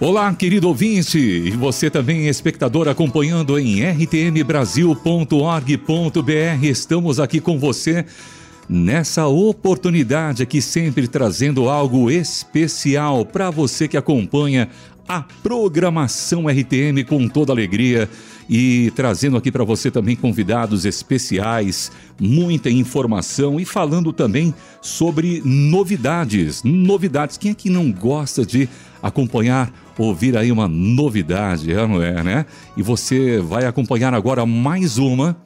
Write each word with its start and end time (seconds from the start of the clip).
Olá, 0.00 0.32
querido 0.32 0.68
ouvinte, 0.68 1.18
e 1.18 1.50
você 1.50 1.90
também, 1.90 2.28
espectador, 2.28 2.86
acompanhando 2.86 3.58
em 3.58 3.80
rtmbrasil.org.br. 3.80 6.62
Estamos 6.62 7.18
aqui 7.18 7.40
com 7.40 7.58
você 7.58 8.06
nessa 8.68 9.26
oportunidade 9.26 10.40
aqui, 10.40 10.62
sempre 10.62 11.08
trazendo 11.08 11.68
algo 11.68 12.12
especial 12.12 13.24
para 13.24 13.50
você 13.50 13.88
que 13.88 13.96
acompanha 13.96 14.68
a 15.08 15.24
programação 15.42 16.46
RTM 16.46 17.02
com 17.04 17.28
toda 17.28 17.50
alegria 17.50 18.08
e 18.48 18.92
trazendo 18.94 19.36
aqui 19.36 19.50
para 19.50 19.64
você 19.64 19.90
também 19.90 20.14
convidados 20.14 20.84
especiais, 20.84 21.90
muita 22.20 22.70
informação 22.70 23.58
e 23.58 23.64
falando 23.64 24.12
também 24.12 24.54
sobre 24.80 25.42
novidades. 25.44 26.62
Novidades. 26.62 27.36
Quem 27.36 27.50
é 27.50 27.54
que 27.54 27.68
não 27.68 27.90
gosta 27.90 28.46
de 28.46 28.68
acompanhar, 29.02 29.72
ouvir 29.98 30.36
aí 30.36 30.52
uma 30.52 30.68
novidade, 30.68 31.72
é, 31.72 31.86
não 31.86 32.00
é, 32.00 32.22
né? 32.22 32.46
E 32.76 32.82
você 32.82 33.40
vai 33.40 33.66
acompanhar 33.66 34.14
agora 34.14 34.46
mais 34.46 34.96
uma, 34.96 35.36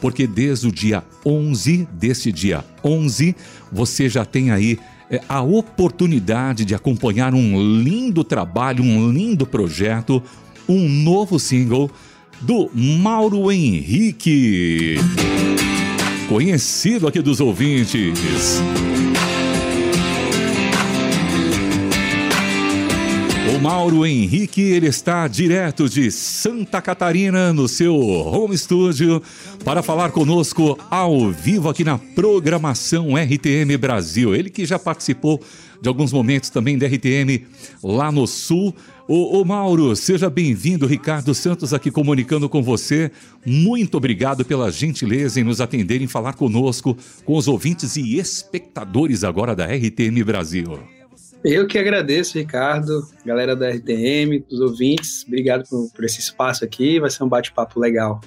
porque 0.00 0.26
desde 0.26 0.68
o 0.68 0.72
dia 0.72 1.02
11, 1.24 1.88
desse 1.92 2.30
dia 2.30 2.64
11, 2.84 3.34
você 3.72 4.08
já 4.08 4.24
tem 4.24 4.50
aí 4.50 4.78
é, 5.10 5.20
a 5.28 5.40
oportunidade 5.40 6.64
de 6.64 6.74
acompanhar 6.74 7.34
um 7.34 7.80
lindo 7.82 8.22
trabalho, 8.22 8.84
um 8.84 9.10
lindo 9.10 9.46
projeto, 9.46 10.22
um 10.68 10.88
novo 10.88 11.38
single 11.38 11.90
do 12.40 12.70
Mauro 12.74 13.50
Henrique. 13.50 14.96
Conhecido 16.28 17.06
aqui 17.06 17.20
dos 17.20 17.40
ouvintes. 17.40 18.62
Mauro 23.62 24.04
Henrique, 24.04 24.60
ele 24.60 24.88
está 24.88 25.28
direto 25.28 25.88
de 25.88 26.10
Santa 26.10 26.82
Catarina 26.82 27.52
no 27.52 27.68
seu 27.68 27.94
home 27.94 28.58
studio 28.58 29.22
para 29.64 29.84
falar 29.84 30.10
conosco 30.10 30.76
ao 30.90 31.30
vivo 31.30 31.68
aqui 31.68 31.84
na 31.84 31.96
programação 31.96 33.14
RTM 33.14 33.76
Brasil. 33.78 34.34
Ele 34.34 34.50
que 34.50 34.66
já 34.66 34.80
participou 34.80 35.40
de 35.80 35.88
alguns 35.88 36.12
momentos 36.12 36.50
também 36.50 36.76
da 36.76 36.88
RTM 36.88 37.46
lá 37.84 38.10
no 38.10 38.26
Sul. 38.26 38.74
Ô, 39.06 39.40
ô 39.40 39.44
Mauro, 39.44 39.94
seja 39.94 40.28
bem-vindo. 40.28 40.84
Ricardo 40.84 41.32
Santos 41.32 41.72
aqui 41.72 41.88
comunicando 41.88 42.48
com 42.48 42.64
você. 42.64 43.12
Muito 43.46 43.96
obrigado 43.96 44.44
pela 44.44 44.72
gentileza 44.72 45.38
em 45.38 45.44
nos 45.44 45.60
atender, 45.60 46.02
em 46.02 46.08
falar 46.08 46.32
conosco, 46.32 46.98
com 47.24 47.36
os 47.36 47.46
ouvintes 47.46 47.94
e 47.94 48.18
espectadores 48.18 49.22
agora 49.22 49.54
da 49.54 49.66
RTM 49.66 50.24
Brasil. 50.24 50.80
Eu 51.44 51.66
que 51.66 51.76
agradeço, 51.76 52.38
Ricardo, 52.38 53.02
galera 53.26 53.56
da 53.56 53.68
RTM, 53.68 54.44
os 54.48 54.60
ouvintes. 54.60 55.24
Obrigado 55.26 55.68
por, 55.68 55.90
por 55.92 56.04
esse 56.04 56.20
espaço 56.20 56.64
aqui. 56.64 57.00
Vai 57.00 57.10
ser 57.10 57.24
um 57.24 57.28
bate-papo 57.28 57.80
legal. 57.80 58.20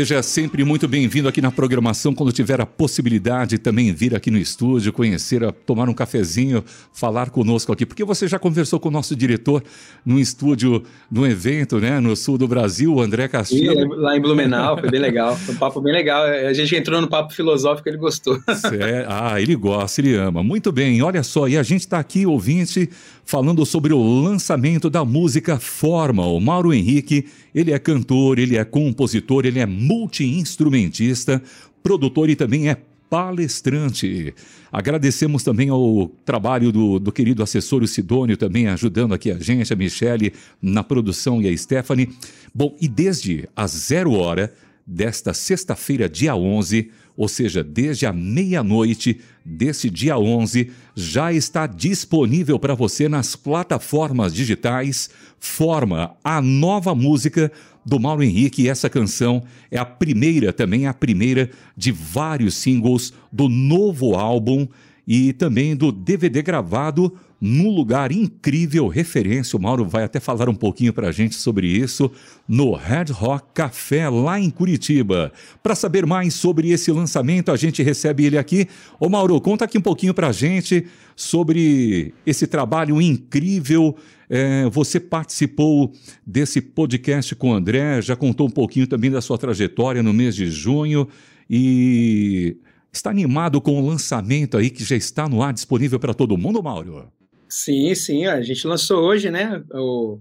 Seja 0.00 0.22
sempre 0.22 0.62
muito 0.62 0.86
bem-vindo 0.86 1.26
aqui 1.26 1.42
na 1.42 1.50
programação. 1.50 2.14
Quando 2.14 2.30
tiver 2.30 2.60
a 2.60 2.64
possibilidade 2.64 3.58
também 3.58 3.92
vir 3.92 4.14
aqui 4.14 4.30
no 4.30 4.38
estúdio, 4.38 4.92
conhecer, 4.92 5.50
tomar 5.66 5.88
um 5.88 5.92
cafezinho, 5.92 6.62
falar 6.92 7.30
conosco 7.30 7.72
aqui, 7.72 7.84
porque 7.84 8.04
você 8.04 8.28
já 8.28 8.38
conversou 8.38 8.78
com 8.78 8.90
o 8.90 8.92
nosso 8.92 9.16
diretor 9.16 9.60
no 10.06 10.20
estúdio, 10.20 10.84
no 11.10 11.26
evento, 11.26 11.80
né, 11.80 11.98
no 11.98 12.14
sul 12.14 12.38
do 12.38 12.46
Brasil, 12.46 12.94
o 12.94 13.00
André 13.00 13.26
Castilho. 13.26 13.88
Lá 13.96 14.16
em 14.16 14.20
Blumenau, 14.20 14.78
foi 14.78 14.88
bem 14.88 15.00
legal. 15.00 15.36
Foi 15.36 15.52
um 15.52 15.58
papo 15.58 15.80
bem 15.80 15.92
legal. 15.92 16.22
A 16.22 16.52
gente 16.52 16.76
entrou 16.76 17.00
no 17.00 17.08
papo 17.08 17.34
filosófico, 17.34 17.88
ele 17.88 17.98
gostou. 17.98 18.38
É, 18.80 19.04
ah, 19.08 19.40
ele 19.40 19.56
gosta, 19.56 20.00
ele 20.00 20.14
ama. 20.14 20.44
Muito 20.44 20.70
bem, 20.70 21.02
olha 21.02 21.24
só, 21.24 21.48
e 21.48 21.58
a 21.58 21.62
gente 21.64 21.80
está 21.80 21.98
aqui, 21.98 22.24
ouvinte, 22.24 22.88
falando 23.24 23.66
sobre 23.66 23.92
o 23.92 24.22
lançamento 24.22 24.88
da 24.88 25.04
música 25.04 25.58
Forma. 25.58 26.24
O 26.24 26.38
Mauro 26.38 26.72
Henrique, 26.72 27.26
ele 27.52 27.72
é 27.72 27.78
cantor, 27.80 28.38
ele 28.38 28.56
é 28.56 28.64
compositor, 28.64 29.44
ele 29.44 29.58
é 29.58 29.66
multi-instrumentista, 29.88 31.42
produtor 31.82 32.28
e 32.28 32.36
também 32.36 32.68
é 32.68 32.76
palestrante. 33.08 34.34
Agradecemos 34.70 35.42
também 35.42 35.70
ao 35.70 36.08
trabalho 36.26 36.70
do, 36.70 36.98
do 36.98 37.10
querido 37.10 37.42
assessor 37.42 37.86
Sidônio 37.86 38.36
também 38.36 38.68
ajudando 38.68 39.14
aqui 39.14 39.30
a 39.30 39.38
gente, 39.38 39.72
a 39.72 39.76
Michele 39.76 40.34
na 40.60 40.84
produção 40.84 41.40
e 41.40 41.48
a 41.48 41.56
Stephanie. 41.56 42.10
Bom, 42.54 42.76
e 42.78 42.86
desde 42.86 43.48
a 43.56 43.66
zero 43.66 44.12
hora 44.12 44.52
desta 44.86 45.32
sexta-feira, 45.32 46.06
dia 46.06 46.36
11, 46.36 46.90
ou 47.18 47.26
seja, 47.26 47.64
desde 47.64 48.06
a 48.06 48.12
meia-noite 48.12 49.18
desse 49.44 49.90
dia 49.90 50.16
11, 50.16 50.70
já 50.94 51.32
está 51.32 51.66
disponível 51.66 52.60
para 52.60 52.76
você 52.76 53.08
nas 53.08 53.34
plataformas 53.34 54.32
digitais. 54.32 55.10
Forma 55.40 56.14
a 56.22 56.40
nova 56.40 56.94
música 56.94 57.50
do 57.84 57.98
Mauro 57.98 58.22
Henrique 58.22 58.62
e 58.62 58.68
essa 58.68 58.88
canção 58.88 59.42
é 59.68 59.78
a 59.78 59.84
primeira, 59.84 60.52
também 60.52 60.86
a 60.86 60.94
primeira 60.94 61.50
de 61.76 61.90
vários 61.90 62.54
singles 62.54 63.12
do 63.32 63.48
novo 63.48 64.14
álbum 64.14 64.68
e 65.08 65.32
também 65.32 65.74
do 65.74 65.90
DVD 65.90 66.42
gravado 66.42 67.10
num 67.40 67.70
lugar 67.70 68.12
incrível, 68.12 68.88
referência. 68.88 69.56
O 69.56 69.62
Mauro 69.62 69.86
vai 69.86 70.04
até 70.04 70.20
falar 70.20 70.50
um 70.50 70.54
pouquinho 70.54 70.92
para 70.92 71.08
a 71.08 71.12
gente 71.12 71.34
sobre 71.36 71.66
isso 71.66 72.10
no 72.46 72.74
Red 72.74 73.06
Rock 73.12 73.46
Café, 73.54 74.06
lá 74.10 74.38
em 74.38 74.50
Curitiba. 74.50 75.32
Para 75.62 75.74
saber 75.74 76.04
mais 76.04 76.34
sobre 76.34 76.68
esse 76.72 76.92
lançamento, 76.92 77.50
a 77.50 77.56
gente 77.56 77.82
recebe 77.82 78.26
ele 78.26 78.36
aqui. 78.36 78.68
Ô 79.00 79.08
Mauro, 79.08 79.40
conta 79.40 79.64
aqui 79.64 79.78
um 79.78 79.82
pouquinho 79.82 80.12
para 80.12 80.28
a 80.28 80.32
gente 80.32 80.86
sobre 81.16 82.12
esse 82.26 82.46
trabalho 82.46 83.00
incrível. 83.00 83.96
É, 84.28 84.68
você 84.68 85.00
participou 85.00 85.90
desse 86.26 86.60
podcast 86.60 87.34
com 87.34 87.52
o 87.52 87.54
André, 87.54 88.02
já 88.02 88.14
contou 88.14 88.46
um 88.46 88.50
pouquinho 88.50 88.86
também 88.86 89.10
da 89.10 89.22
sua 89.22 89.38
trajetória 89.38 90.02
no 90.02 90.12
mês 90.12 90.36
de 90.36 90.50
junho 90.50 91.08
e 91.48 92.58
está 92.98 93.10
animado 93.10 93.60
com 93.60 93.80
o 93.80 93.86
lançamento 93.86 94.56
aí 94.56 94.70
que 94.70 94.84
já 94.84 94.96
está 94.96 95.28
no 95.28 95.42
ar 95.42 95.52
disponível 95.52 95.98
para 95.98 96.12
todo 96.12 96.36
mundo, 96.36 96.62
Mauro? 96.62 97.10
Sim, 97.48 97.94
sim, 97.94 98.26
a 98.26 98.42
gente 98.42 98.66
lançou 98.66 99.02
hoje, 99.02 99.30
né? 99.30 99.62
O, 99.72 100.18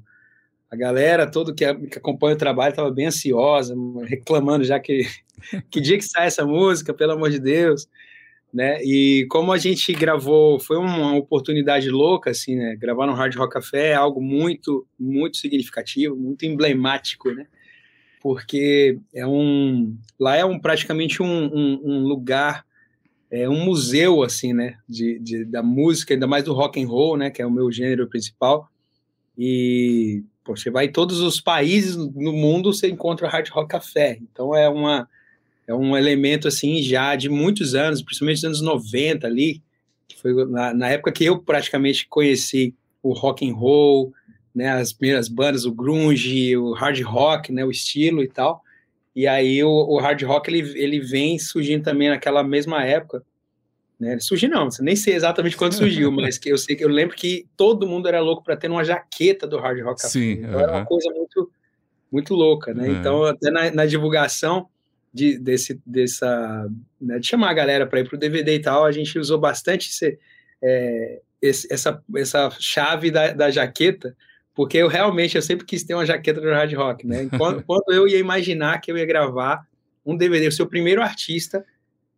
a 0.72 0.76
galera 0.76 1.30
todo 1.30 1.54
que, 1.54 1.74
que 1.74 1.98
acompanha 1.98 2.36
o 2.36 2.40
trabalho 2.40 2.70
estava 2.70 2.92
bem 2.92 3.08
ansiosa, 3.08 3.76
reclamando 4.06 4.64
já 4.64 4.80
que 4.80 5.06
que 5.70 5.82
dia 5.82 5.98
que 5.98 6.06
sai 6.06 6.28
essa 6.28 6.46
música, 6.46 6.94
pelo 6.94 7.14
amor 7.14 7.30
de 7.30 7.40
Deus, 7.40 7.88
né? 8.54 8.82
E 8.84 9.26
como 9.30 9.52
a 9.52 9.58
gente 9.58 9.92
gravou, 9.94 10.60
foi 10.60 10.78
uma 10.78 11.16
oportunidade 11.16 11.90
louca, 11.90 12.32
assim, 12.32 12.56
né? 12.56 12.76
Gravar 12.76 13.08
no 13.08 13.14
Hard 13.14 13.36
Rock 13.36 13.54
Café 13.54 13.90
é 13.90 13.96
algo 13.96 14.22
muito, 14.22 14.88
muito 14.98 15.38
significativo, 15.38 16.16
muito 16.16 16.46
emblemático, 16.46 17.32
né? 17.32 17.48
Porque 18.22 19.00
é 19.14 19.26
um, 19.28 19.98
lá 20.20 20.36
é 20.36 20.46
um 20.46 20.60
praticamente 20.60 21.22
um, 21.22 21.46
um, 21.46 21.82
um 21.84 22.00
lugar 22.04 22.67
é 23.30 23.48
um 23.48 23.64
museu 23.66 24.24
assim, 24.24 24.54
né, 24.54 24.78
de, 24.88 25.20
de, 25.20 25.46
da 25.46 25.62
música, 25.62 26.14
ainda 26.14 26.28
mais 26.28 26.44
do 26.44 26.54
rock 26.54 26.82
and 26.82 26.88
roll, 26.88 27.18
né, 27.18 27.30
que 27.30 27.42
é 27.42 27.46
o 27.46 27.52
meu 27.52 27.72
gênero 27.72 28.08
principal. 28.08 28.70
E 29.38 30.24
pô, 30.44 30.56
você 30.56 30.70
vai 30.70 30.86
em 30.86 30.92
todos 30.92 31.20
os 31.20 31.42
países 31.42 31.96
no 31.96 32.32
mundo, 32.34 32.74
você 32.74 32.90
encontra 32.90 33.28
hard 33.28 33.50
rock 33.50 33.70
café. 33.70 34.18
Então 34.22 34.56
é 34.56 34.70
uma 34.70 35.08
é 35.68 35.74
um 35.74 35.98
elemento 35.98 36.48
assim 36.48 36.82
já 36.82 37.16
de 37.16 37.28
muitos 37.28 37.76
anos, 37.76 38.02
principalmente 38.02 38.38
dos 38.38 38.46
anos 38.46 38.62
90 38.62 39.28
ali, 39.28 39.62
que 40.08 40.18
foi 40.18 40.34
na, 40.46 40.74
na 40.74 40.88
época 40.88 41.12
que 41.12 41.26
eu 41.26 41.40
praticamente 41.40 42.08
conheci 42.08 42.74
o 43.04 43.12
rock 43.12 43.48
and 43.48 43.54
roll, 43.54 44.14
né, 44.56 44.70
as 44.72 44.94
primeiras 44.94 45.28
bandas, 45.28 45.66
o 45.66 45.72
grunge, 45.72 46.56
o 46.56 46.72
hard 46.74 47.02
rock, 47.02 47.52
né, 47.52 47.66
o 47.66 47.70
estilo 47.70 48.24
e 48.24 48.28
tal. 48.28 48.64
E 49.18 49.26
aí 49.26 49.64
o, 49.64 49.70
o, 49.72 49.98
hard 49.98 50.22
rock 50.22 50.48
ele, 50.48 50.80
ele 50.80 51.00
vem 51.00 51.40
surgindo 51.40 51.84
também 51.84 52.08
naquela 52.08 52.44
mesma 52.44 52.84
época. 52.84 53.24
Né? 54.00 54.20
Surgiu 54.20 54.48
não, 54.48 54.70
nem 54.80 54.96
sei 54.96 55.16
exatamente 55.16 55.58
quando 55.58 55.74
surgiu, 55.74 56.12
mas 56.14 56.38
que 56.38 56.52
eu 56.52 56.58
sei 56.58 56.76
que 56.76 56.86
eu 56.86 56.88
lembro 56.88 57.16
que 57.16 57.48
todo 57.58 57.88
mundo 57.88 58.08
era 58.08 58.22
louco 58.22 58.44
para 58.44 58.56
ter 58.56 58.70
uma 58.70 58.84
jaqueta 58.84 59.48
do 59.48 59.58
hard 59.58 59.82
rock. 59.82 60.04
Sim, 60.04 60.34
então, 60.34 60.60
era 60.60 60.72
uma 60.72 60.86
coisa 60.86 61.10
muito 61.10 61.52
muito 62.12 62.36
louca, 62.36 62.76
né? 62.76 62.90
Então 62.90 63.24
até 63.24 63.50
na, 63.50 63.72
na 63.72 63.86
divulgação 63.88 64.70
de, 65.12 65.40
desse, 65.40 65.82
dessa, 65.84 66.70
né, 67.02 67.18
de 67.18 67.26
chamar 67.26 67.50
a 67.50 67.56
galera 67.56 67.88
para 67.88 68.02
ir 68.02 68.08
pro 68.08 68.20
DVD 68.20 68.54
e 68.54 68.62
tal, 68.62 68.86
a 68.86 68.92
gente 68.92 69.18
usou 69.18 69.40
bastante 69.40 69.90
esse, 69.90 70.20
é, 70.62 71.22
esse, 71.42 71.74
essa, 71.74 72.04
essa 72.16 72.52
chave 72.60 73.10
da, 73.10 73.34
da 73.34 73.50
jaqueta 73.50 74.16
porque 74.58 74.80
eu 74.80 74.88
realmente, 74.88 75.36
eu 75.36 75.42
sempre 75.44 75.68
quis 75.68 75.84
ter 75.84 75.94
uma 75.94 76.04
jaqueta 76.04 76.42
do 76.42 76.50
hard 76.50 76.74
rock, 76.74 77.06
né? 77.06 77.30
Quando, 77.38 77.62
quando 77.64 77.94
eu 77.94 78.08
ia 78.08 78.18
imaginar 78.18 78.82
que 78.82 78.92
eu 78.92 78.98
ia 78.98 79.06
gravar 79.06 79.64
um 80.04 80.18
DVD, 80.18 80.48
eu 80.48 80.52
ser 80.52 80.64
o 80.64 80.68
primeiro 80.68 81.00
artista 81.00 81.64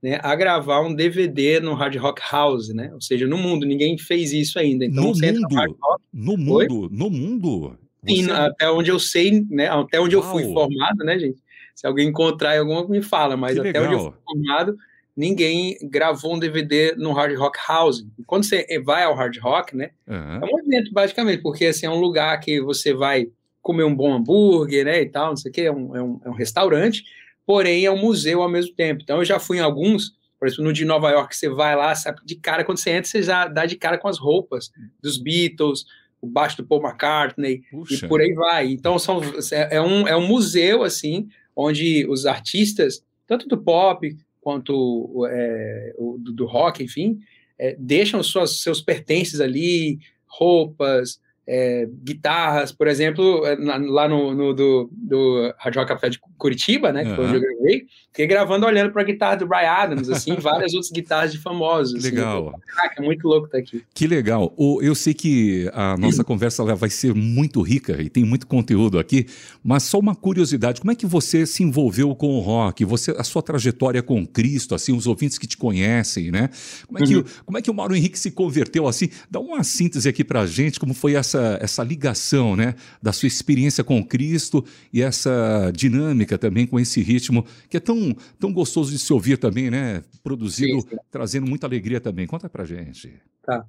né, 0.01 0.17
a 0.23 0.33
gravar 0.35 0.79
um 0.79 0.95
DVD 0.95 1.59
no 1.59 1.73
Hard 1.73 1.97
Rock 1.97 2.21
House, 2.31 2.69
né? 2.69 2.89
Ou 2.93 3.01
seja, 3.01 3.27
no 3.27 3.37
mundo, 3.37 3.65
ninguém 3.65 3.97
fez 3.97 4.31
isso 4.31 4.57
ainda. 4.57 4.85
Então, 4.85 5.03
no 5.03 5.13
mundo? 5.13 5.47
No, 5.49 5.57
rock, 5.57 6.03
no 6.13 6.37
mundo? 6.37 6.89
No 6.89 7.09
mundo? 7.09 7.79
Sim, 8.07 8.23
você... 8.23 8.31
até 8.31 8.71
onde 8.71 8.89
eu 8.89 8.99
sei, 8.99 9.45
né? 9.49 9.67
Até 9.67 9.99
onde 9.99 10.15
Uau. 10.15 10.25
eu 10.25 10.31
fui 10.31 10.53
formado, 10.53 11.03
né, 11.03 11.19
gente? 11.19 11.43
Se 11.75 11.85
alguém 11.85 12.07
encontrar 12.07 12.57
alguma, 12.57 12.87
me 12.87 13.01
fala, 13.01 13.35
mas 13.35 13.59
que 13.59 13.67
até 13.67 13.77
legal. 13.77 13.83
onde 13.83 13.93
eu 13.93 14.11
fui 14.13 14.21
formado, 14.23 14.77
ninguém 15.19 15.77
gravou 15.83 16.33
um 16.33 16.39
DVD 16.39 16.95
no 16.95 17.11
Hard 17.11 17.37
Rock 17.37 17.59
House. 17.67 18.05
Quando 18.25 18.45
você 18.45 18.65
vai 18.79 19.03
ao 19.03 19.13
Hard 19.13 19.37
Rock, 19.39 19.75
né? 19.75 19.91
Uhum. 20.07 20.39
É 20.41 20.45
um 20.45 20.59
evento, 20.59 20.93
basicamente, 20.93 21.41
porque 21.43 21.65
assim, 21.65 21.85
é 21.85 21.89
um 21.89 21.99
lugar 21.99 22.39
que 22.39 22.61
você 22.61 22.93
vai 22.93 23.27
comer 23.61 23.83
um 23.83 23.93
bom 23.93 24.13
hambúrguer, 24.13 24.85
né? 24.85 25.01
E 25.01 25.09
tal, 25.09 25.31
não 25.31 25.35
sei 25.35 25.51
o 25.51 25.53
quê, 25.53 25.61
é 25.63 25.71
um, 25.71 25.93
é 25.93 26.01
um, 26.01 26.21
é 26.23 26.29
um 26.29 26.33
restaurante, 26.33 27.03
porém 27.45 27.83
é 27.83 27.91
um 27.91 27.97
museu 27.97 28.41
ao 28.41 28.47
mesmo 28.47 28.73
tempo. 28.73 29.01
Então 29.03 29.17
eu 29.17 29.25
já 29.25 29.39
fui 29.39 29.57
em 29.57 29.59
alguns, 29.59 30.13
por 30.39 30.47
exemplo, 30.47 30.63
no 30.63 30.71
de 30.71 30.85
Nova 30.85 31.09
York, 31.11 31.35
você 31.35 31.49
vai 31.49 31.75
lá, 31.75 31.93
sabe, 31.95 32.21
de 32.23 32.35
cara, 32.35 32.63
quando 32.63 32.77
você 32.77 32.91
entra, 32.91 33.11
você 33.11 33.21
já 33.21 33.45
dá 33.45 33.65
de 33.65 33.75
cara 33.75 33.97
com 33.97 34.07
as 34.07 34.17
roupas 34.17 34.71
dos 35.01 35.17
Beatles, 35.17 35.83
o 36.21 36.27
baixo 36.27 36.55
do 36.55 36.65
Paul 36.65 36.81
McCartney 36.81 37.61
Puxa. 37.69 38.05
e 38.05 38.07
por 38.07 38.21
aí 38.21 38.33
vai. 38.33 38.67
Então 38.71 38.97
são, 38.97 39.19
é, 39.51 39.81
um, 39.81 40.07
é 40.07 40.15
um 40.15 40.25
museu, 40.25 40.81
assim, 40.81 41.27
onde 41.53 42.07
os 42.07 42.25
artistas, 42.25 43.03
tanto 43.27 43.49
do 43.49 43.57
pop 43.57 44.15
quanto 44.41 45.27
é, 45.29 45.93
do, 45.97 46.31
do, 46.33 46.45
rock, 46.45 46.83
enfim, 46.83 47.19
é, 47.57 47.75
deixam 47.77 48.23
suas, 48.23 48.61
seus 48.61 48.81
pertences 48.81 49.39
ali, 49.39 49.99
roupas, 50.25 51.19
é, 51.51 51.89
guitarras, 52.03 52.71
por 52.71 52.87
exemplo, 52.87 53.43
é, 53.43 53.55
lá 53.57 54.07
no, 54.07 54.35
no 54.35 54.53
do, 54.53 54.87
do 54.93 55.51
Rádio 55.57 55.79
Rock 55.79 55.91
Café 55.91 56.07
de 56.07 56.19
Curitiba, 56.37 56.93
né, 56.93 57.03
que 57.03 57.09
uhum. 57.09 57.15
foi 57.15 57.25
onde 57.25 57.35
eu 57.37 57.41
gravei, 57.41 57.87
fiquei 58.09 58.27
gravando 58.27 58.67
olhando 58.67 58.91
para 58.91 59.01
a 59.01 59.05
guitarra 59.05 59.37
do 59.37 59.47
Brian 59.47 59.71
Adams, 59.71 60.09
assim, 60.11 60.35
várias 60.39 60.75
outras 60.75 60.91
guitarras 60.91 61.31
de 61.31 61.39
famosos. 61.39 61.95
Assim. 61.95 62.11
legal. 62.15 62.53
Caraca, 62.67 63.01
é 63.01 63.03
muito 63.03 63.27
louco 63.27 63.47
estar 63.47 63.57
tá 63.57 63.63
aqui. 63.63 63.83
Que 63.95 64.05
legal. 64.05 64.53
Eu 64.79 64.93
sei 64.93 65.15
que 65.15 65.67
a 65.73 65.97
nossa 65.97 66.23
conversa 66.23 66.63
vai 66.75 66.89
ser 66.91 67.15
muito 67.15 67.63
rica 67.63 67.99
e 67.99 68.09
tem 68.11 68.23
muito 68.23 68.45
conteúdo 68.45 68.99
aqui, 68.99 69.25
mas 69.63 69.81
só 69.81 69.97
uma 69.97 70.13
curiosidade, 70.13 70.79
como 70.79 70.91
é 70.91 70.95
que 70.95 71.07
você 71.07 71.47
se 71.47 71.63
envolveu 71.63 72.15
com 72.15 72.37
o 72.37 72.41
rock? 72.41 72.85
Você, 72.85 73.09
a 73.17 73.23
sua 73.23 73.41
trajetória 73.41 74.03
com 74.03 74.23
Cristo, 74.23 74.75
assim, 74.75 74.95
os 74.95 75.07
ouvintes 75.07 75.39
que 75.39 75.47
te 75.47 75.57
conhecem, 75.57 76.29
né? 76.29 76.51
Como 76.85 76.99
é 76.99 77.07
que, 77.07 77.15
uhum. 77.15 77.23
como 77.43 77.57
é 77.57 77.61
que 77.63 77.71
o 77.71 77.73
Mauro 77.73 77.95
Henrique 77.95 78.19
se 78.19 78.29
converteu 78.29 78.87
assim? 78.87 79.09
Dá 79.31 79.39
uma 79.39 79.63
síntese 79.63 80.07
aqui 80.07 80.23
para 80.23 80.41
a 80.41 80.45
gente, 80.45 80.79
como 80.79 80.93
foi 80.93 81.15
essa 81.15 81.38
essa, 81.39 81.57
essa 81.61 81.83
ligação 81.83 82.55
né, 82.55 82.75
da 83.01 83.13
sua 83.13 83.27
experiência 83.27 83.83
com 83.83 84.03
Cristo 84.03 84.65
e 84.91 85.01
essa 85.01 85.71
dinâmica 85.73 86.37
também 86.37 86.67
com 86.67 86.79
esse 86.79 87.01
ritmo 87.01 87.45
que 87.69 87.77
é 87.77 87.79
tão, 87.79 88.15
tão 88.39 88.51
gostoso 88.51 88.91
de 88.91 88.99
se 88.99 89.11
ouvir 89.13 89.37
também, 89.37 89.71
né? 89.71 90.03
Produzido, 90.21 90.81
sim, 90.81 90.89
sim. 90.89 90.97
trazendo 91.09 91.47
muita 91.47 91.65
alegria 91.65 92.01
também. 92.01 92.27
Conta 92.27 92.49
pra 92.49 92.65
gente. 92.65 93.13
Tá. 93.43 93.65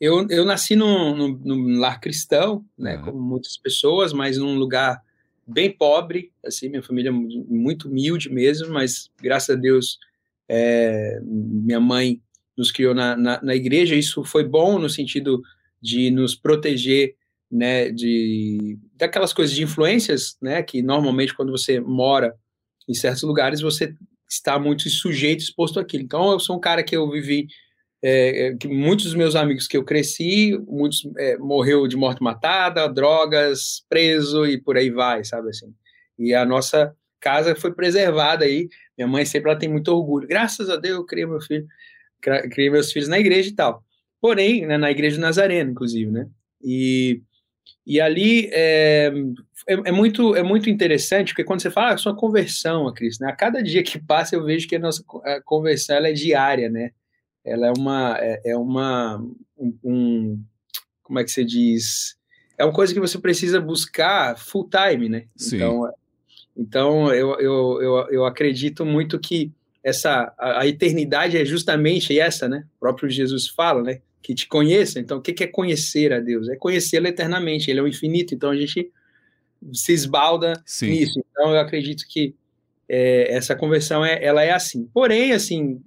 Eu, 0.00 0.26
eu 0.28 0.44
nasci 0.44 0.76
num, 0.76 1.16
num, 1.16 1.40
num 1.42 1.78
lar 1.78 2.00
cristão, 2.00 2.64
né, 2.78 2.96
uhum. 2.96 3.04
como 3.04 3.20
muitas 3.20 3.56
pessoas, 3.56 4.12
mas 4.12 4.38
num 4.38 4.56
lugar 4.56 5.02
bem 5.46 5.70
pobre, 5.70 6.30
assim, 6.44 6.68
minha 6.68 6.82
família 6.82 7.10
é 7.10 7.12
muito 7.12 7.88
humilde 7.88 8.30
mesmo, 8.30 8.72
mas 8.72 9.10
graças 9.20 9.56
a 9.56 9.58
Deus 9.58 9.98
é, 10.48 11.20
minha 11.22 11.80
mãe 11.80 12.20
nos 12.56 12.70
criou 12.70 12.94
na, 12.94 13.16
na, 13.16 13.42
na, 13.42 13.54
igreja, 13.54 13.94
isso 13.94 14.24
foi 14.24 14.44
bom 14.44 14.78
no 14.78 14.88
sentido 14.88 15.42
de 15.84 16.10
nos 16.10 16.34
proteger 16.34 17.14
né, 17.52 17.90
de 17.90 18.78
daquelas 18.94 19.34
coisas 19.34 19.54
de 19.54 19.62
influências, 19.62 20.34
né, 20.40 20.62
que 20.62 20.82
normalmente 20.82 21.34
quando 21.34 21.52
você 21.52 21.78
mora 21.78 22.34
em 22.88 22.94
certos 22.94 23.22
lugares 23.22 23.60
você 23.60 23.94
está 24.28 24.58
muito 24.58 24.88
sujeito, 24.88 25.40
exposto 25.42 25.78
àquilo. 25.78 26.02
Então 26.02 26.32
eu 26.32 26.40
sou 26.40 26.56
um 26.56 26.60
cara 26.60 26.82
que 26.82 26.96
eu 26.96 27.08
vivi 27.10 27.46
é, 28.02 28.46
é, 28.46 28.56
que 28.56 28.66
muitos 28.66 29.04
dos 29.04 29.14
meus 29.14 29.36
amigos 29.36 29.66
que 29.66 29.76
eu 29.76 29.84
cresci, 29.84 30.58
muitos 30.66 31.06
é, 31.18 31.36
morreu 31.36 31.86
de 31.86 31.96
morte 31.96 32.22
matada, 32.22 32.88
drogas, 32.88 33.84
preso 33.88 34.46
e 34.46 34.58
por 34.58 34.78
aí 34.78 34.90
vai, 34.90 35.22
sabe 35.22 35.50
assim. 35.50 35.72
E 36.18 36.32
a 36.34 36.46
nossa 36.46 36.94
casa 37.20 37.54
foi 37.54 37.74
preservada 37.74 38.46
aí. 38.46 38.68
Minha 38.96 39.08
mãe 39.08 39.24
sempre 39.26 39.50
ela 39.50 39.58
tem 39.58 39.68
muito 39.68 39.88
orgulho. 39.88 40.26
Graças 40.26 40.70
a 40.70 40.76
Deus 40.76 40.96
eu 40.96 41.06
criei 41.06 41.26
meu 41.26 41.40
filho, 41.40 41.66
criei 42.50 42.70
meus 42.70 42.90
filhos 42.90 43.08
na 43.08 43.18
igreja 43.18 43.50
e 43.50 43.54
tal. 43.54 43.84
Porém, 44.24 44.64
né, 44.64 44.78
na 44.78 44.90
igreja 44.90 45.16
do 45.16 45.20
Nazareno, 45.20 45.72
inclusive, 45.72 46.10
né? 46.10 46.26
E 46.62 47.20
e 47.86 48.00
ali 48.00 48.48
é, 48.54 49.12
é, 49.68 49.74
é, 49.74 49.92
muito, 49.92 50.34
é 50.34 50.42
muito 50.42 50.70
interessante, 50.70 51.28
porque 51.28 51.44
quando 51.44 51.60
você 51.60 51.70
fala 51.70 51.92
ah, 51.92 51.98
sua 51.98 52.16
conversão 52.16 52.88
a 52.88 52.94
Cristo, 52.94 53.22
né? 53.22 53.30
a 53.30 53.36
cada 53.36 53.62
dia 53.62 53.82
que 53.82 53.98
passa 54.02 54.34
eu 54.34 54.42
vejo 54.42 54.66
que 54.66 54.76
a 54.76 54.78
nossa 54.78 55.04
a 55.26 55.42
conversão 55.42 55.96
ela 55.96 56.08
é 56.08 56.14
diária, 56.14 56.70
né? 56.70 56.92
Ela 57.44 57.66
é 57.66 57.72
uma, 57.76 58.16
é, 58.18 58.40
é 58.46 58.56
uma 58.56 59.18
um, 59.58 59.78
um, 59.84 60.44
como 61.02 61.18
é 61.18 61.24
que 61.24 61.30
você 61.30 61.44
diz? 61.44 62.16
É 62.56 62.64
uma 62.64 62.72
coisa 62.72 62.94
que 62.94 63.00
você 63.00 63.18
precisa 63.18 63.60
buscar 63.60 64.38
full 64.38 64.70
time, 64.70 65.06
né? 65.06 65.26
Sim. 65.36 65.56
Então, 65.56 65.92
então 66.56 67.14
eu, 67.14 67.38
eu, 67.38 67.82
eu, 67.82 68.08
eu 68.10 68.24
acredito 68.24 68.86
muito 68.86 69.20
que 69.20 69.52
essa 69.82 70.32
a, 70.38 70.62
a 70.62 70.66
eternidade 70.66 71.36
é 71.36 71.44
justamente 71.44 72.18
essa, 72.18 72.48
né? 72.48 72.64
O 72.76 72.80
próprio 72.80 73.10
Jesus 73.10 73.48
fala, 73.48 73.82
né? 73.82 74.00
Que 74.24 74.34
te 74.34 74.48
conheça. 74.48 74.98
Então, 74.98 75.18
o 75.18 75.20
que 75.20 75.44
é 75.44 75.46
conhecer 75.46 76.10
a 76.10 76.18
Deus? 76.18 76.48
É 76.48 76.56
conhecê-lo 76.56 77.06
eternamente. 77.06 77.70
Ele 77.70 77.78
é 77.78 77.82
o 77.82 77.86
infinito. 77.86 78.34
Então, 78.34 78.48
a 78.48 78.56
gente 78.56 78.90
se 79.70 79.92
esbalda 79.92 80.54
Sim. 80.64 80.88
nisso. 80.88 81.22
Então, 81.30 81.52
eu 81.52 81.60
acredito 81.60 82.06
que 82.08 82.34
é, 82.88 83.34
essa 83.34 83.54
conversão 83.54 84.02
é, 84.02 84.24
ela 84.24 84.42
é 84.42 84.50
assim. 84.50 84.88
Porém, 84.94 85.32
assim, 85.32 85.82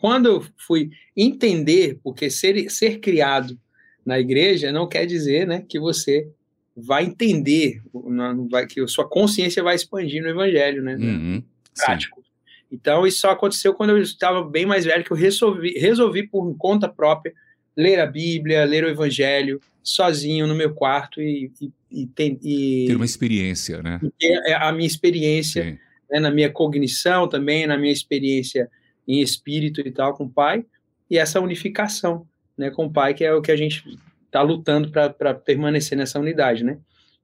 quando 0.00 0.26
eu 0.26 0.46
fui 0.66 0.90
entender, 1.14 2.00
porque 2.02 2.30
ser, 2.30 2.70
ser 2.70 2.98
criado 2.98 3.60
na 4.06 4.18
igreja 4.18 4.72
não 4.72 4.88
quer 4.88 5.04
dizer, 5.04 5.46
né, 5.46 5.62
que 5.68 5.78
você 5.78 6.26
vai 6.74 7.04
entender, 7.04 7.82
não 7.92 8.48
vai, 8.48 8.66
que 8.66 8.80
a 8.80 8.88
sua 8.88 9.06
consciência 9.06 9.62
vai 9.62 9.74
expandir 9.74 10.22
no 10.22 10.30
evangelho, 10.30 10.82
né? 10.82 10.96
Uhum. 10.96 11.44
Prático. 11.76 12.22
Sim. 12.22 12.26
Então, 12.72 13.06
isso 13.06 13.20
só 13.20 13.32
aconteceu 13.32 13.74
quando 13.74 13.90
eu 13.90 13.98
estava 13.98 14.42
bem 14.42 14.64
mais 14.64 14.86
velho, 14.86 15.04
que 15.04 15.12
eu 15.12 15.16
resolvi, 15.16 15.78
resolvi 15.78 16.26
por 16.26 16.56
conta 16.56 16.88
própria 16.88 17.34
ler 17.76 18.00
a 18.00 18.06
Bíblia, 18.06 18.64
ler 18.64 18.84
o 18.84 18.88
Evangelho 18.88 19.60
sozinho 19.82 20.46
no 20.46 20.54
meu 20.54 20.72
quarto 20.72 21.20
e, 21.20 21.50
e, 21.90 22.08
e, 22.20 22.38
e 22.42 22.86
ter 22.86 22.96
uma 22.96 23.04
experiência, 23.04 23.82
né? 23.82 24.00
Ter 24.18 24.54
a 24.54 24.70
minha 24.72 24.86
experiência 24.86 25.78
né, 26.10 26.20
na 26.20 26.30
minha 26.30 26.50
cognição 26.50 27.28
também, 27.28 27.66
na 27.66 27.76
minha 27.76 27.92
experiência 27.92 28.70
em 29.08 29.20
espírito 29.20 29.80
e 29.80 29.90
tal 29.90 30.14
com 30.14 30.24
o 30.24 30.30
Pai 30.30 30.64
e 31.10 31.18
essa 31.18 31.40
unificação, 31.40 32.26
né, 32.56 32.70
com 32.70 32.86
o 32.86 32.92
Pai 32.92 33.14
que 33.14 33.24
é 33.24 33.34
o 33.34 33.42
que 33.42 33.50
a 33.50 33.56
gente 33.56 33.84
está 34.24 34.40
lutando 34.40 34.90
para 34.90 35.34
permanecer 35.34 35.98
nessa 35.98 36.18
unidade, 36.18 36.64
né? 36.64 36.78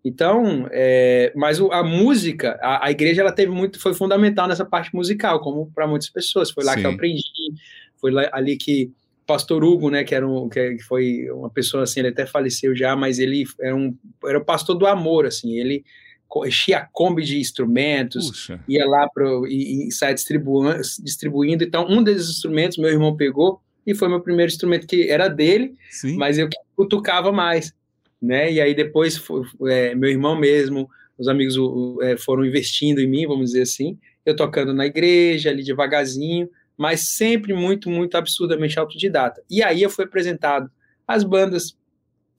Então, 0.05 0.69
é, 0.71 1.33
mas 1.35 1.61
a 1.61 1.83
música, 1.83 2.59
a, 2.63 2.87
a, 2.87 2.91
igreja 2.91 3.21
ela 3.21 3.33
teve 3.33 3.51
muito, 3.51 3.81
foi 3.81 3.95
fundamental 3.95 4.47
nessa 4.47 4.65
parte 4.65 4.95
musical, 4.95 5.41
como 5.41 5.71
para 5.73 5.89
muitas 5.89 6.09
pessoas. 6.09 6.51
Foi 6.51 6.65
lá 6.65 6.75
Sim. 6.75 6.81
que 6.81 6.87
eu 6.87 6.91
aprendi, 6.93 7.23
foi 8.01 8.13
lá, 8.13 8.29
ali 8.33 8.57
que 8.57 8.93
pastor 9.29 9.63
Hugo, 9.63 9.91
né, 9.91 10.03
que 10.05 10.15
era 10.15 10.27
um, 10.27 10.49
que 10.49 10.79
foi 10.89 11.31
uma 11.31 11.51
pessoa 11.51 11.83
assim, 11.83 12.01
ele 12.01 12.09
até 12.09 12.25
faleceu 12.25 12.75
já, 12.75 12.97
mas 12.97 13.19
ele 13.19 13.45
era 13.61 13.77
um 13.77 13.95
era 14.25 14.39
o 14.39 14.45
pastor 14.45 14.75
do 14.75 14.87
amor, 14.87 15.27
assim, 15.27 15.59
ele 15.59 15.85
enchia 16.47 16.79
a 16.79 16.87
Kombi 16.87 17.23
de 17.23 17.39
instrumentos, 17.39 18.29
Puxa. 18.29 18.61
ia 18.67 18.87
lá 18.87 19.07
pro, 19.09 19.47
e, 19.47 19.89
e 19.89 19.93
saia 19.93 20.15
distribuindo, 20.15 20.81
distribuindo. 21.03 21.63
Então, 21.63 21.87
um 21.89 22.03
desses 22.03 22.31
instrumentos 22.31 22.79
meu 22.79 22.91
irmão 22.91 23.17
pegou 23.17 23.61
e 23.87 23.95
foi 23.95 24.09
meu 24.09 24.21
primeiro 24.21 24.51
instrumento 24.51 24.87
que 24.87 25.11
era 25.11 25.29
dele, 25.29 25.75
Sim. 25.91 26.17
mas 26.17 26.39
eu 26.39 26.49
tocava 26.89 27.31
mais, 27.31 27.75
né? 28.21 28.51
E 28.51 28.61
aí 28.63 28.75
depois 28.75 29.17
foi, 29.17 29.43
é, 29.67 29.95
meu 29.95 30.09
irmão 30.09 30.37
mesmo, 30.37 30.89
os 31.19 31.29
amigos 31.29 31.55
é, 32.03 32.17
foram 32.17 32.47
investindo 32.47 32.99
em 32.99 33.07
mim, 33.07 33.27
vamos 33.27 33.51
dizer 33.51 33.63
assim, 33.63 33.99
eu 34.25 34.35
tocando 34.35 34.73
na 34.73 34.87
igreja 34.87 35.51
ali 35.51 35.63
devagarzinho, 35.63 36.49
mas 36.79 37.11
sempre 37.11 37.53
muito, 37.53 37.91
muito 37.91 38.17
absurdamente 38.17 38.79
autodidata. 38.79 39.43
E 39.51 39.63
aí 39.65 39.83
eu 39.83 39.91
fui 39.91 40.05
apresentado 40.05 40.71
as 41.07 41.25
bandas 41.25 41.77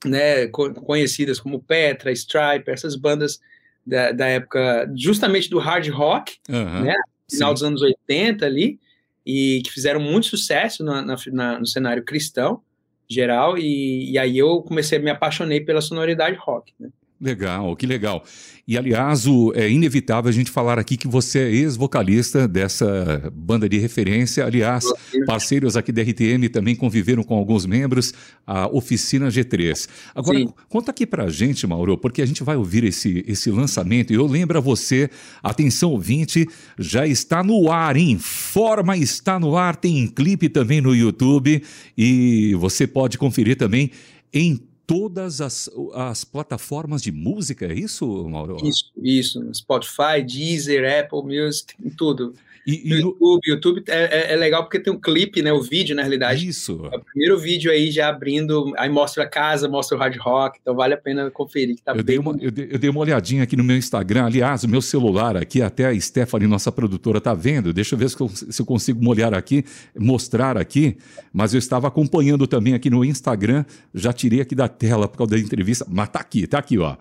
né, 0.05 0.48
conhecidas 0.48 1.41
como 1.41 1.62
Petra, 1.62 2.12
Stripe, 2.12 2.72
essas 2.72 2.96
bandas 2.96 3.41
da, 3.86 4.13
da 4.13 4.27
época 4.27 4.89
justamente 4.96 5.50
do 5.50 5.60
hard 5.60 5.89
rock, 5.89 6.38
uhum, 6.48 6.84
né, 6.84 6.96
final 7.29 7.50
sim. 7.50 7.53
dos 7.53 7.63
anos 7.63 7.81
80 7.81 8.46
ali, 8.46 8.79
e 9.25 9.62
que 9.63 9.72
fizeram 9.72 10.00
muito 10.00 10.27
sucesso 10.27 10.84
na, 10.84 11.01
na, 11.01 11.60
no 11.60 11.67
cenário 11.67 12.03
cristão 12.03 12.62
geral, 13.10 13.58
e, 13.58 14.12
e, 14.12 14.17
aí 14.17 14.38
eu 14.38 14.62
comecei, 14.62 15.00
me 15.00 15.10
apaixonei 15.10 15.60
pela 15.60 15.81
sonoridade 15.81 16.38
rock, 16.38 16.74
né. 16.79 16.89
Legal, 17.22 17.76
que 17.76 17.86
legal. 17.86 18.24
E 18.66 18.78
aliás, 18.78 19.28
o, 19.28 19.52
é 19.54 19.70
inevitável 19.70 20.30
a 20.30 20.32
gente 20.32 20.50
falar 20.50 20.80
aqui 20.80 20.96
que 20.96 21.08
você 21.08 21.40
é 21.40 21.52
ex-vocalista 21.52 22.48
dessa 22.48 23.30
banda 23.36 23.68
de 23.68 23.78
referência. 23.78 24.46
Aliás, 24.46 24.86
parceiros 25.26 25.76
aqui 25.76 25.92
da 25.92 26.02
RTM 26.02 26.48
também 26.48 26.76
conviveram 26.76 27.22
com 27.22 27.36
alguns 27.36 27.66
membros, 27.66 28.14
a 28.48 28.68
Oficina 28.68 29.28
G3. 29.28 29.90
Agora, 30.16 30.40
Sim. 30.40 30.54
conta 30.70 30.92
aqui 30.92 31.06
pra 31.06 31.30
gente, 31.30 31.68
Mauro, 31.68 31.98
porque 31.98 32.22
a 32.22 32.26
gente 32.26 32.42
vai 32.42 32.56
ouvir 32.56 32.86
esse, 32.86 33.26
esse 33.28 33.52
lançamento 33.52 34.14
e 34.14 34.16
eu 34.16 34.26
lembro 34.26 34.58
a 34.58 34.62
você, 34.62 35.10
atenção 35.44 35.92
ouvinte, 35.92 36.48
já 36.78 37.06
está 37.06 37.44
no 37.44 37.70
ar, 37.70 37.98
em 37.98 38.18
forma 38.18 38.96
está 38.96 39.38
no 39.38 39.58
ar, 39.58 39.76
tem 39.76 40.08
clipe 40.08 40.48
também 40.48 40.80
no 40.80 40.96
YouTube 40.96 41.62
e 41.98 42.56
você 42.56 42.88
pode 42.88 43.18
conferir 43.18 43.58
também 43.58 43.92
em 44.32 44.69
todas 44.89 45.39
as, 45.39 45.69
as 45.93 46.24
plataformas 46.24 47.03
de 47.03 47.12
música, 47.12 47.67
é 47.67 47.74
isso, 47.75 48.27
Mauro? 48.27 48.58
Isso, 48.63 48.91
isso. 48.98 49.53
Spotify, 49.53 50.24
Deezer, 50.25 50.84
Apple 51.00 51.22
Music, 51.22 51.75
tudo. 51.96 52.34
E, 52.70 52.88
e 52.88 52.90
no 52.90 52.96
YouTube, 52.98 53.42
YouTube 53.48 53.84
é, 53.88 54.32
é, 54.32 54.34
é, 54.34 54.36
legal 54.36 54.64
porque 54.64 54.80
tem 54.80 54.94
um 54.94 55.00
clipe, 55.00 55.42
né? 55.42 55.52
O 55.52 55.62
vídeo, 55.62 55.96
na 55.96 56.04
realidade. 56.04 56.48
Isso. 56.48 56.88
É 56.92 56.98
o 56.98 57.00
primeiro 57.00 57.40
vídeo 57.40 57.72
aí 57.72 57.90
já 57.90 58.10
abrindo, 58.10 58.72
aí 58.78 58.90
mostra 58.90 59.24
a 59.24 59.28
casa, 59.28 59.68
mostra 59.68 59.98
o 59.98 60.00
hard 60.00 60.18
rock, 60.18 60.60
então 60.62 60.76
vale 60.76 60.94
a 60.94 60.98
pena 60.98 61.32
conferir. 61.32 61.76
Que 61.76 61.82
tá 61.82 61.94
eu, 61.96 62.04
dei 62.04 62.20
uma, 62.20 62.38
eu, 62.40 62.52
dei, 62.52 62.70
eu, 62.72 62.78
dei 62.78 62.90
uma, 62.90 63.00
olhadinha 63.00 63.44
aqui 63.44 63.56
no 63.56 63.64
meu 63.64 63.76
Instagram, 63.76 64.26
aliás, 64.26 64.64
o 64.64 64.68
meu 64.68 64.82
celular 64.82 65.36
aqui, 65.36 65.62
até 65.62 65.88
a 65.88 66.00
Stephanie, 66.00 66.48
nossa 66.48 66.72
produtora, 66.72 67.20
tá 67.20 67.34
vendo. 67.34 67.74
Deixa 67.74 67.96
eu 67.96 68.00
ver 68.00 68.10
se 68.10 68.20
eu, 68.20 68.30
se 68.30 68.62
eu 68.62 68.66
consigo 68.66 69.04
molhar 69.04 69.34
aqui, 69.34 69.66
mostrar 69.98 70.58
aqui, 70.58 70.98
mas 71.34 71.54
eu 71.54 71.60
estava 71.60 71.88
acompanhando 71.88 72.46
também 72.46 72.74
aqui 72.74 72.90
no 72.90 73.04
Instagram, 73.04 73.66
já 73.94 74.14
tirei 74.14 74.42
aqui 74.42 74.54
da 74.54 74.68
tela 74.68 75.08
por 75.08 75.18
causa 75.18 75.32
da 75.32 75.40
entrevista, 75.40 75.86
mas 75.90 76.10
tá 76.10 76.20
aqui, 76.20 76.46
tá 76.46 76.60
aqui, 76.60 76.78
ó. 76.78 76.96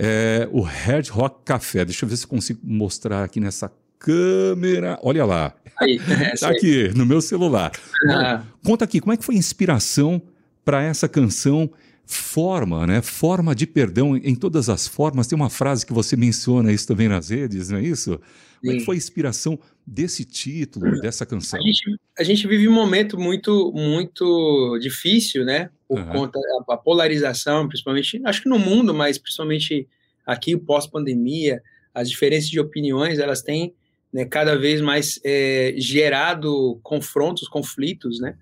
É, 0.00 0.48
o 0.52 0.60
Hard 0.60 1.08
Rock 1.08 1.40
Café, 1.44 1.84
deixa 1.84 2.04
eu 2.04 2.08
ver 2.08 2.16
se 2.16 2.24
eu 2.24 2.28
consigo 2.28 2.60
mostrar 2.62 3.24
aqui 3.24 3.40
nessa 3.40 3.68
câmera. 3.98 4.98
Olha 5.02 5.24
lá. 5.24 5.54
Aí, 5.80 5.98
tá 6.40 6.50
aqui, 6.50 6.88
no 6.94 7.06
meu 7.06 7.20
celular. 7.20 7.72
Ah. 8.10 8.42
Conta 8.64 8.84
aqui, 8.84 9.00
como 9.00 9.12
é 9.12 9.16
que 9.16 9.24
foi 9.24 9.34
a 9.34 9.38
inspiração 9.38 10.20
para 10.64 10.82
essa 10.82 11.08
canção? 11.08 11.70
Forma, 12.04 12.86
né? 12.86 13.02
Forma 13.02 13.54
de 13.54 13.66
perdão 13.66 14.16
em 14.16 14.34
todas 14.34 14.70
as 14.70 14.88
formas. 14.88 15.26
Tem 15.26 15.36
uma 15.36 15.50
frase 15.50 15.84
que 15.84 15.92
você 15.92 16.16
menciona 16.16 16.72
isso 16.72 16.86
também 16.86 17.06
nas 17.06 17.28
redes, 17.28 17.68
não 17.68 17.78
é 17.78 17.82
isso? 17.82 18.18
Como 18.60 18.72
é 18.72 18.76
que 18.76 18.84
foi 18.84 18.96
a 18.96 18.98
inspiração 18.98 19.58
desse 19.86 20.24
título, 20.24 21.00
dessa 21.00 21.24
canção? 21.26 21.60
A 21.60 21.62
gente, 21.62 22.00
a 22.18 22.22
gente 22.22 22.48
vive 22.48 22.66
um 22.66 22.72
momento 22.72 23.18
muito, 23.18 23.72
muito 23.72 24.78
difícil, 24.80 25.44
né? 25.44 25.70
Por 25.86 25.98
uhum. 25.98 26.06
conta 26.08 26.40
da 26.66 26.76
polarização, 26.76 27.68
principalmente, 27.68 28.20
acho 28.24 28.42
que 28.42 28.48
no 28.48 28.58
mundo, 28.58 28.92
mas 28.94 29.18
principalmente 29.18 29.86
aqui, 30.26 30.56
pós-pandemia, 30.56 31.62
as 31.94 32.10
diferenças 32.10 32.50
de 32.50 32.60
opiniões, 32.60 33.18
elas 33.18 33.42
têm 33.42 33.74
né, 34.12 34.24
cada 34.24 34.56
vez 34.56 34.80
mais 34.80 35.20
é, 35.24 35.74
gerado 35.76 36.78
confrontos, 36.82 37.48
conflitos, 37.48 38.20
né? 38.20 38.36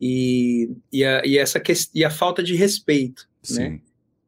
E, 0.00 0.70
e, 0.92 1.04
a, 1.04 1.22
e 1.24 1.38
essa 1.38 1.60
que, 1.60 1.72
e 1.94 2.04
a 2.04 2.10
falta 2.10 2.42
de 2.42 2.54
respeito, 2.54 3.28
né? 3.50 3.56
Sim. 3.56 3.68
né? 3.68 3.80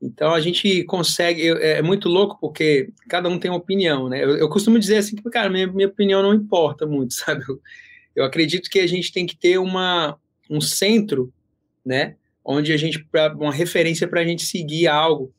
Então 0.04 0.34
a 0.34 0.40
gente 0.40 0.84
consegue, 0.84 1.48
é, 1.48 1.78
é, 1.78 1.82
muito 1.82 2.10
louco 2.10 2.36
porque 2.38 2.90
cada 3.08 3.28
um 3.28 3.38
tem 3.38 3.50
uma 3.50 3.56
opinião, 3.56 4.08
né? 4.08 4.22
Eu, 4.22 4.36
eu 4.36 4.48
costumo 4.50 4.78
dizer 4.78 4.98
assim 4.98 5.16
que, 5.16 5.22
cara, 5.30 5.48
minha, 5.48 5.66
minha 5.66 5.88
opinião 5.88 6.22
não 6.22 6.34
importa 6.34 6.86
muito, 6.86 7.14
sabe? 7.14 7.42
Eu, 7.48 7.60
eu 8.14 8.24
acredito 8.24 8.68
que 8.68 8.80
a 8.80 8.86
gente 8.86 9.10
tem 9.12 9.26
que 9.26 9.36
ter 9.36 9.58
uma, 9.58 10.18
um 10.50 10.60
centro, 10.60 11.32
né? 11.84 12.16
Onde 12.44 12.72
a 12.72 12.76
gente, 12.76 13.04
uma 13.36 13.52
referência 13.52 14.06
para 14.06 14.20
a 14.20 14.24
gente 14.24 14.44
seguir 14.44 14.86
algo 14.86 15.32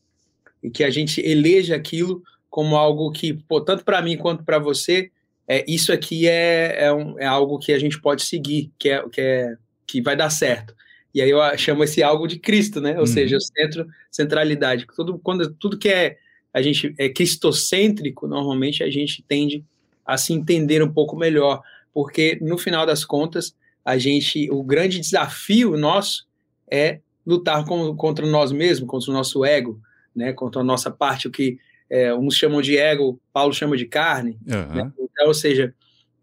e 0.64 0.72
que 0.72 0.84
a 0.84 0.90
gente 0.90 1.22
eleja 1.22 1.75
aquilo 1.75 2.24
como 2.50 2.75
algo 2.75 3.12
que, 3.12 3.34
pô, 3.34 3.62
tanto 3.62 3.86
para 3.86 4.02
mim 4.02 4.18
quanto 4.18 4.44
para 4.44 4.58
você, 4.58 5.12
é, 5.48 5.64
isso 5.68 5.94
aqui 5.94 6.28
é, 6.28 6.86
é, 6.86 6.94
um, 6.94 7.20
é, 7.20 7.25
algo 7.25 7.60
que 7.60 7.72
a 7.72 7.80
gente 7.80 8.00
pode 8.02 8.24
seguir, 8.24 8.72
que, 8.80 8.90
é, 8.90 9.08
que, 9.10 9.22
é, 9.22 9.56
que 9.86 10.02
vai 10.02 10.16
dar 10.16 10.30
certo. 10.30 10.75
E 11.14 11.22
aí 11.22 11.30
eu 11.30 11.40
chamo 11.58 11.84
esse 11.84 12.04
algo 12.04 12.28
de 12.28 12.40
Cristo, 12.40 12.82
né? 12.82 12.94
Ou 12.94 13.02
uhum. 13.02 13.06
seja, 13.06 13.38
o 13.38 13.42
centro, 13.42 13.88
centralidade. 14.12 14.86
Tudo, 14.96 15.20
quando, 15.20 15.54
tudo 15.54 15.78
que 15.78 15.88
é, 15.88 16.18
a 16.54 16.62
gente 16.62 16.94
é 16.98 17.08
cristocêntrico, 17.10 18.28
normalmente 18.28 18.84
a 18.84 18.90
gente 18.90 19.24
tende 19.24 19.64
a 20.06 20.18
se 20.18 20.34
entender 20.34 20.84
um 20.84 20.92
pouco 20.92 21.16
melhor, 21.16 21.62
porque 21.94 22.38
no 22.42 22.58
final 22.58 22.86
das 22.86 23.06
contas, 23.06 23.56
a 23.84 23.98
gente, 23.98 24.50
o 24.52 24.62
grande 24.64 25.00
desafio 25.00 25.78
nosso 25.78 26.28
é 26.70 27.00
lutar 27.25 27.64
com, 27.66 27.96
contra 27.96 28.25
nós 28.25 28.52
mesmos, 28.52 28.90
contra 28.90 29.10
o 29.10 29.14
nosso 29.14 29.46
ego, 29.46 29.80
né? 30.16 30.34
Contra 30.34 30.62
a 30.62 30.66
nossa 30.66 30.92
parte, 30.92 31.28
o 31.28 31.32
que 31.32 31.60
é, 31.90 32.14
uns 32.14 32.36
chamam 32.36 32.62
de 32.62 32.78
ego, 32.78 33.20
Paulo 33.32 33.54
chama 33.54 33.78
de 33.78 33.86
carne. 33.86 34.38
Uhum. 34.46 34.75
Né? 34.75 34.92
Então, 35.16 35.28
ou 35.28 35.34
seja, 35.34 35.74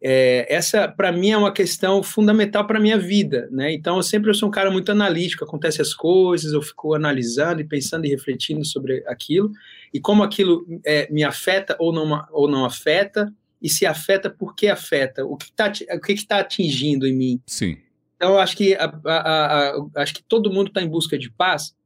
é, 0.04 0.52
essa 0.52 0.88
para 0.88 1.12
mim 1.12 1.30
é 1.30 1.36
uma 1.36 1.52
questão 1.52 2.02
fundamental 2.02 2.66
para 2.66 2.80
minha 2.80 2.98
vida, 2.98 3.48
né? 3.52 3.72
Então 3.72 3.96
eu 3.96 4.02
sempre 4.02 4.30
eu 4.30 4.34
sou 4.34 4.48
um 4.48 4.52
cara 4.52 4.68
muito 4.68 4.90
analítico, 4.90 5.44
acontece 5.44 5.80
as 5.80 5.94
coisas, 5.94 6.52
eu 6.52 6.60
fico 6.60 6.92
analisando 6.92 7.60
e 7.60 7.64
pensando 7.64 8.04
e 8.04 8.08
refletindo 8.08 8.64
sobre 8.64 9.04
aquilo 9.06 9.52
e 9.94 10.00
como 10.00 10.24
aquilo 10.24 10.66
é, 10.84 11.10
me 11.10 11.22
afeta 11.22 11.76
ou 11.78 11.92
não 11.92 12.26
ou 12.32 12.50
não 12.50 12.64
afeta 12.64 13.32
e 13.62 13.68
se 13.68 13.86
afeta 13.86 14.28
por 14.28 14.56
que 14.56 14.66
afeta, 14.66 15.24
o 15.24 15.36
que 15.36 15.44
está 15.44 15.72
o 15.94 16.00
que 16.00 16.12
está 16.12 16.40
atingindo 16.40 17.06
em 17.06 17.14
mim. 17.14 17.40
Sim. 17.46 17.76
Então 18.16 18.30
eu 18.30 18.38
acho 18.40 18.56
que 18.56 18.74
a, 18.74 18.92
a, 19.06 19.68
a, 19.68 19.86
acho 19.96 20.14
que 20.14 20.22
todo 20.24 20.52
mundo 20.52 20.66
está 20.66 20.82
em 20.82 20.88
busca 20.88 21.16
de 21.16 21.30
paz 21.30 21.76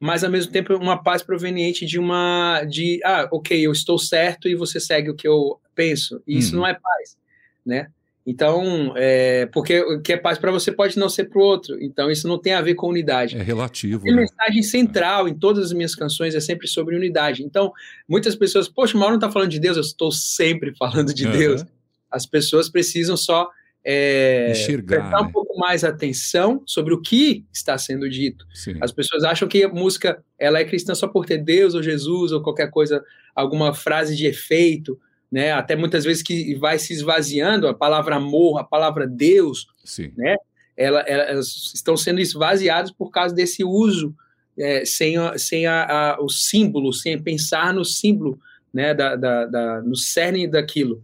mas 0.00 0.22
ao 0.22 0.30
mesmo 0.30 0.52
tempo 0.52 0.74
uma 0.74 1.02
paz 1.02 1.22
proveniente 1.22 1.84
de 1.84 1.98
uma 1.98 2.64
de 2.64 3.00
ah, 3.04 3.28
ok, 3.32 3.66
eu 3.66 3.72
estou 3.72 3.98
certo 3.98 4.48
e 4.48 4.54
você 4.54 4.78
segue 4.78 5.10
o 5.10 5.14
que 5.14 5.26
eu 5.26 5.60
penso. 5.74 6.22
E 6.26 6.38
isso 6.38 6.54
não 6.54 6.66
é 6.66 6.74
paz, 6.74 7.16
né? 7.64 7.88
Então, 8.30 8.92
é, 8.94 9.46
porque 9.46 9.80
o 9.80 10.02
que 10.02 10.12
é 10.12 10.16
paz 10.18 10.36
para 10.36 10.50
você 10.50 10.70
pode 10.70 10.98
não 10.98 11.08
ser 11.08 11.24
para 11.30 11.38
o 11.38 11.42
outro. 11.42 11.82
Então, 11.82 12.10
isso 12.10 12.28
não 12.28 12.38
tem 12.38 12.52
a 12.52 12.60
ver 12.60 12.74
com 12.74 12.86
unidade. 12.86 13.38
É 13.38 13.42
relativo. 13.42 14.06
A 14.06 14.10
né? 14.10 14.20
mensagem 14.20 14.62
central 14.62 15.26
em 15.26 15.34
todas 15.34 15.64
as 15.64 15.72
minhas 15.72 15.94
canções 15.94 16.34
é 16.34 16.40
sempre 16.40 16.68
sobre 16.68 16.94
unidade. 16.94 17.42
Então, 17.42 17.72
muitas 18.06 18.36
pessoas, 18.36 18.68
poxa, 18.68 18.94
o 18.94 19.00
Mauro 19.00 19.14
não 19.14 19.18
está 19.18 19.32
falando 19.32 19.48
de 19.48 19.58
Deus, 19.58 19.78
eu 19.78 19.82
estou 19.82 20.12
sempre 20.12 20.74
falando 20.76 21.14
de 21.14 21.24
uhum. 21.24 21.32
Deus. 21.32 21.64
As 22.10 22.26
pessoas 22.26 22.68
precisam 22.68 23.16
só 23.16 23.48
é, 23.84 24.50
Enxergar, 24.50 25.00
prestar 25.00 25.22
um 25.22 25.26
né? 25.26 25.30
pouco 25.32 25.58
mais 25.58 25.84
atenção 25.84 26.62
sobre 26.66 26.92
o 26.92 27.00
que 27.00 27.44
está 27.52 27.78
sendo 27.78 28.08
dito. 28.08 28.44
Sim. 28.52 28.76
As 28.80 28.92
pessoas 28.92 29.24
acham 29.24 29.48
que 29.48 29.64
a 29.64 29.68
música 29.68 30.22
ela 30.38 30.58
é 30.58 30.64
cristã 30.64 30.94
só 30.94 31.06
por 31.08 31.24
ter 31.24 31.38
Deus 31.38 31.74
ou 31.74 31.82
Jesus 31.82 32.32
ou 32.32 32.42
qualquer 32.42 32.70
coisa, 32.70 33.02
alguma 33.34 33.72
frase 33.72 34.16
de 34.16 34.26
efeito, 34.26 34.98
né? 35.30 35.52
Até 35.52 35.76
muitas 35.76 36.04
vezes 36.04 36.22
que 36.22 36.54
vai 36.56 36.78
se 36.78 36.92
esvaziando 36.92 37.68
a 37.68 37.74
palavra 37.74 38.16
amor, 38.16 38.58
a 38.58 38.64
palavra 38.64 39.06
Deus, 39.06 39.66
Sim. 39.84 40.12
né? 40.16 40.36
Ela, 40.76 41.00
elas 41.00 41.72
estão 41.74 41.96
sendo 41.96 42.20
esvaziadas 42.20 42.92
por 42.92 43.10
causa 43.10 43.34
desse 43.34 43.64
uso 43.64 44.14
é, 44.56 44.84
sem, 44.84 45.16
sem 45.36 45.66
a, 45.66 46.14
a, 46.14 46.22
o 46.22 46.28
símbolo, 46.28 46.92
sem 46.92 47.20
pensar 47.20 47.72
no 47.72 47.84
símbolo, 47.84 48.38
né? 48.72 48.92
Da, 48.92 49.16
da, 49.16 49.46
da 49.46 49.82
no 49.82 49.96
cerne 49.96 50.46
daquilo. 50.46 51.02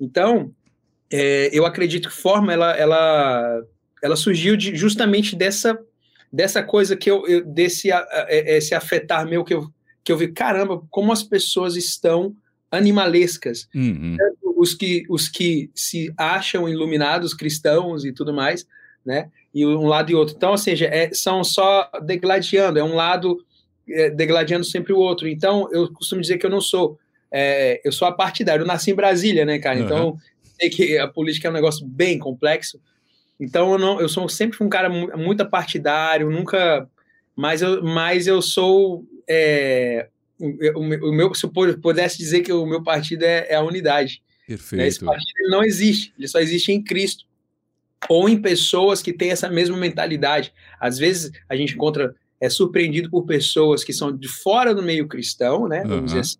Então, 0.00 0.52
é, 1.12 1.50
eu 1.52 1.66
acredito 1.66 2.08
que 2.08 2.14
forma 2.14 2.52
ela, 2.52 2.72
ela, 2.76 3.62
ela 4.02 4.16
surgiu 4.16 4.56
de, 4.56 4.74
justamente 4.74 5.36
dessa, 5.36 5.78
dessa 6.32 6.62
coisa 6.62 6.96
que 6.96 7.10
eu, 7.10 7.26
eu 7.26 7.44
desse 7.44 7.92
a, 7.92 7.98
a, 7.98 8.26
esse 8.30 8.74
afetar 8.74 9.26
meu 9.26 9.44
que 9.44 9.52
eu, 9.52 9.68
que 10.02 10.10
eu 10.10 10.16
vi, 10.16 10.28
caramba, 10.28 10.82
como 10.90 11.12
as 11.12 11.22
pessoas 11.22 11.76
estão 11.76 12.34
animalescas. 12.70 13.68
Uhum. 13.74 14.16
Os, 14.56 14.74
que, 14.74 15.04
os 15.10 15.28
que 15.28 15.70
se 15.74 16.12
acham 16.16 16.68
iluminados, 16.68 17.34
cristãos 17.34 18.04
e 18.04 18.12
tudo 18.12 18.32
mais, 18.32 18.66
né? 19.04 19.28
E 19.54 19.66
um 19.66 19.86
lado 19.86 20.10
e 20.10 20.14
outro. 20.14 20.34
Então, 20.34 20.52
ou 20.52 20.58
seja, 20.58 20.86
é, 20.86 21.12
são 21.12 21.44
só 21.44 21.90
degladiando, 22.02 22.78
é 22.78 22.84
um 22.84 22.94
lado 22.94 23.44
é, 23.86 24.08
degladiando 24.08 24.64
sempre 24.64 24.92
o 24.92 24.98
outro. 24.98 25.28
Então, 25.28 25.68
eu 25.72 25.92
costumo 25.92 26.22
dizer 26.22 26.38
que 26.38 26.46
eu 26.46 26.50
não 26.50 26.60
sou. 26.60 26.98
É, 27.30 27.80
eu 27.84 27.92
sou 27.92 28.08
apartidário. 28.08 28.62
Eu 28.62 28.66
nasci 28.66 28.92
em 28.92 28.94
Brasília, 28.94 29.44
né, 29.44 29.58
cara? 29.58 29.78
Então, 29.78 30.16
sei 30.62 30.70
que 30.70 30.98
a 30.98 31.08
política 31.08 31.48
é 31.48 31.50
um 31.50 31.54
negócio 31.54 31.86
bem 31.86 32.18
complexo. 32.18 32.80
Então 33.40 33.72
eu 33.72 33.78
não, 33.78 34.00
eu 34.00 34.08
sou 34.08 34.28
sempre 34.28 34.62
um 34.62 34.68
cara 34.68 34.88
muito 34.88 35.44
partidário, 35.48 36.30
nunca, 36.30 36.88
mas 37.34 37.60
eu, 37.62 37.82
mas 37.82 38.26
eu 38.26 38.40
sou 38.40 39.04
é, 39.28 40.08
o, 40.38 41.08
o, 41.08 41.12
meu, 41.12 41.34
se 41.34 41.44
eu 41.44 41.50
pudesse 41.80 42.18
dizer 42.18 42.42
que 42.42 42.52
o 42.52 42.66
meu 42.66 42.82
partido 42.82 43.24
é, 43.24 43.46
é 43.48 43.54
a 43.54 43.62
unidade. 43.62 44.22
Perfeito. 44.46 44.82
Esse 44.82 45.04
partido 45.04 45.50
não 45.50 45.64
existe, 45.64 46.12
ele 46.18 46.28
só 46.28 46.38
existe 46.38 46.72
em 46.72 46.82
Cristo 46.82 47.24
ou 48.08 48.28
em 48.28 48.40
pessoas 48.40 49.00
que 49.00 49.12
têm 49.12 49.30
essa 49.30 49.48
mesma 49.48 49.76
mentalidade. 49.76 50.52
Às 50.80 50.98
vezes 50.98 51.30
a 51.48 51.56
gente 51.56 51.74
encontra 51.74 52.14
é 52.40 52.50
surpreendido 52.50 53.08
por 53.08 53.24
pessoas 53.24 53.84
que 53.84 53.92
são 53.92 54.14
de 54.14 54.26
fora 54.26 54.74
do 54.74 54.82
meio 54.82 55.06
cristão, 55.06 55.68
né? 55.68 55.82
Vamos 55.82 55.98
uhum. 55.98 56.04
dizer 56.06 56.18
assim, 56.18 56.38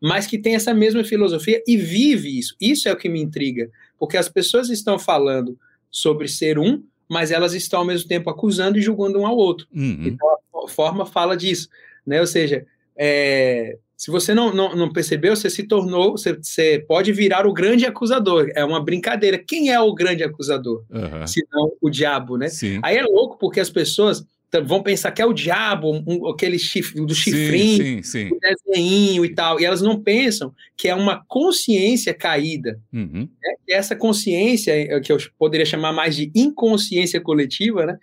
mas 0.00 0.26
que 0.26 0.38
tem 0.38 0.54
essa 0.54 0.72
mesma 0.72 1.04
filosofia 1.04 1.62
e 1.66 1.76
vive 1.76 2.38
isso. 2.38 2.54
Isso 2.60 2.88
é 2.88 2.92
o 2.92 2.96
que 2.96 3.08
me 3.08 3.20
intriga, 3.20 3.70
porque 3.98 4.16
as 4.16 4.28
pessoas 4.28 4.70
estão 4.70 4.98
falando 4.98 5.58
sobre 5.90 6.28
ser 6.28 6.58
um, 6.58 6.82
mas 7.08 7.30
elas 7.30 7.54
estão 7.54 7.80
ao 7.80 7.86
mesmo 7.86 8.08
tempo 8.08 8.28
acusando 8.28 8.78
e 8.78 8.82
julgando 8.82 9.18
um 9.18 9.26
ao 9.26 9.36
outro. 9.36 9.66
Uhum. 9.74 10.04
Então 10.04 10.28
a 10.64 10.68
forma 10.68 11.06
fala 11.06 11.36
disso, 11.36 11.68
né? 12.06 12.20
Ou 12.20 12.26
seja, 12.26 12.66
é, 12.96 13.78
se 13.96 14.10
você 14.12 14.32
não, 14.32 14.54
não, 14.54 14.76
não, 14.76 14.92
percebeu, 14.92 15.34
você 15.34 15.50
se 15.50 15.64
tornou, 15.64 16.12
você, 16.12 16.32
você, 16.34 16.84
pode 16.86 17.12
virar 17.12 17.46
o 17.46 17.52
grande 17.52 17.84
acusador. 17.84 18.48
É 18.54 18.64
uma 18.64 18.80
brincadeira. 18.80 19.38
Quem 19.38 19.72
é 19.72 19.80
o 19.80 19.92
grande 19.92 20.22
acusador? 20.22 20.84
Uhum. 20.88 21.26
Se 21.26 21.44
não 21.50 21.72
o 21.80 21.90
diabo, 21.90 22.36
né? 22.36 22.48
Sim. 22.48 22.78
Aí 22.82 22.96
é 22.96 23.02
louco 23.02 23.36
porque 23.38 23.58
as 23.58 23.70
pessoas 23.70 24.24
vão 24.64 24.82
pensar 24.82 25.12
que 25.12 25.20
é 25.20 25.26
o 25.26 25.32
diabo, 25.32 26.02
um, 26.06 26.28
aquele 26.28 26.58
chifre, 26.58 27.04
do 27.04 27.14
chifrinho, 27.14 28.02
sim, 28.02 28.02
sim, 28.02 28.28
sim. 28.28 28.30
o 28.32 28.38
desenho 28.40 29.24
e 29.24 29.34
tal, 29.34 29.60
e 29.60 29.64
elas 29.64 29.82
não 29.82 30.00
pensam 30.00 30.54
que 30.76 30.88
é 30.88 30.94
uma 30.94 31.22
consciência 31.28 32.14
caída. 32.14 32.80
Uhum. 32.92 33.28
Né? 33.42 33.54
Essa 33.68 33.94
consciência, 33.94 34.72
é, 34.72 35.00
que 35.00 35.12
eu 35.12 35.18
poderia 35.38 35.66
chamar 35.66 35.92
mais 35.92 36.16
de 36.16 36.30
inconsciência 36.34 37.20
coletiva, 37.20 37.84
né? 37.84 37.98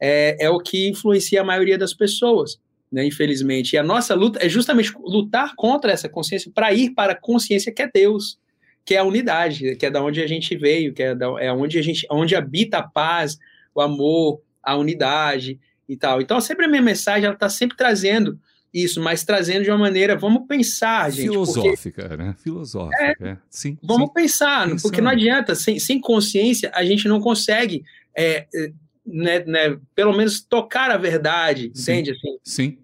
é, 0.00 0.46
é 0.46 0.50
o 0.50 0.58
que 0.58 0.88
influencia 0.88 1.42
a 1.42 1.44
maioria 1.44 1.76
das 1.76 1.92
pessoas, 1.92 2.58
né, 2.90 3.04
infelizmente. 3.04 3.74
E 3.74 3.78
a 3.78 3.82
nossa 3.82 4.14
luta 4.14 4.44
é 4.44 4.48
justamente 4.48 4.92
lutar 4.98 5.54
contra 5.54 5.92
essa 5.92 6.08
consciência 6.08 6.50
para 6.54 6.72
ir 6.72 6.94
para 6.94 7.12
a 7.12 7.20
consciência 7.20 7.70
que 7.70 7.82
é 7.82 7.90
Deus, 7.92 8.38
que 8.84 8.94
é 8.94 8.98
a 8.98 9.04
unidade, 9.04 9.76
que 9.76 9.84
é 9.84 9.90
da 9.90 10.02
onde 10.02 10.22
a 10.22 10.26
gente 10.26 10.56
veio, 10.56 10.94
que 10.94 11.02
é, 11.02 11.14
da, 11.14 11.26
é 11.38 11.52
onde 11.52 11.78
a 11.78 11.82
gente, 11.82 12.06
onde 12.10 12.34
habita 12.34 12.78
a 12.78 12.82
paz, 12.82 13.36
o 13.74 13.82
amor, 13.82 14.40
a 14.62 14.76
unidade 14.76 15.60
e 15.90 15.96
tal. 15.96 16.20
Então, 16.20 16.40
sempre 16.40 16.66
a 16.66 16.68
minha 16.68 16.80
mensagem 16.80 17.24
ela 17.24 17.34
está 17.34 17.48
sempre 17.48 17.76
trazendo 17.76 18.38
isso, 18.72 19.02
mas 19.02 19.24
trazendo 19.24 19.64
de 19.64 19.70
uma 19.70 19.78
maneira, 19.78 20.16
vamos 20.16 20.46
pensar, 20.46 21.10
gente. 21.10 21.22
Filosófica, 21.22 22.02
porque, 22.02 22.16
né? 22.16 22.36
Filosófica, 22.38 23.16
é, 23.20 23.30
é. 23.30 23.36
sim. 23.50 23.76
Vamos 23.82 24.08
sim. 24.08 24.14
pensar, 24.14 24.68
Pensando. 24.68 24.82
porque 24.82 25.00
não 25.00 25.10
adianta, 25.10 25.56
sem, 25.56 25.80
sem 25.80 26.00
consciência, 26.00 26.70
a 26.72 26.84
gente 26.84 27.08
não 27.08 27.20
consegue, 27.20 27.82
é, 28.16 28.46
é, 28.54 28.72
né, 29.04 29.44
né, 29.44 29.76
pelo 29.92 30.16
menos 30.16 30.40
tocar 30.40 30.92
a 30.92 30.96
verdade, 30.96 31.72
sim. 31.74 31.92
entende? 31.92 32.12
Assim, 32.12 32.38
sim. 32.44 32.78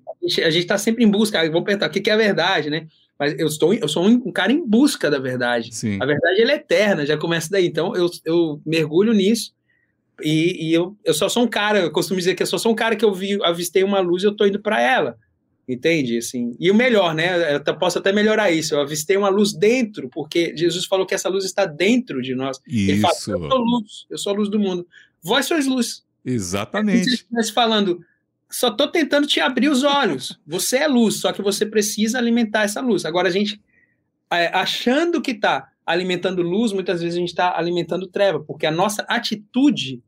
A 0.44 0.50
gente 0.50 0.62
está 0.62 0.76
sempre 0.76 1.04
em 1.04 1.08
busca, 1.08 1.40
vamos 1.48 1.62
perguntar, 1.62 1.86
o 1.86 1.90
que 1.90 2.10
é 2.10 2.12
a 2.12 2.16
verdade, 2.16 2.68
né? 2.68 2.88
Mas 3.16 3.38
eu, 3.38 3.46
estou, 3.46 3.72
eu 3.72 3.86
sou 3.86 4.04
um, 4.04 4.32
cara 4.32 4.50
em 4.50 4.66
busca 4.66 5.08
da 5.08 5.20
verdade. 5.20 5.72
Sim. 5.72 5.98
A 6.02 6.04
verdade 6.04 6.42
é 6.42 6.54
eterna, 6.54 7.06
já 7.06 7.16
começa 7.16 7.48
daí. 7.48 7.66
Então 7.66 7.94
eu, 7.94 8.10
eu 8.24 8.60
mergulho 8.66 9.14
nisso 9.14 9.54
e, 10.22 10.68
e, 10.68 10.72
eu, 10.72 10.96
eu 11.04 11.14
só 11.14 11.28
sou 11.28 11.44
um 11.44 11.48
cara, 11.48 11.80
eu 11.80 11.90
costumo 11.90 12.18
dizer 12.18 12.34
que 12.34 12.42
eu 12.42 12.46
só 12.46 12.58
sou 12.58 12.72
um 12.72 12.74
cara 12.74 12.96
que 12.96 13.04
eu 13.04 13.12
vi, 13.12 13.38
avistei 13.42 13.84
uma 13.84 14.00
luz 14.00 14.22
e 14.22 14.26
eu 14.26 14.32
estou 14.32 14.46
indo 14.46 14.60
para 14.60 14.80
ela. 14.80 15.18
Entende? 15.68 16.18
Assim, 16.18 16.56
e 16.60 16.70
o 16.70 16.74
melhor, 16.74 17.12
né? 17.12 17.56
Eu 17.56 17.76
posso 17.76 17.98
até 17.98 18.12
melhorar 18.12 18.52
isso. 18.52 18.74
Eu 18.74 18.80
avistei 18.80 19.16
uma 19.16 19.28
luz 19.28 19.52
dentro, 19.52 20.08
porque 20.08 20.56
Jesus 20.56 20.86
falou 20.86 21.04
que 21.04 21.14
essa 21.14 21.28
luz 21.28 21.44
está 21.44 21.66
dentro 21.66 22.22
de 22.22 22.36
nós. 22.36 22.60
Isso. 22.68 22.90
Ele 22.92 23.00
fala, 23.00 23.14
eu 23.14 23.50
sou 23.50 23.58
luz, 23.58 24.06
eu 24.08 24.18
sou 24.18 24.32
a 24.32 24.36
luz 24.36 24.48
do 24.48 24.60
mundo. 24.60 24.86
Vós 25.20 25.46
sois 25.46 25.66
luz. 25.66 26.04
Exatamente. 26.24 27.04
Se 27.04 27.14
estivesse 27.14 27.52
falando, 27.52 28.00
só 28.48 28.68
estou 28.68 28.86
tentando 28.86 29.26
te 29.26 29.40
abrir 29.40 29.68
os 29.68 29.82
olhos. 29.82 30.38
Você 30.46 30.78
é 30.78 30.86
luz, 30.86 31.16
só 31.16 31.32
que 31.32 31.42
você 31.42 31.66
precisa 31.66 32.18
alimentar 32.18 32.62
essa 32.62 32.80
luz. 32.80 33.04
Agora, 33.04 33.26
a 33.26 33.32
gente, 33.32 33.60
é, 34.30 34.46
achando 34.48 35.20
que 35.20 35.32
está 35.32 35.68
alimentando 35.86 36.42
luz, 36.42 36.72
muitas 36.72 37.00
vezes 37.00 37.16
a 37.16 37.20
gente 37.20 37.28
está 37.28 37.56
alimentando 37.56 38.08
treva, 38.08 38.40
porque 38.40 38.66
a 38.66 38.70
nossa 38.70 39.02
atitude 39.08 40.02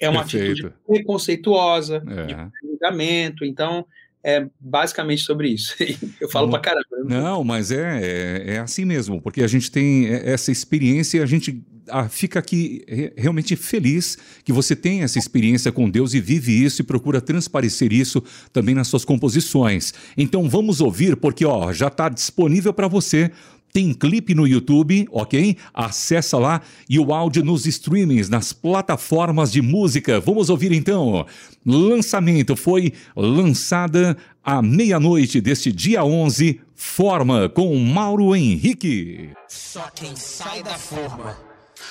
é 0.00 0.08
uma 0.08 0.20
Perfeito. 0.20 0.66
atitude 0.66 0.74
preconceituosa, 0.86 2.02
é. 2.06 2.26
de 2.26 2.68
julgamento. 2.68 3.44
Então, 3.44 3.84
é 4.24 4.46
basicamente 4.58 5.22
sobre 5.22 5.48
isso. 5.50 5.74
Eu 6.18 6.30
falo 6.30 6.48
para 6.48 6.60
pra 6.60 6.72
caramba. 6.72 7.04
Não, 7.04 7.44
mas 7.44 7.70
é, 7.70 8.00
é, 8.02 8.54
é, 8.54 8.58
assim 8.58 8.86
mesmo, 8.86 9.20
porque 9.20 9.42
a 9.42 9.46
gente 9.46 9.70
tem 9.70 10.06
essa 10.06 10.50
experiência 10.50 11.18
e 11.18 11.22
a 11.22 11.26
gente 11.26 11.62
ah, 11.90 12.08
fica 12.08 12.38
aqui 12.38 12.82
realmente 13.14 13.54
feliz 13.56 14.16
que 14.42 14.52
você 14.52 14.74
tem 14.74 15.02
essa 15.02 15.18
experiência 15.18 15.70
com 15.70 15.90
Deus 15.90 16.14
e 16.14 16.20
vive 16.20 16.64
isso 16.64 16.80
e 16.80 16.84
procura 16.84 17.20
transparecer 17.20 17.92
isso 17.92 18.22
também 18.50 18.74
nas 18.74 18.88
suas 18.88 19.04
composições. 19.04 19.92
Então 20.16 20.48
vamos 20.48 20.80
ouvir, 20.80 21.16
porque 21.16 21.44
ó, 21.44 21.70
já 21.72 21.88
está 21.88 22.08
disponível 22.08 22.72
para 22.72 22.88
você 22.88 23.30
tem 23.74 23.92
clipe 23.92 24.36
no 24.36 24.46
YouTube, 24.46 25.08
ok? 25.10 25.56
Acessa 25.74 26.38
lá 26.38 26.60
e 26.88 26.96
o 26.96 27.12
áudio 27.12 27.44
nos 27.44 27.66
streamings, 27.66 28.28
nas 28.28 28.52
plataformas 28.52 29.50
de 29.50 29.60
música. 29.60 30.20
Vamos 30.20 30.48
ouvir 30.48 30.70
então. 30.70 31.26
Lançamento 31.66 32.54
foi 32.54 32.92
lançada 33.16 34.16
à 34.44 34.62
meia-noite 34.62 35.40
deste 35.40 35.72
dia 35.72 36.04
11, 36.04 36.60
Forma 36.76 37.48
com 37.48 37.76
Mauro 37.76 38.36
Henrique. 38.36 39.30
Só 39.48 39.90
quem 39.92 40.14
sai 40.14 40.62
da 40.62 40.78
forma 40.78 41.36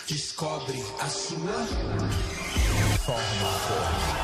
descobre 0.08 0.82
a 1.02 1.08
sua 1.10 1.68
forma. 3.06 4.23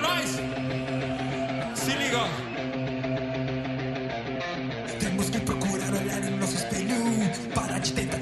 Nós. 0.00 0.30
Se 1.74 1.90
liga. 1.92 2.24
Temos 5.00 5.30
que 5.30 5.40
procurar 5.40 5.92
olhar 5.94 6.22
em 6.24 6.36
nosso 6.36 6.56
espelho 6.56 6.96
para 7.54 7.80
te 7.80 7.92
tentar 7.92 8.18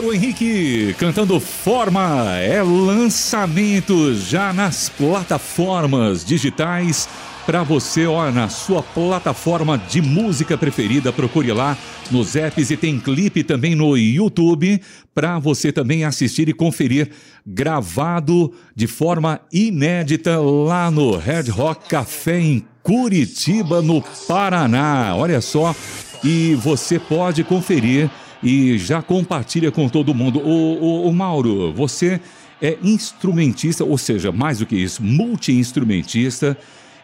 Mauro 0.00 0.14
Henrique 0.14 0.94
cantando 0.98 1.38
Forma 1.38 2.34
é 2.38 2.62
lançamento 2.62 4.14
já 4.14 4.50
nas 4.50 4.88
plataformas 4.88 6.24
digitais 6.24 7.06
para 7.44 7.62
você, 7.62 8.06
ó, 8.06 8.30
na 8.30 8.48
sua 8.48 8.82
plataforma 8.82 9.76
de 9.76 10.00
música 10.00 10.56
preferida, 10.56 11.12
procure 11.12 11.52
lá 11.52 11.76
nos 12.10 12.34
apps 12.34 12.70
e 12.70 12.78
tem 12.78 12.98
clipe 12.98 13.44
também 13.44 13.74
no 13.74 13.94
YouTube 13.94 14.80
para 15.14 15.38
você 15.38 15.70
também 15.70 16.02
assistir 16.02 16.48
e 16.48 16.54
conferir 16.54 17.10
gravado 17.46 18.54
de 18.74 18.86
forma 18.86 19.38
inédita 19.52 20.40
lá 20.40 20.90
no 20.90 21.14
Red 21.14 21.50
Rock 21.50 21.90
Café 21.90 22.40
em 22.40 22.64
Curitiba, 22.82 23.82
no 23.82 24.02
Paraná. 24.26 25.14
Olha 25.14 25.42
só, 25.42 25.76
e 26.24 26.54
você 26.54 26.98
pode 26.98 27.44
conferir 27.44 28.10
e 28.42 28.78
já 28.78 29.02
compartilha 29.02 29.70
com 29.70 29.88
todo 29.88 30.14
mundo. 30.14 30.40
O, 30.40 31.04
o, 31.04 31.08
o 31.08 31.12
Mauro, 31.12 31.72
você 31.72 32.20
é 32.60 32.76
instrumentista, 32.82 33.84
ou 33.84 33.96
seja, 33.96 34.30
mais 34.30 34.58
do 34.58 34.66
que 34.66 34.76
isso, 34.76 35.02
multi-instrumentista, 35.02 36.56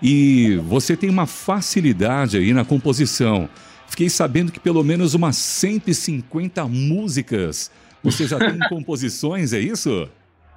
e 0.02 0.60
você 0.66 0.96
tem 0.96 1.08
uma 1.08 1.26
facilidade 1.26 2.36
aí 2.36 2.52
na 2.52 2.64
composição. 2.64 3.48
Fiquei 3.88 4.10
sabendo 4.10 4.52
que 4.52 4.60
pelo 4.60 4.82
menos 4.84 5.14
umas 5.14 5.36
150 5.36 6.64
músicas 6.66 7.70
você 8.02 8.26
já 8.26 8.38
tem 8.38 8.58
composições, 8.68 9.52
é 9.52 9.60
isso? 9.60 10.08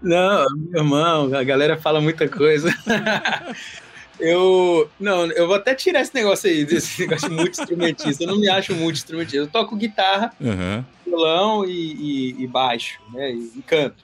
Não, 0.02 0.46
meu 0.56 0.82
irmão, 0.82 1.34
a 1.34 1.44
galera 1.44 1.78
fala 1.78 2.00
muita 2.00 2.28
coisa. 2.28 2.74
Eu. 4.19 4.89
Não, 4.99 5.25
eu 5.32 5.47
vou 5.47 5.55
até 5.55 5.73
tirar 5.73 6.01
esse 6.01 6.13
negócio 6.13 6.49
aí, 6.49 6.65
desse 6.65 7.01
negócio 7.01 7.29
de 7.29 7.36
multi-instrumentista. 7.36 8.23
Eu 8.23 8.27
não 8.27 8.39
me 8.39 8.49
acho 8.49 8.75
multi-instrumentista. 8.75 9.38
Eu 9.38 9.47
toco 9.47 9.75
guitarra, 9.75 10.34
uhum. 10.39 10.84
violão 11.05 11.65
e, 11.65 11.71
e, 11.71 12.43
e, 12.43 12.47
baixo, 12.47 12.99
né? 13.13 13.32
E, 13.32 13.51
e 13.58 13.62
canto. 13.62 14.03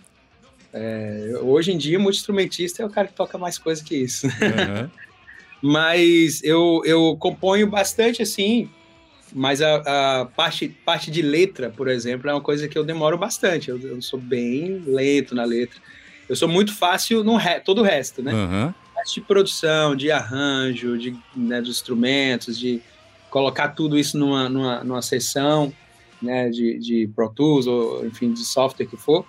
É, 0.73 1.34
hoje 1.41 1.71
em 1.71 1.78
dia, 1.78 1.99
multi-instrumentista 1.99 2.84
é 2.84 2.86
o 2.86 2.89
cara 2.89 3.08
que 3.08 3.13
toca 3.13 3.38
mais 3.38 3.58
coisa 3.58 3.84
que 3.84 3.95
isso. 3.95 4.28
Uhum. 4.28 4.89
mas 5.62 6.43
eu, 6.43 6.82
eu 6.86 7.15
componho 7.17 7.67
bastante 7.67 8.21
assim. 8.21 8.69
Mas 9.34 9.62
a, 9.62 10.21
a, 10.21 10.25
parte, 10.25 10.69
parte 10.69 11.12
de 11.12 11.21
letra, 11.21 11.69
por 11.69 11.89
exemplo, 11.89 12.30
é 12.30 12.34
uma 12.34 12.39
coisa 12.39 12.69
que 12.69 12.78
eu 12.78 12.86
demoro 12.86 13.17
bastante. 13.17 13.69
Eu, 13.69 13.78
eu 13.80 14.01
sou 14.01 14.17
bem 14.19 14.82
lento 14.86 15.36
na 15.36 15.43
letra. 15.43 15.78
Eu 16.30 16.38
sou 16.38 16.47
muito 16.47 16.73
fácil 16.73 17.21
no 17.21 17.36
re, 17.36 17.60
todo 17.60 17.80
o 17.80 17.84
resto, 17.84 18.23
né? 18.23 18.34
Uhum 18.34 18.85
de 19.13 19.22
produção, 19.22 19.96
de 19.96 20.12
arranjo, 20.12 20.98
de, 20.98 21.15
né, 21.36 21.62
de 21.62 21.70
instrumentos, 21.70 22.58
de 22.58 22.82
colocar 23.30 23.70
tudo 23.70 23.98
isso 23.98 24.18
numa, 24.18 24.50
numa, 24.50 24.84
numa 24.84 25.02
sessão 25.02 25.72
né, 26.22 26.50
de, 26.50 26.80
de 26.80 27.10
Pro 27.15 27.30
Tools, 27.30 27.68
ou 27.68 28.06
enfim, 28.06 28.34
de 28.34 28.44
software 28.44 28.86
que 28.86 28.98
for. 28.98 29.26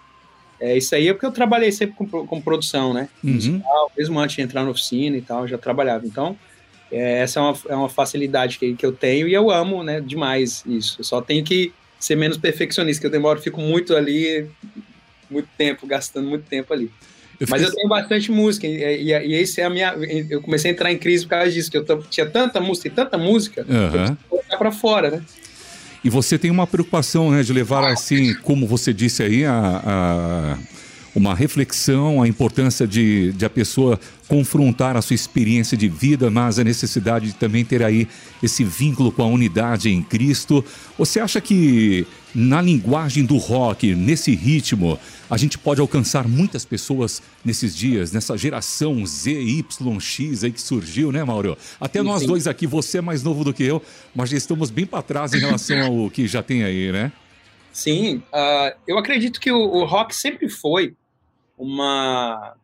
É, 0.59 0.77
isso 0.77 0.95
aí 0.95 1.09
é 1.09 1.13
porque 1.13 1.27
eu 1.27 1.33
trabalhei 1.33 1.71
sempre 1.71 1.97
com, 1.97 2.27
com 2.27 2.41
produção, 2.41 2.95
né? 2.95 3.09
Uhum. 3.23 3.35
Musical, 3.35 3.93
mesmo 3.97 4.19
antes 4.19 4.37
de 4.37 4.43
entrar 4.43 4.65
na 4.65 4.71
oficina 4.71 5.17
e 5.17 5.23
tal, 5.23 5.43
eu 5.43 5.49
já 5.49 5.59
trabalhava. 5.59 6.07
Então, 6.07 6.37
é, 6.91 7.19
essa 7.21 7.41
é 7.41 7.43
uma, 7.43 7.57
é 7.69 7.77
uma 7.77 7.89
facilidade 7.89 8.59
que, 8.59 8.75
que 8.75 8.87
eu 8.87 8.93
tenho 8.93 9.29
e 9.29 9.35
eu 9.35 9.51
amo 9.51 9.83
né, 9.83 10.01
demais 10.01 10.65
isso. 10.67 11.01
Eu 11.01 11.05
só 11.05 11.21
tenho 11.21 11.45
que 11.45 11.73
ser 11.99 12.17
menos 12.17 12.39
perfeccionista, 12.39 13.01
que 13.01 13.07
eu 13.07 13.11
demoro, 13.11 13.41
fico 13.41 13.61
muito 13.61 13.95
ali, 13.95 14.49
muito 15.31 15.49
tempo, 15.59 15.87
gastando 15.87 16.29
muito 16.29 16.45
tempo 16.45 16.73
ali. 16.73 16.91
Eu 17.39 17.47
Mas 17.51 17.63
eu 17.63 17.73
tenho 17.73 17.89
bastante 17.89 18.31
música, 18.31 18.67
e, 18.67 18.77
e, 18.77 19.13
e, 19.13 19.35
esse 19.35 19.61
é 19.61 19.65
a 19.65 19.71
minha. 19.71 19.95
Eu 20.31 20.41
comecei 20.41 20.71
a 20.71 20.75
entrar 20.75 20.93
em 20.93 20.99
crise 20.99 21.25
por 21.25 21.31
causa 21.31 21.51
disso, 21.51 21.71
que 21.71 21.77
eu 21.77 21.85
tinha 22.11 22.27
tanta 22.27 22.61
música 22.61 22.89
e 22.89 22.91
tanta 22.91 23.19
música, 23.19 23.67
uhum. 23.69 24.15
que 24.15 24.23
colocar 24.29 24.57
pra 24.57 24.73
fora, 24.73 25.11
né? 25.11 25.23
E 26.03 26.09
você 26.09 26.39
tem 26.39 26.51
uma 26.51 26.67
preocupação, 26.67 27.31
né, 27.33 27.43
de 27.43 27.53
levar 27.53 27.85
assim, 27.85 28.33
como 28.43 28.67
você 28.67 28.93
disse 28.93 29.23
aí, 29.23 29.45
a, 29.45 29.83
a 29.85 30.59
uma 31.17 31.35
reflexão, 31.35 32.23
a 32.23 32.29
importância 32.29 32.87
de, 32.87 33.33
de 33.33 33.45
a 33.47 33.51
pessoa 33.51 33.99
confrontar 34.29 34.99
a 34.99 35.03
sua 35.03 35.15
experiência 35.15 35.75
de 35.75 35.89
vida, 35.89 36.31
mas 36.31 36.59
a 36.59 36.65
necessidade 36.65 37.29
de 37.29 37.35
também 37.35 37.65
ter 37.65 37.83
aí 37.83 38.07
esse 38.43 38.63
vínculo 38.63 39.11
com 39.11 39.23
a 39.23 39.27
unidade 39.27 39.89
em 39.89 40.03
Cristo. 40.03 40.63
Você 40.99 41.19
acha 41.19 41.41
que 41.41 42.07
na 42.35 42.61
linguagem 42.61 43.25
do 43.25 43.39
rock, 43.39 43.95
nesse 43.95 44.35
ritmo, 44.35 44.99
a 45.29 45.37
gente 45.37 45.59
pode 45.59 45.81
alcançar 45.81 46.29
muitas 46.29 46.65
pessoas 46.65 47.23
nesses 47.45 47.77
dias, 47.77 48.13
nessa 48.13 48.37
geração 48.37 49.05
Z, 49.05 49.31
Y, 49.33 50.01
X 50.01 50.45
aí 50.45 50.53
que 50.53 50.61
surgiu, 50.61 51.11
né, 51.11 51.23
Mauro? 51.25 51.57
Até 51.81 52.01
sim, 52.01 52.07
nós 52.07 52.21
sim. 52.21 52.27
dois 52.27 52.47
aqui, 52.47 52.67
você 52.67 52.99
é 52.99 53.01
mais 53.01 53.23
novo 53.23 53.45
do 53.45 53.53
que 53.53 53.65
eu, 53.65 53.83
mas 54.15 54.31
já 54.31 54.37
estamos 54.37 54.71
bem 54.71 54.87
para 54.87 55.03
trás 55.03 55.33
em 55.33 55.39
relação 55.39 56.03
ao 56.03 56.11
que 56.11 56.27
já 56.27 56.43
tem 56.43 56.65
aí, 56.65 56.93
né? 56.93 57.13
Sim, 57.73 58.23
uh, 58.33 58.75
eu 58.87 58.97
acredito 58.99 59.41
que 59.41 59.51
o, 59.51 59.59
o 59.59 59.85
rock 59.85 60.15
sempre 60.15 60.49
foi 60.49 60.95
uma 61.59 62.55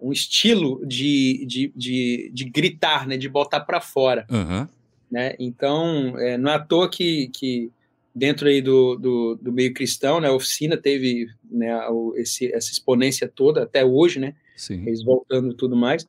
um 0.00 0.12
estilo 0.12 0.80
de, 0.86 1.44
de, 1.46 1.72
de, 1.74 2.30
de 2.32 2.44
gritar, 2.44 3.06
né, 3.06 3.16
de 3.16 3.28
botar 3.28 3.60
para 3.60 3.80
fora. 3.80 4.24
Uhum. 4.30 4.68
Né? 5.10 5.34
Então, 5.38 6.16
é, 6.18 6.38
não 6.38 6.50
é 6.50 6.54
à 6.54 6.58
toa 6.58 6.88
que, 6.88 7.28
que 7.28 7.70
dentro 8.18 8.48
aí 8.48 8.60
do, 8.60 8.96
do, 8.96 9.38
do 9.40 9.52
meio 9.52 9.72
cristão, 9.72 10.20
né, 10.20 10.28
a 10.28 10.32
oficina 10.32 10.76
teve 10.76 11.28
né, 11.50 11.70
esse, 12.16 12.52
essa 12.52 12.72
exponência 12.72 13.28
toda 13.28 13.62
até 13.62 13.84
hoje, 13.84 14.18
né, 14.18 14.34
Sim. 14.56 14.82
eles 14.86 15.02
voltando 15.02 15.52
e 15.52 15.56
tudo 15.56 15.76
mais, 15.76 16.06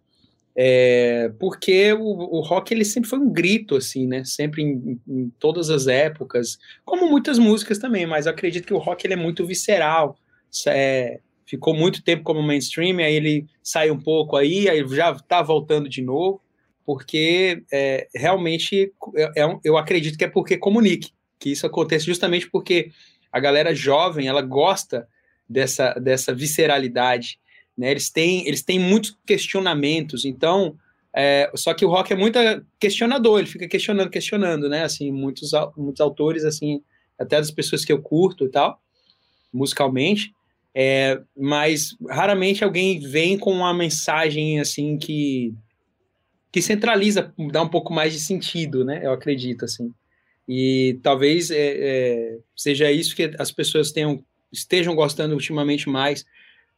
é, 0.56 1.32
porque 1.40 1.94
o, 1.94 2.38
o, 2.38 2.42
rock 2.42 2.74
ele 2.74 2.84
sempre 2.84 3.10
foi 3.10 3.20
um 3.20 3.32
grito, 3.32 3.76
assim, 3.76 4.08
né, 4.08 4.26
sempre 4.26 4.64
em, 4.64 5.00
em, 5.08 5.32
todas 5.40 5.70
as 5.70 5.88
épocas, 5.88 6.58
como 6.84 7.10
muitas 7.10 7.38
músicas 7.38 7.78
também, 7.78 8.06
mas 8.06 8.26
eu 8.26 8.32
acredito 8.32 8.66
que 8.66 8.74
o 8.74 8.80
rock 8.80 9.06
ele 9.06 9.14
é 9.14 9.18
muito 9.18 9.46
visceral, 9.46 10.18
é, 10.68 11.20
ficou 11.46 11.74
muito 11.74 12.04
tempo 12.04 12.24
como 12.24 12.42
mainstream, 12.42 12.98
aí 12.98 13.14
ele 13.14 13.46
sai 13.64 13.92
um 13.92 14.00
pouco 14.00 14.36
aí, 14.36 14.68
aí 14.68 14.86
já 14.90 15.12
está 15.12 15.42
voltando 15.42 15.88
de 15.88 16.02
novo, 16.02 16.42
porque 16.86 17.64
é, 17.72 18.08
realmente 18.16 18.92
é, 19.16 19.44
é 19.44 19.60
eu 19.64 19.78
acredito 19.78 20.18
que 20.18 20.26
é 20.26 20.28
porque 20.28 20.58
comunique, 20.58 21.12
que 21.40 21.50
isso 21.52 21.66
acontece 21.66 22.06
justamente 22.06 22.50
porque 22.50 22.92
a 23.32 23.40
galera 23.40 23.74
jovem 23.74 24.28
ela 24.28 24.42
gosta 24.42 25.08
dessa, 25.48 25.94
dessa 25.94 26.34
visceralidade, 26.34 27.40
né? 27.78 27.92
Eles 27.92 28.10
têm 28.10 28.48
eles 28.48 28.62
têm 28.62 28.80
muitos 28.80 29.18
questionamentos, 29.26 30.26
então 30.26 30.78
é, 31.16 31.50
só 31.56 31.74
que 31.74 31.86
o 31.86 31.90
rock 31.90 32.14
é 32.14 32.16
muito 32.16 32.38
questionador, 32.80 33.40
ele 33.40 33.48
fica 33.48 33.68
questionando, 33.68 34.10
questionando, 34.10 34.70
né? 34.70 34.84
Assim, 34.84 35.12
muitos 35.12 35.52
muitos 35.76 36.02
autores 36.02 36.44
assim, 36.44 36.84
até 37.18 37.38
das 37.38 37.52
pessoas 37.52 37.86
que 37.86 37.92
eu 37.92 38.02
curto 38.02 38.46
e 38.46 38.50
tal, 38.50 38.80
musicalmente, 39.52 40.34
é, 40.76 41.20
mas 41.36 41.96
raramente 42.10 42.64
alguém 42.64 43.00
vem 43.00 43.38
com 43.38 43.52
uma 43.52 43.74
mensagem 43.74 44.60
assim 44.60 44.98
que 44.98 45.54
que 46.52 46.64
centraliza, 46.64 47.32
dá 47.52 47.62
um 47.62 47.70
pouco 47.70 47.94
mais 47.94 48.12
de 48.12 48.20
sentido, 48.20 48.84
né? 48.84 49.02
Eu 49.04 49.12
acredito 49.12 49.66
assim. 49.66 49.94
E 50.52 51.00
talvez 51.04 51.52
é, 51.52 51.58
é, 51.60 52.38
seja 52.56 52.92
isso 52.92 53.16
que 53.16 53.36
as 53.38 53.52
pessoas 53.52 53.92
tenham 53.92 54.26
estejam 54.52 54.96
gostando 54.96 55.36
ultimamente 55.36 55.88
mais 55.88 56.26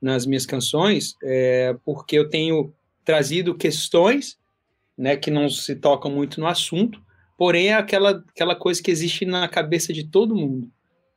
nas 0.02 0.26
minhas 0.26 0.46
canções, 0.46 1.16
é, 1.24 1.74
porque 1.86 2.20
eu 2.20 2.28
tenho 2.28 2.74
trazido 3.06 3.56
questões, 3.56 4.38
né, 4.98 5.16
que 5.16 5.32
não 5.32 5.50
se 5.50 5.74
tocam 5.74 6.12
muito 6.12 6.38
no 6.42 6.48
assunto, 6.48 7.02
porém 7.38 7.68
é 7.68 7.74
aquela 7.76 8.22
aquela 8.28 8.56
coisa 8.58 8.84
que 8.84 8.92
existe 8.92 9.24
na 9.24 9.48
cabeça 9.48 9.94
de 9.94 10.04
todo 10.04 10.36
mundo, 10.36 10.70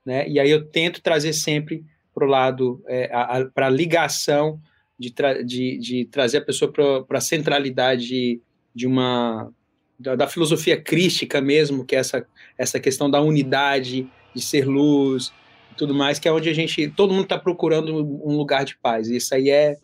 né? 0.06 0.28
E 0.28 0.38
aí 0.38 0.48
eu 0.48 0.64
tento 0.64 1.02
trazer 1.02 1.32
sempre 1.32 1.84
para 2.14 2.24
o 2.24 2.30
lado, 2.30 2.84
é, 2.86 3.08
para 3.52 3.66
a 3.66 3.70
ligação 3.70 4.60
de, 4.96 5.10
tra 5.10 5.42
de, 5.42 5.76
de, 5.78 6.04
trazer 6.04 6.38
a 6.38 6.44
pessoa 6.44 6.72
para 6.72 7.18
a 7.18 7.20
centralidade 7.20 8.06
de, 8.06 8.40
de 8.72 8.86
uma 8.86 9.52
da, 9.98 10.16
da, 10.16 10.26
filosofia 10.26 10.80
crística 10.80 11.40
mesmo, 11.40 11.84
que 11.84 11.94
é 11.94 11.98
essa, 11.98 12.26
essa 12.58 12.80
questão 12.80 13.10
da 13.10 13.20
unidade, 13.20 14.08
de 14.34 14.42
ser 14.42 14.66
luz 14.66 15.32
e 15.72 15.74
tudo 15.76 15.94
mais, 15.94 16.18
que 16.18 16.28
é 16.28 16.32
onde 16.32 16.48
a 16.48 16.54
gente, 16.54 16.88
todo 16.88 17.12
mundo 17.12 17.24
está 17.24 17.38
procurando 17.38 17.96
um 17.96 18.36
lugar 18.36 18.64
de 18.64 18.76
paz. 18.76 19.08
E 19.08 19.16
isso 19.16 19.34
aí 19.34 19.50
é 19.50 19.76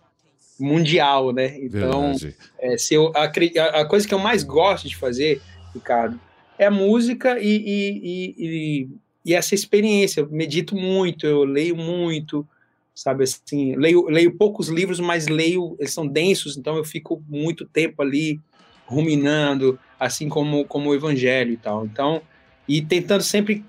mundial, 0.58 1.32
né? 1.32 1.56
Então, 1.58 2.12
é, 2.58 2.76
se 2.76 2.94
eu, 2.94 3.12
a, 3.14 3.24
a, 3.24 3.84
coisa 3.84 4.06
que 4.06 4.12
eu 4.12 4.18
mais 4.18 4.42
gosto 4.42 4.88
de 4.88 4.96
fazer, 4.96 5.40
Ricardo, 5.74 6.20
é 6.58 6.66
a 6.66 6.70
música 6.70 7.38
e, 7.40 7.56
e, 7.56 8.34
e, 8.36 8.88
e 9.24 9.34
essa 9.34 9.54
experiência. 9.54 10.20
Eu 10.20 10.28
medito 10.30 10.76
muito, 10.76 11.26
eu 11.26 11.44
leio 11.44 11.74
muito, 11.74 12.46
sabe 12.94 13.24
assim, 13.24 13.74
leio, 13.76 14.06
leio 14.08 14.36
poucos 14.36 14.68
livros, 14.68 15.00
mas 15.00 15.26
leio, 15.26 15.74
eles 15.78 15.92
são 15.92 16.06
densos, 16.06 16.56
então 16.56 16.76
eu 16.76 16.84
fico 16.84 17.22
muito 17.26 17.64
tempo 17.64 18.02
ali 18.02 18.38
ruminando, 18.90 19.78
assim 19.98 20.28
como, 20.28 20.64
como 20.64 20.90
o 20.90 20.94
evangelho 20.94 21.52
e 21.52 21.56
tal. 21.56 21.86
Então, 21.86 22.20
e 22.68 22.82
tentando 22.82 23.22
sempre 23.22 23.64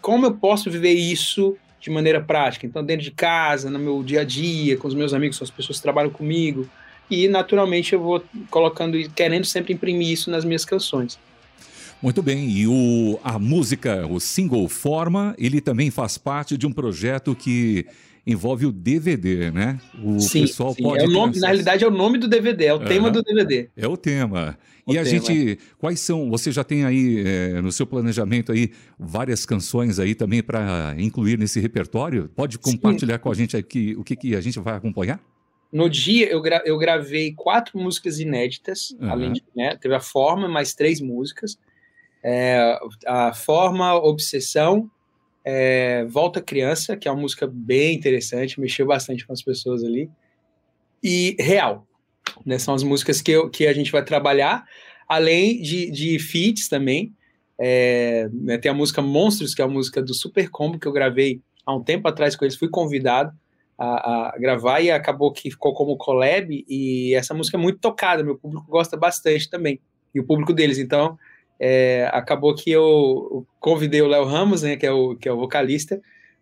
como 0.00 0.26
eu 0.26 0.34
posso 0.34 0.70
viver 0.70 0.92
isso 0.92 1.56
de 1.78 1.90
maneira 1.90 2.20
prática. 2.20 2.66
Então, 2.66 2.82
dentro 2.82 3.04
de 3.04 3.10
casa, 3.10 3.68
no 3.68 3.78
meu 3.78 4.02
dia 4.02 4.22
a 4.22 4.24
dia, 4.24 4.76
com 4.76 4.88
os 4.88 4.94
meus 4.94 5.12
amigos, 5.12 5.38
com 5.38 5.44
as 5.44 5.50
pessoas 5.50 5.78
que 5.78 5.82
trabalham 5.82 6.10
comigo, 6.10 6.68
e 7.10 7.28
naturalmente 7.28 7.92
eu 7.92 8.00
vou 8.00 8.24
colocando 8.50 8.96
e 8.96 9.08
querendo 9.08 9.44
sempre 9.44 9.74
imprimir 9.74 10.10
isso 10.10 10.30
nas 10.30 10.44
minhas 10.44 10.64
canções. 10.64 11.18
Muito 12.00 12.22
bem, 12.22 12.48
e 12.48 12.66
o, 12.66 13.20
a 13.22 13.38
música, 13.38 14.06
o 14.08 14.18
single 14.18 14.68
Forma, 14.68 15.34
ele 15.38 15.60
também 15.60 15.90
faz 15.90 16.18
parte 16.18 16.56
de 16.56 16.66
um 16.66 16.72
projeto 16.72 17.34
que 17.34 17.86
envolve 18.26 18.66
o 18.66 18.72
DVD, 18.72 19.50
né? 19.50 19.80
O 20.02 20.20
sim, 20.20 20.42
pessoal 20.42 20.74
sim. 20.74 20.82
pode. 20.82 21.04
É 21.04 21.06
o 21.06 21.10
nome, 21.10 21.38
na 21.38 21.48
realidade, 21.48 21.84
é 21.84 21.86
o 21.86 21.90
nome 21.90 22.18
do 22.18 22.28
DVD, 22.28 22.66
é 22.66 22.74
o 22.74 22.84
tema 22.84 23.10
do 23.10 23.22
DVD. 23.22 23.68
É 23.76 23.86
o 23.86 23.96
tema. 23.96 24.56
O 24.86 24.92
e 24.92 24.98
a 24.98 25.04
gente, 25.04 25.58
quais 25.78 26.00
são? 26.00 26.28
Você 26.30 26.50
já 26.50 26.64
tem 26.64 26.84
aí 26.84 27.22
é, 27.24 27.60
no 27.60 27.70
seu 27.70 27.86
planejamento 27.86 28.50
aí 28.52 28.72
várias 28.98 29.46
canções 29.46 29.98
aí 29.98 30.14
também 30.14 30.42
para 30.42 30.94
incluir 30.98 31.38
nesse 31.38 31.60
repertório? 31.60 32.30
Pode 32.34 32.58
compartilhar 32.58 33.16
sim. 33.16 33.22
com 33.22 33.30
a 33.30 33.34
gente 33.34 33.56
aqui 33.56 33.94
o 33.96 34.04
que, 34.04 34.16
que 34.16 34.34
a 34.34 34.40
gente 34.40 34.58
vai 34.58 34.74
acompanhar? 34.74 35.20
No 35.72 35.88
dia 35.88 36.28
eu, 36.28 36.40
gra 36.40 36.62
eu 36.66 36.76
gravei 36.76 37.32
quatro 37.32 37.78
músicas 37.78 38.18
inéditas, 38.20 38.94
uhum. 39.00 39.10
além 39.10 39.32
de, 39.32 39.42
né, 39.56 39.76
teve 39.76 39.94
a 39.94 40.00
forma, 40.00 40.48
mais 40.48 40.74
três 40.74 41.00
músicas. 41.00 41.58
É, 42.22 42.78
a 43.06 43.32
forma, 43.32 43.94
obsessão, 43.94 44.88
é, 45.44 46.04
Volta 46.04 46.40
Criança, 46.40 46.96
que 46.96 47.08
é 47.08 47.10
uma 47.10 47.20
música 47.20 47.46
bem 47.46 47.94
interessante, 47.94 48.60
mexeu 48.60 48.86
bastante 48.86 49.26
com 49.26 49.32
as 49.32 49.42
pessoas 49.42 49.82
ali. 49.82 50.10
E 51.02 51.36
Real, 51.38 51.86
né? 52.44 52.58
São 52.58 52.74
as 52.74 52.82
músicas 52.82 53.20
que, 53.20 53.32
eu, 53.32 53.50
que 53.50 53.66
a 53.66 53.72
gente 53.72 53.90
vai 53.90 54.04
trabalhar, 54.04 54.64
além 55.08 55.60
de, 55.60 55.90
de 55.90 56.18
feats 56.18 56.68
também. 56.68 57.12
É, 57.58 58.28
né, 58.32 58.58
tem 58.58 58.70
a 58.70 58.74
música 58.74 59.02
Monstros, 59.02 59.54
que 59.54 59.62
é 59.62 59.64
a 59.64 59.68
música 59.68 60.02
do 60.02 60.14
Super 60.14 60.50
Combo, 60.50 60.78
que 60.78 60.86
eu 60.86 60.92
gravei 60.92 61.40
há 61.64 61.74
um 61.74 61.82
tempo 61.82 62.08
atrás 62.08 62.34
com 62.34 62.44
eles, 62.44 62.56
fui 62.56 62.68
convidado 62.68 63.32
a, 63.78 64.34
a, 64.34 64.38
gravar 64.38 64.80
e 64.80 64.90
acabou 64.90 65.32
que 65.32 65.50
ficou 65.50 65.72
como 65.72 65.96
collab, 65.96 66.64
e 66.68 67.14
essa 67.14 67.34
música 67.34 67.56
é 67.56 67.60
muito 67.60 67.78
tocada, 67.78 68.24
meu 68.24 68.36
público 68.36 68.66
gosta 68.68 68.96
bastante 68.96 69.48
também, 69.48 69.80
e 70.14 70.20
o 70.20 70.24
público 70.24 70.52
deles, 70.52 70.78
então 70.78 71.18
é, 71.58 72.08
acabou 72.12 72.54
que 72.54 72.70
eu 72.70 73.46
convidei 73.60 74.02
o 74.02 74.08
Léo 74.08 74.24
Ramos, 74.24 74.62
né, 74.62 74.76
que, 74.76 74.86
é 74.86 74.92
o, 74.92 75.14
que 75.16 75.28
é 75.28 75.32
o 75.32 75.36
vocalista, 75.36 76.00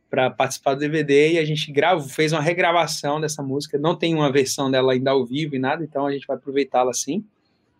para 0.08 0.28
participar 0.28 0.74
do 0.74 0.80
DVD 0.80 1.34
e 1.34 1.38
a 1.38 1.44
gente 1.44 1.70
gravou, 1.70 2.08
fez 2.08 2.32
uma 2.32 2.40
regravação 2.40 3.20
dessa 3.20 3.42
música. 3.42 3.78
Não 3.78 3.94
tem 3.94 4.14
uma 4.14 4.32
versão 4.32 4.70
dela 4.70 4.92
ainda 4.92 5.12
ao 5.12 5.24
vivo 5.24 5.54
e 5.54 5.58
nada, 5.58 5.84
então 5.84 6.06
a 6.06 6.12
gente 6.12 6.26
vai 6.26 6.36
aproveitá-la 6.36 6.90
assim. 6.90 7.24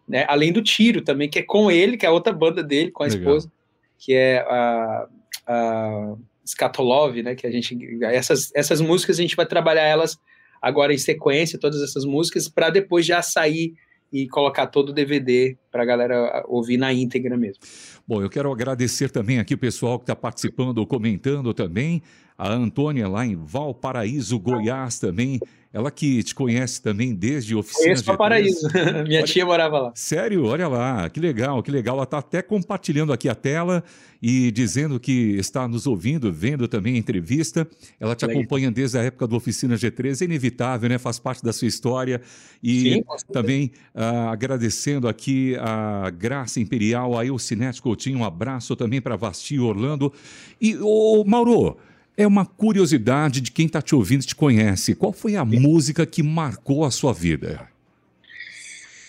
Né? 0.06 0.24
Além 0.28 0.52
do 0.52 0.62
Tiro 0.62 1.02
também, 1.02 1.28
que 1.28 1.38
é 1.38 1.42
com 1.42 1.70
ele, 1.70 1.96
que 1.96 2.06
é 2.06 2.08
a 2.08 2.12
outra 2.12 2.32
banda 2.32 2.62
dele, 2.62 2.90
com 2.90 3.02
a 3.02 3.06
Legal. 3.06 3.20
esposa, 3.20 3.52
que 3.98 4.14
é 4.14 4.38
a, 4.40 5.08
a 5.46 6.14
Skatolov, 6.44 7.22
né? 7.22 7.34
Que 7.34 7.46
a 7.46 7.50
gente 7.50 7.76
essas, 8.02 8.50
essas 8.54 8.80
músicas 8.80 9.18
a 9.18 9.22
gente 9.22 9.36
vai 9.36 9.46
trabalhar 9.46 9.84
elas 9.84 10.18
agora 10.60 10.92
em 10.92 10.98
sequência, 10.98 11.58
todas 11.58 11.82
essas 11.82 12.04
músicas, 12.04 12.48
para 12.48 12.70
depois 12.70 13.06
já 13.06 13.22
sair 13.22 13.74
e 14.12 14.28
colocar 14.28 14.66
todo 14.66 14.90
o 14.90 14.92
DVD 14.92 15.56
para 15.70 15.82
a 15.82 15.86
galera 15.86 16.44
ouvir 16.48 16.76
na 16.76 16.92
íntegra 16.92 17.36
mesmo. 17.36 17.62
Bom, 18.06 18.20
eu 18.20 18.28
quero 18.28 18.50
agradecer 18.52 19.10
também 19.10 19.38
aqui 19.38 19.54
o 19.54 19.58
pessoal 19.58 19.98
que 19.98 20.04
está 20.04 20.16
participando, 20.16 20.84
comentando 20.86 21.54
também. 21.54 22.02
A 22.40 22.54
Antônia 22.54 23.06
lá 23.06 23.26
em 23.26 23.36
Valparaíso, 23.36 24.38
Goiás 24.38 24.98
também. 24.98 25.38
Ela 25.70 25.90
que 25.90 26.22
te 26.22 26.34
conhece 26.34 26.80
também 26.80 27.14
desde 27.14 27.54
oficina 27.54 27.84
Conheço 27.84 28.04
Valparaíso. 28.04 28.66
Minha 29.06 29.18
olha, 29.18 29.22
tia 29.24 29.44
morava 29.44 29.78
lá. 29.78 29.92
Sério? 29.94 30.46
Olha 30.46 30.66
lá, 30.66 31.10
que 31.10 31.20
legal, 31.20 31.62
que 31.62 31.70
legal. 31.70 31.96
Ela 31.96 32.04
está 32.04 32.16
até 32.16 32.40
compartilhando 32.40 33.12
aqui 33.12 33.28
a 33.28 33.34
tela 33.34 33.84
e 34.22 34.50
dizendo 34.50 34.98
que 34.98 35.36
está 35.36 35.68
nos 35.68 35.86
ouvindo, 35.86 36.32
vendo 36.32 36.66
também 36.66 36.94
a 36.94 36.98
entrevista. 36.98 37.68
Ela 38.00 38.16
te 38.16 38.24
legal. 38.24 38.40
acompanha 38.40 38.70
desde 38.70 38.96
a 38.96 39.02
época 39.02 39.26
do 39.26 39.36
Oficina 39.36 39.74
G3, 39.76 40.22
é 40.22 40.24
inevitável, 40.24 40.88
né? 40.88 40.96
Faz 40.96 41.18
parte 41.18 41.44
da 41.44 41.52
sua 41.52 41.68
história. 41.68 42.22
E 42.62 42.94
Sim, 42.94 43.02
também 43.30 43.70
uh, 43.94 44.30
agradecendo 44.30 45.06
aqui 45.06 45.56
a 45.60 46.08
Graça 46.08 46.58
Imperial, 46.58 47.18
a 47.18 47.24
Elcinete 47.24 47.82
Coutinho, 47.82 48.20
um 48.20 48.24
abraço 48.24 48.74
também 48.74 49.00
para 49.00 49.14
Vasti 49.14 49.58
Orlando. 49.58 50.10
E, 50.58 50.76
ô, 50.78 51.22
Mauro, 51.24 51.76
é 52.16 52.26
uma 52.26 52.44
curiosidade 52.44 53.40
de 53.40 53.50
quem 53.50 53.66
está 53.66 53.80
te 53.80 53.94
ouvindo 53.94 54.24
te 54.24 54.34
conhece. 54.34 54.94
Qual 54.94 55.12
foi 55.12 55.36
a 55.36 55.44
música 55.44 56.04
que 56.04 56.22
marcou 56.22 56.84
a 56.84 56.90
sua 56.90 57.12
vida? 57.12 57.68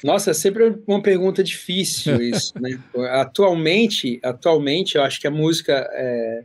Nossa, 0.04 0.32
é 0.32 0.34
sempre 0.34 0.82
uma 0.88 1.02
pergunta 1.02 1.44
difícil 1.44 2.20
isso, 2.22 2.54
né? 2.60 2.80
atualmente, 3.12 4.20
atualmente, 4.24 4.96
eu 4.96 5.04
acho 5.04 5.20
que 5.20 5.28
a 5.28 5.32
música 5.32 5.88
é, 5.92 6.44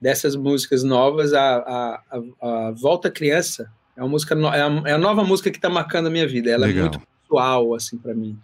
dessas 0.00 0.36
músicas 0.36 0.82
novas, 0.82 1.32
a, 1.32 1.56
a, 1.56 2.02
a, 2.40 2.70
Volta 2.72 3.10
Criança, 3.10 3.70
é 3.96 4.02
uma 4.02 4.10
música, 4.10 4.34
no, 4.34 4.48
é, 4.48 4.60
a, 4.60 4.82
é 4.86 4.92
a 4.92 4.98
nova 4.98 5.24
música 5.24 5.50
que 5.50 5.58
está 5.58 5.70
marcando 5.70 6.06
a 6.06 6.10
minha 6.10 6.26
vida. 6.26 6.50
Ela 6.50 6.66
Legal. 6.66 6.86
é 6.86 6.90
muito 6.90 7.06
pessoal, 7.22 7.74
assim, 7.74 7.96
para 7.96 8.14
mim. 8.14 8.38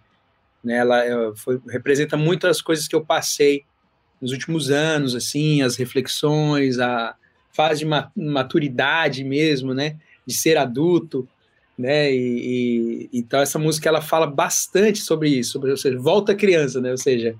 Né? 0.63 0.77
Ela 0.77 1.05
é, 1.05 1.31
foi, 1.35 1.61
representa 1.69 2.17
muitas 2.17 2.61
coisas 2.61 2.87
que 2.87 2.95
eu 2.95 3.05
passei 3.05 3.63
nos 4.19 4.31
últimos 4.31 4.71
anos, 4.71 5.13
assim, 5.13 5.61
as 5.61 5.75
reflexões, 5.75 6.79
a, 6.79 7.15
fase 7.55 7.85
de 7.85 7.85
maturidade 8.15 9.23
mesmo, 9.23 9.73
né? 9.73 9.97
De 10.25 10.33
ser 10.33 10.57
adulto, 10.57 11.27
né? 11.77 12.11
E, 12.11 13.09
e, 13.11 13.19
então 13.19 13.39
essa 13.39 13.57
música 13.57 13.87
ela 13.87 14.01
fala 14.01 14.27
bastante 14.27 14.99
sobre 14.99 15.29
isso, 15.29 15.53
sobre, 15.53 15.71
ou 15.71 15.77
seja, 15.77 15.97
volta 15.97 16.35
criança, 16.35 16.81
né? 16.81 16.91
Ou 16.91 16.97
seja, 16.97 17.35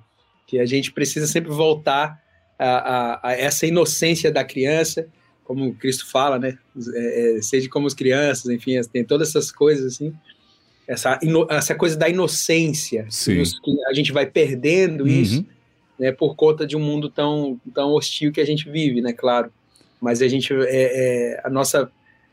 que 0.48 0.60
a 0.60 0.66
gente 0.66 0.92
precisa 0.92 1.28
sempre 1.28 1.52
voltar 1.52 2.22
a, 2.58 2.66
a, 2.66 3.30
a 3.30 3.34
essa 3.34 3.68
inocência 3.68 4.32
da 4.32 4.44
criança, 4.44 5.08
como 5.44 5.76
Cristo 5.76 6.10
fala, 6.10 6.40
né? 6.40 6.58
É, 6.94 7.38
é, 7.38 7.42
seja 7.42 7.70
como 7.70 7.88
as 7.88 7.94
crianças, 7.94 8.50
enfim, 8.50 8.80
tem 8.92 9.04
todas 9.04 9.30
essas 9.30 9.52
coisas 9.52 9.94
assim. 9.94 10.14
Essa, 10.88 11.20
essa 11.50 11.74
coisa 11.74 11.98
da 11.98 12.08
inocência, 12.08 13.08
Sim. 13.10 13.42
que 13.64 13.78
a 13.88 13.94
gente 13.94 14.12
vai 14.12 14.26
perdendo 14.26 15.02
uhum. 15.02 15.08
isso, 15.08 15.46
né, 15.98 16.12
por 16.12 16.36
conta 16.36 16.66
de 16.68 16.78
um 16.78 16.80
mundo 16.80 17.10
tão, 17.10 17.60
tão 17.74 17.92
hostil 17.94 18.32
que 18.32 18.40
a 18.40 18.46
gente 18.46 18.70
vive, 18.70 19.02
né, 19.02 19.12
claro. 19.12 19.52
Mas 20.06 20.22
a 20.22 20.28
gente, 20.28 20.54
é, 20.54 21.34
é 21.34 21.42
a 21.44 21.50
nossa, 21.50 21.90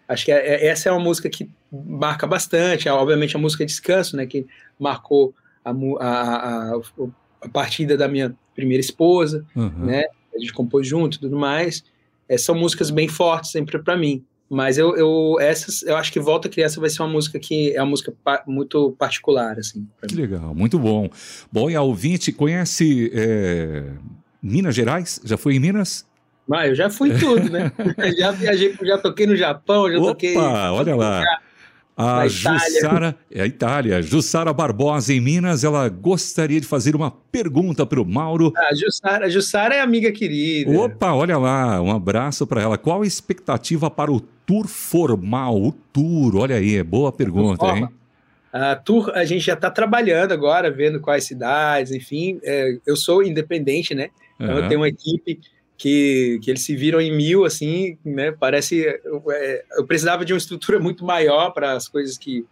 acho 0.07 0.27
que 0.27 0.31
é, 0.31 0.37
é, 0.37 0.67
essa 0.67 0.91
é 0.91 0.93
uma 0.93 1.01
música 1.01 1.31
que 1.31 1.49
marca 1.73 2.27
bastante, 2.27 2.87
é, 2.87 2.93
obviamente 2.93 3.35
a 3.35 3.39
música 3.39 3.65
Descanso, 3.65 4.15
né, 4.15 4.27
que 4.27 4.47
marcou 4.79 5.35
a, 5.65 5.71
a, 5.71 6.75
a, 6.75 6.81
a 7.41 7.49
partida 7.49 7.97
da 7.97 8.07
minha 8.07 8.37
primeira 8.55 8.83
esposa, 8.83 9.43
uhum. 9.57 9.87
né, 9.87 10.05
a 10.37 10.39
gente 10.39 10.53
compôs 10.53 10.87
junto 10.87 11.17
e 11.17 11.21
tudo 11.21 11.39
mais, 11.39 11.83
é, 12.29 12.37
são 12.37 12.55
músicas 12.55 12.91
bem 12.91 13.09
fortes 13.09 13.53
sempre 13.53 13.79
para 13.79 13.97
mim, 13.97 14.23
mas 14.51 14.77
eu, 14.77 14.95
eu, 14.95 15.41
essas, 15.41 15.83
eu 15.83 15.97
acho 15.97 16.13
que 16.13 16.21
Volta 16.21 16.47
Criança 16.47 16.79
vai 16.79 16.91
ser 16.91 17.01
uma 17.01 17.09
música 17.09 17.39
que 17.39 17.75
é 17.75 17.81
uma 17.81 17.89
música 17.89 18.13
pa, 18.23 18.45
muito 18.47 18.95
particular, 18.99 19.59
assim. 19.59 19.89
Que 20.07 20.15
legal, 20.15 20.55
muito 20.55 20.79
bom. 20.79 21.09
Bom, 21.51 21.71
e 21.71 21.75
a 21.75 21.81
ouvinte 21.81 22.31
conhece 22.33 23.11
é, 23.15 23.93
Minas 24.43 24.75
Gerais? 24.75 25.23
Já 25.25 25.39
foi 25.39 25.55
em 25.55 25.59
Minas? 25.59 26.05
Mas 26.47 26.71
eu 26.71 26.75
já 26.75 26.91
fui 26.91 27.17
tudo, 27.19 27.51
né? 27.51 27.73
já 28.19 28.31
viajei, 28.33 28.75
já 28.83 28.99
toquei 28.99 29.27
no 29.27 29.37
Japão, 29.37 29.91
já 29.91 29.99
Opa, 29.99 30.09
toquei. 30.09 30.37
olha 30.37 30.97
lá. 30.97 31.23
A 31.95 32.27
Jussara, 32.27 33.15
é 33.31 33.43
a 33.43 33.47
Itália, 33.47 34.01
Jussara 34.01 34.53
Barbosa 34.53 35.13
em 35.13 35.21
Minas, 35.21 35.63
ela 35.63 35.89
gostaria 35.91 36.59
de 36.59 36.67
fazer 36.67 36.97
uma 36.97 37.11
pergunta 37.11 37.85
para 37.85 38.01
o 38.01 38.05
Mauro. 38.05 38.53
A 38.57 38.75
Jussara, 38.75 39.27
a 39.27 39.29
Jussara 39.29 39.75
é 39.75 39.81
amiga 39.81 40.11
querida. 40.11 40.71
Opa, 40.71 41.13
olha 41.13 41.37
lá, 41.37 41.81
um 41.83 41.91
abraço 41.91 42.47
para 42.47 42.63
ela. 42.63 42.79
Qual 42.79 43.03
a 43.03 43.07
expectativa 43.07 43.91
para 43.91 44.11
o 44.11 44.21
tour 44.21 44.67
formal, 44.67 45.63
o 45.63 45.73
tour? 45.93 46.37
Olha 46.37 46.57
aí, 46.57 46.77
é 46.77 46.83
boa 46.83 47.13
pergunta, 47.13 47.67
hein? 47.67 47.89
A 48.51 48.75
tour, 48.75 49.11
a 49.15 49.25
gente 49.25 49.45
já 49.45 49.55
está 49.55 49.71
trabalhando 49.71 50.33
agora, 50.33 50.71
vendo 50.71 50.99
quais 50.99 51.25
cidades, 51.25 51.93
enfim. 51.93 52.41
É, 52.43 52.79
eu 52.87 52.97
sou 52.97 53.23
independente, 53.23 53.95
né? 53.95 54.09
Então 54.41 54.57
uhum. 54.57 54.63
eu 54.63 54.69
tenho 54.69 54.81
uma 54.81 54.89
equipe 54.89 55.41
que, 55.83 56.39
que 56.41 56.49
eles 56.49 56.63
se 56.63 56.77
viram 56.77 57.01
em 57.01 57.11
mil, 57.11 57.45
assim, 57.45 57.99
né? 58.05 58.31
Parece. 58.31 59.01
Eu, 59.05 59.25
é, 59.33 59.65
eu 59.73 59.85
precisava 59.85 60.25
de 60.25 60.33
uma 60.33 60.39
estrutura 60.39 60.79
muito 60.79 61.05
maior 61.05 61.51
para 61.51 61.73
as 61.73 61.89
coisas 61.89 62.17
que, 62.17 62.47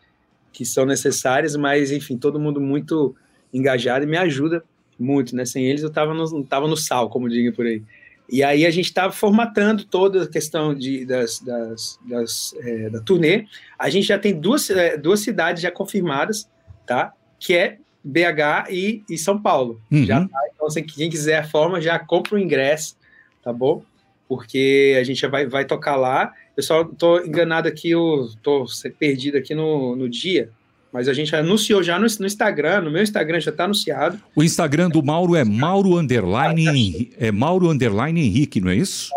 que 0.52 0.64
são 0.64 0.84
necessárias, 0.84 1.54
mas, 1.54 1.92
enfim, 1.92 2.18
todo 2.18 2.40
mundo 2.40 2.60
muito 2.60 3.14
engajado 3.54 4.04
e 4.04 4.08
me 4.08 4.16
ajuda 4.16 4.64
muito, 4.98 5.36
né? 5.36 5.44
Sem 5.44 5.64
eles 5.64 5.82
eu 5.82 5.90
estava 5.90 6.12
no, 6.12 6.42
tava 6.42 6.66
no 6.66 6.76
sal, 6.76 7.08
como 7.08 7.28
dizem 7.28 7.52
por 7.52 7.66
aí. 7.66 7.80
E 8.28 8.42
aí 8.42 8.66
a 8.66 8.70
gente 8.70 8.86
estava 8.86 9.12
formatando 9.12 9.84
toda 9.84 10.24
a 10.24 10.28
questão 10.28 10.74
de, 10.74 11.04
das, 11.04 11.38
das, 11.38 12.00
das 12.08 12.54
é, 12.58 12.90
da 12.90 13.00
turnê. 13.00 13.46
A 13.78 13.88
gente 13.90 14.08
já 14.08 14.18
tem 14.18 14.34
duas, 14.34 14.68
é, 14.70 14.96
duas 14.96 15.20
cidades 15.20 15.62
já 15.62 15.70
confirmadas, 15.70 16.50
tá? 16.84 17.12
Que 17.38 17.54
é 17.54 17.78
BH 18.02 18.70
e, 18.70 19.04
e 19.08 19.16
São 19.16 19.40
Paulo. 19.40 19.80
Uhum. 19.88 20.04
Já 20.04 20.26
tá? 20.26 20.40
Então, 20.52 20.66
assim, 20.66 20.82
quem 20.82 21.08
quiser 21.08 21.38
a 21.38 21.48
forma, 21.48 21.80
já 21.80 21.96
compra 21.96 22.34
o 22.34 22.38
ingresso 22.38 22.98
tá 23.42 23.52
bom? 23.52 23.82
Porque 24.28 24.96
a 24.98 25.04
gente 25.04 25.26
vai, 25.26 25.46
vai 25.46 25.64
tocar 25.64 25.96
lá. 25.96 26.32
Eu 26.56 26.62
só 26.62 26.84
tô 26.84 27.20
enganado 27.20 27.66
aqui, 27.66 27.90
eu 27.90 28.30
tô 28.42 28.64
perdido 28.98 29.36
aqui 29.36 29.54
no, 29.54 29.96
no 29.96 30.08
dia, 30.08 30.50
mas 30.92 31.08
a 31.08 31.12
gente 31.12 31.34
anunciou 31.34 31.82
já 31.82 31.98
no, 31.98 32.06
no, 32.18 32.26
Instagram, 32.26 32.82
no 32.82 32.90
meu 32.90 33.02
Instagram 33.02 33.40
já 33.40 33.50
está 33.50 33.64
anunciado. 33.64 34.20
O 34.34 34.42
Instagram 34.42 34.88
do 34.88 35.02
Mauro 35.02 35.34
é 35.34 35.44
Mauro 35.44 35.96
Underline, 35.96 37.10
é 37.18 37.32
Mauro 37.32 37.68
Underline 37.68 38.20
Henrique, 38.20 38.60
não 38.60 38.70
é 38.70 38.76
isso? 38.76 39.10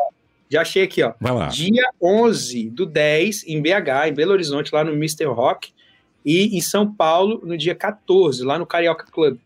Já 0.49 0.61
achei 0.61 0.83
aqui, 0.83 1.01
ó. 1.01 1.13
Vai 1.19 1.33
lá. 1.33 1.47
Dia 1.47 1.89
11 2.01 2.69
do 2.69 2.85
10, 2.85 3.47
em 3.47 3.61
BH, 3.61 4.07
em 4.09 4.13
Belo 4.13 4.33
Horizonte, 4.33 4.73
lá 4.73 4.83
no 4.83 4.93
Mr. 4.93 5.25
Rock, 5.25 5.73
e 6.23 6.55
em 6.55 6.61
São 6.61 6.93
Paulo, 6.93 7.41
no 7.43 7.57
dia 7.57 7.73
14, 7.73 8.43
lá 8.43 8.57
no 8.57 8.65
Carioca 8.65 9.05
Club. 9.11 9.37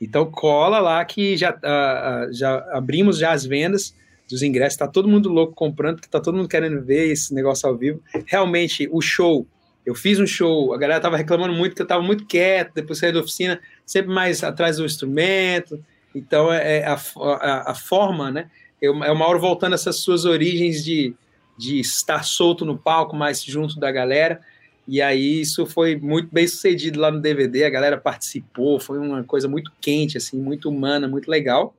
Então 0.00 0.30
cola 0.30 0.80
lá 0.80 1.04
que 1.04 1.36
já, 1.36 1.52
uh, 1.52 2.32
já 2.32 2.56
abrimos 2.72 3.18
já 3.18 3.32
as 3.32 3.44
vendas 3.44 3.94
dos 4.28 4.42
ingressos, 4.42 4.78
tá 4.78 4.88
todo 4.88 5.08
mundo 5.08 5.28
louco 5.28 5.54
comprando, 5.54 6.00
tá 6.00 6.20
todo 6.20 6.36
mundo 6.36 6.48
querendo 6.48 6.82
ver 6.82 7.10
esse 7.10 7.34
negócio 7.34 7.68
ao 7.68 7.76
vivo. 7.76 8.02
Realmente, 8.26 8.88
o 8.90 9.00
show, 9.00 9.46
eu 9.84 9.94
fiz 9.94 10.18
um 10.18 10.26
show, 10.26 10.72
a 10.72 10.78
galera 10.78 11.00
tava 11.00 11.16
reclamando 11.16 11.52
muito 11.52 11.76
que 11.76 11.82
eu 11.82 11.86
tava 11.86 12.02
muito 12.02 12.24
quieto, 12.26 12.72
depois 12.74 12.98
saí 12.98 13.12
da 13.12 13.20
oficina, 13.20 13.60
sempre 13.84 14.12
mais 14.12 14.42
atrás 14.42 14.78
do 14.78 14.84
instrumento. 14.84 15.82
Então, 16.14 16.52
é, 16.52 16.78
é 16.78 16.86
a, 16.86 16.98
a, 17.16 17.72
a 17.72 17.74
forma, 17.74 18.30
né? 18.30 18.50
É 18.80 18.90
o 18.90 19.16
Mauro 19.16 19.40
voltando 19.40 19.74
essas 19.74 19.96
suas 19.96 20.24
origens 20.24 20.84
de, 20.84 21.14
de 21.56 21.80
estar 21.80 22.22
solto 22.22 22.64
no 22.64 22.76
palco, 22.76 23.16
mais 23.16 23.42
junto 23.42 23.78
da 23.78 23.90
galera. 23.90 24.40
E 24.86 25.00
aí 25.00 25.40
isso 25.40 25.64
foi 25.64 25.96
muito 25.96 26.28
bem 26.30 26.46
sucedido 26.46 27.00
lá 27.00 27.10
no 27.10 27.20
DVD, 27.20 27.64
a 27.64 27.70
galera 27.70 27.96
participou, 27.96 28.78
foi 28.78 28.98
uma 28.98 29.24
coisa 29.24 29.48
muito 29.48 29.72
quente, 29.80 30.18
assim, 30.18 30.38
muito 30.38 30.68
humana, 30.68 31.08
muito 31.08 31.30
legal. 31.30 31.74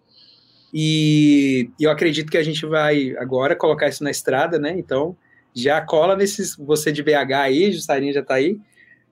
E 0.78 1.70
eu 1.80 1.90
acredito 1.90 2.30
que 2.30 2.38
a 2.38 2.44
gente 2.44 2.66
vai 2.66 3.16
agora 3.18 3.56
colocar 3.56 3.88
isso 3.88 4.04
na 4.04 4.12
estrada, 4.12 4.60
né? 4.60 4.76
Então 4.78 5.16
já 5.54 5.80
cola 5.80 6.18
nesses, 6.18 6.54
você 6.58 6.92
de 6.92 7.02
BH 7.02 7.32
aí, 7.32 7.72
Justarinha 7.72 8.12
já 8.12 8.20
está 8.20 8.34
aí, 8.34 8.60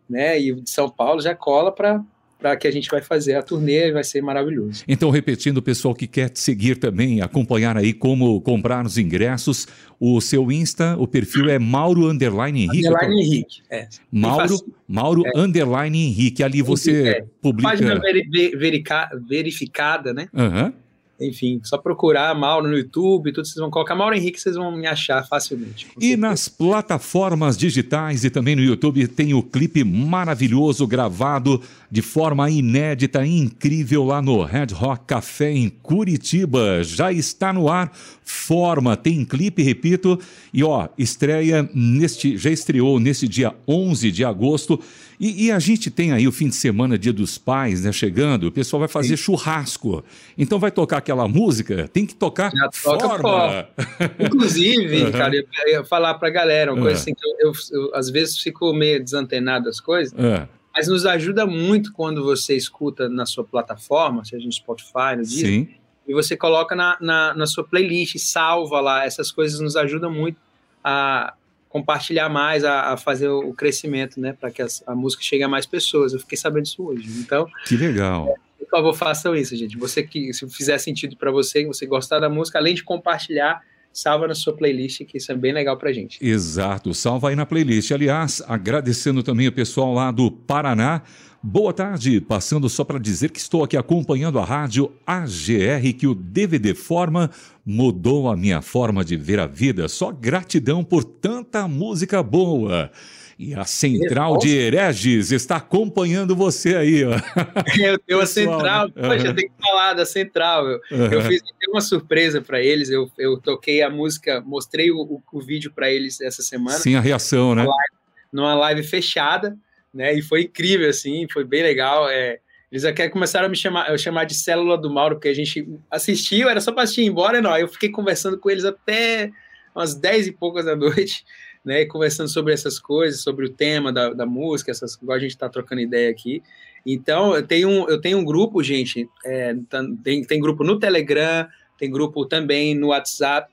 né? 0.10 0.38
E 0.38 0.54
de 0.54 0.70
São 0.70 0.90
Paulo 0.90 1.22
já 1.22 1.34
cola 1.34 1.72
para 1.72 2.04
para 2.38 2.58
que 2.58 2.68
a 2.68 2.72
gente 2.72 2.90
vai 2.90 3.02
fazer 3.02 3.36
a 3.36 3.42
turnê, 3.42 3.90
vai 3.94 4.04
ser 4.04 4.22
maravilhoso. 4.22 4.84
Então, 4.86 5.10
repetindo, 5.10 5.60
o 5.60 5.62
pessoal 5.62 5.96
que 5.96 6.06
quer 6.06 6.28
te 6.28 6.42
seguir 6.42 6.76
também, 6.76 7.22
acompanhar 7.22 7.78
aí 7.78 7.94
como 7.94 8.42
comprar 8.42 8.86
os 8.86 8.98
ingressos, 8.98 9.66
o 9.98 10.20
seu 10.20 10.52
Insta, 10.52 10.98
o 11.00 11.08
perfil 11.08 11.50
é 11.50 11.58
Mauro 11.58 12.10
Underline 12.10 12.66
Henrique. 12.66 12.86
Underline 12.86 13.22
Henrique, 13.22 13.62
é. 13.70 13.88
Mauro, 14.12 14.58
Mauro 14.86 15.24
é. 15.26 15.40
Underline 15.40 15.98
Henrique. 15.98 16.44
Ali 16.44 16.62
você 16.62 17.08
é. 17.08 17.26
publica... 17.42 17.70
Página 17.70 17.98
verica 17.98 19.10
verificada, 19.26 20.14
né? 20.14 20.28
Aham. 20.36 20.66
Uhum 20.66 20.83
enfim, 21.28 21.60
só 21.64 21.78
procurar 21.78 22.34
Mauro 22.36 22.68
no 22.68 22.78
YouTube, 22.78 23.32
tudo, 23.32 23.46
vocês 23.46 23.58
vão 23.58 23.70
colocar 23.70 23.96
Mauro 23.96 24.16
Henrique, 24.16 24.40
vocês 24.40 24.56
vão 24.56 24.76
me 24.76 24.88
achar 24.88 25.26
facilmente. 25.28 25.88
E 26.00 26.16
nas 26.16 26.48
plataformas 26.48 27.58
digitais 27.58 28.24
e 28.24 28.30
também 28.30 28.56
no 28.56 28.62
YouTube 28.62 29.08
tem 29.08 29.34
o 29.34 29.42
clipe 29.42 29.84
maravilhoso 29.84 30.86
gravado 30.88 31.62
de 31.90 32.02
forma 32.02 32.50
inédita 32.50 33.26
e 33.26 33.38
incrível 33.38 34.04
lá 34.04 34.22
no 34.22 34.44
Red 34.44 34.68
Rock 34.74 35.06
Café 35.06 35.52
em 35.52 35.70
Curitiba. 35.70 36.84
Já 36.84 37.12
está 37.12 37.54
no 37.54 37.70
ar, 37.70 37.92
forma, 38.24 38.98
tem 38.98 39.24
clipe, 39.24 39.62
repito, 39.62 40.20
e 40.54 40.64
ó, 40.64 40.88
estreia 40.98 41.70
neste, 41.74 42.38
já 42.38 42.50
estreou 42.50 43.00
nesse 43.00 43.28
dia 43.28 43.54
11 43.68 44.12
de 44.12 44.26
agosto. 44.26 44.80
E, 45.24 45.46
e, 45.46 45.52
a 45.54 45.58
gente 45.58 45.90
tem 45.90 46.12
aí 46.12 46.28
o 46.28 46.34
fim 46.34 46.50
de 46.50 46.56
semana, 46.58 46.98
dia 46.98 47.14
dos 47.14 47.38
pais, 47.38 47.86
né, 47.86 47.94
chegando, 47.94 48.48
o 48.48 48.52
pessoal 48.52 48.82
vai 48.82 48.90
fazer 48.90 49.16
Sim. 49.16 49.24
churrasco. 49.24 50.04
Então 50.38 50.60
vai 50.60 50.70
tocar 50.70 50.98
aquela 50.98 51.30
música, 51.30 51.88
tem 51.88 52.06
que 52.06 52.14
tocar 52.14 52.52
Já 52.52 52.70
toca. 52.84 53.70
Inclusive, 54.20 55.04
uhum. 55.06 55.12
cara, 55.14 55.34
eu 55.34 55.46
ia 55.66 55.82
falar 55.86 56.16
pra 56.16 56.30
galera, 56.30 56.74
uma 56.74 56.78
uhum. 56.78 56.84
coisa 56.84 57.00
assim 57.00 57.14
que 57.14 57.26
eu, 57.26 57.38
eu, 57.40 57.54
eu, 57.72 57.96
às 57.96 58.10
vezes 58.10 58.38
fico 58.38 58.74
meio 58.74 59.02
desantenado 59.02 59.64
das 59.64 59.80
coisas, 59.80 60.12
uhum. 60.12 60.46
mas 60.76 60.90
nos 60.90 61.06
ajuda 61.06 61.46
muito 61.46 61.94
quando 61.94 62.22
você 62.22 62.58
escuta 62.58 63.08
na 63.08 63.26
sua 63.26 63.46
plataforma, 63.46 64.26
seja 64.26 64.46
no 64.46 64.52
Spotify, 64.52 65.16
no 65.16 65.24
Disney, 65.24 65.66
Sim. 65.66 65.70
e 66.06 66.14
você 66.14 66.36
coloca 66.36 66.76
na, 66.76 66.98
na, 67.00 67.34
na 67.34 67.48
sua 67.48 67.64
playlist, 67.64 68.18
salva 68.18 68.82
lá, 68.82 69.06
essas 69.06 69.32
coisas 69.32 69.62
nos 69.62 69.78
ajudam 69.78 70.12
muito 70.12 70.38
a 70.84 71.34
compartilhar 71.74 72.30
mais, 72.30 72.64
a, 72.64 72.94
a 72.94 72.98
fazer 72.98 73.28
o 73.30 73.52
crescimento, 73.52 74.22
né, 74.22 74.32
para 74.32 74.52
que 74.52 74.62
as, 74.62 74.84
a 74.86 74.94
música 74.94 75.24
chegue 75.24 75.42
a 75.42 75.48
mais 75.48 75.66
pessoas. 75.66 76.14
Eu 76.14 76.20
fiquei 76.20 76.38
sabendo 76.38 76.66
disso 76.66 76.86
hoje. 76.86 77.10
Então, 77.20 77.48
que 77.66 77.76
legal. 77.76 78.28
É, 78.30 78.64
por 78.64 78.70
favor, 78.70 78.94
façam 78.94 79.36
isso, 79.36 79.56
gente. 79.56 79.76
Você 79.76 80.04
que 80.04 80.32
se 80.34 80.48
fizer 80.52 80.78
sentido 80.78 81.18
para 81.18 81.32
você, 81.32 81.66
você 81.66 81.88
gostar 81.88 82.20
da 82.20 82.30
música, 82.30 82.60
além 82.60 82.76
de 82.76 82.84
compartilhar, 82.84 83.60
salva 83.92 84.28
na 84.28 84.36
sua 84.36 84.56
playlist, 84.56 85.04
que 85.06 85.18
isso 85.18 85.32
é 85.32 85.36
bem 85.36 85.52
legal 85.52 85.76
pra 85.76 85.92
gente. 85.92 86.24
Exato, 86.24 86.94
salva 86.94 87.30
aí 87.30 87.36
na 87.36 87.46
playlist. 87.46 87.92
Aliás, 87.92 88.44
agradecendo 88.48 89.24
também 89.24 89.48
o 89.48 89.52
pessoal 89.52 89.92
lá 89.96 90.12
do 90.12 90.30
Paraná. 90.30 91.02
Boa 91.46 91.74
tarde, 91.74 92.22
passando 92.22 92.70
só 92.70 92.86
para 92.86 92.98
dizer 92.98 93.30
que 93.30 93.38
estou 93.38 93.66
aqui 93.66 93.76
acompanhando 93.76 94.40
a 94.40 94.46
rádio 94.46 94.94
AGR, 95.06 95.94
que 96.00 96.08
o 96.08 96.16
DVD 96.16 96.74
Forma 96.74 97.30
mudou 97.66 98.30
a 98.30 98.38
minha 98.38 98.62
forma 98.62 99.04
de 99.04 99.18
ver 99.18 99.42
a 99.42 99.46
vida. 99.46 99.90
Só 99.90 100.10
gratidão 100.10 100.86
por 100.86 101.04
tanta 101.04 101.68
música 101.68 102.24
boa. 102.24 102.90
E 103.38 103.54
a 103.54 103.66
Central 103.66 104.38
de 104.38 104.56
Hereges 104.56 105.34
está 105.34 105.58
acompanhando 105.58 106.34
você 106.34 106.78
aí, 106.78 107.04
ó. 107.04 107.12
Eu 107.78 108.00
tenho 108.00 108.22
a 108.22 108.26
Central, 108.26 108.88
né? 108.88 108.94
poxa, 108.96 109.34
tem 109.34 109.50
que 109.50 109.54
falar 109.62 109.94
da 109.96 110.06
Central. 110.06 110.66
Eu, 110.66 110.80
uhum. 110.92 111.12
eu 111.12 111.22
fiz 111.24 111.42
uma 111.68 111.82
surpresa 111.82 112.42
para 112.42 112.62
eles, 112.62 112.90
eu, 112.90 113.12
eu 113.18 113.38
toquei 113.38 113.82
a 113.82 113.90
música, 113.90 114.40
mostrei 114.40 114.92
o, 114.92 115.02
o, 115.02 115.22
o 115.34 115.42
vídeo 115.42 115.74
para 115.76 115.92
eles 115.92 116.22
essa 116.22 116.42
semana. 116.42 116.78
Sim, 116.78 116.96
a 116.96 117.02
reação, 117.02 117.54
né? 117.54 117.64
Live, 117.64 117.94
numa 118.32 118.56
live 118.56 118.84
fechada, 118.84 119.58
né? 119.94 120.14
E 120.14 120.22
foi 120.22 120.44
incrível, 120.44 120.90
assim, 120.90 121.28
foi 121.32 121.44
bem 121.44 121.64
legal. 121.64 122.10
É, 122.10 122.40
eles 122.72 122.86
até 122.86 123.08
começaram 123.10 123.46
a 123.48 123.50
me 123.50 123.56
chamar, 123.56 123.90
eu 123.90 123.98
chamar 123.98 124.24
de 124.24 124.36
célula 124.36 124.78
do 124.78 124.90
Mauro, 124.90 125.16
porque 125.16 125.30
a 125.30 125.36
gente 125.36 125.68
assistiu, 125.92 126.50
era 126.50 126.60
só 126.60 126.72
para 126.72 126.84
assistir 126.84 127.04
embora, 127.04 127.42
não. 127.42 127.58
Eu 127.58 127.68
fiquei 127.68 127.90
conversando 127.90 128.38
com 128.38 128.50
eles 128.50 128.66
até 128.66 129.32
umas 129.76 129.96
10 129.96 130.28
e 130.28 130.32
poucas 130.32 130.66
da 130.66 130.76
noite 130.78 131.24
né, 131.64 131.86
conversando 131.86 132.28
sobre 132.28 132.54
essas 132.54 132.78
coisas, 132.78 133.22
sobre 133.22 133.46
o 133.46 133.50
tema 133.50 133.92
da, 133.92 134.10
da 134.14 134.26
música, 134.26 134.72
essas, 134.72 134.96
igual 134.96 135.18
a 135.18 135.20
gente 135.20 135.32
está 135.32 135.48
trocando 135.48 135.82
ideia 135.82 136.10
aqui. 136.10 136.44
Então, 136.86 137.34
eu 137.34 137.46
tenho, 137.46 137.90
eu 137.90 138.02
tenho 138.02 138.18
um 138.18 138.26
grupo, 138.26 138.62
gente, 138.62 139.10
é, 139.24 139.56
tem, 140.04 140.24
tem 140.24 140.40
grupo 140.40 140.64
no 140.64 140.78
Telegram, 140.78 141.48
tem 141.78 141.90
grupo 141.90 142.26
também 142.26 142.76
no 142.76 142.88
WhatsApp, 142.88 143.52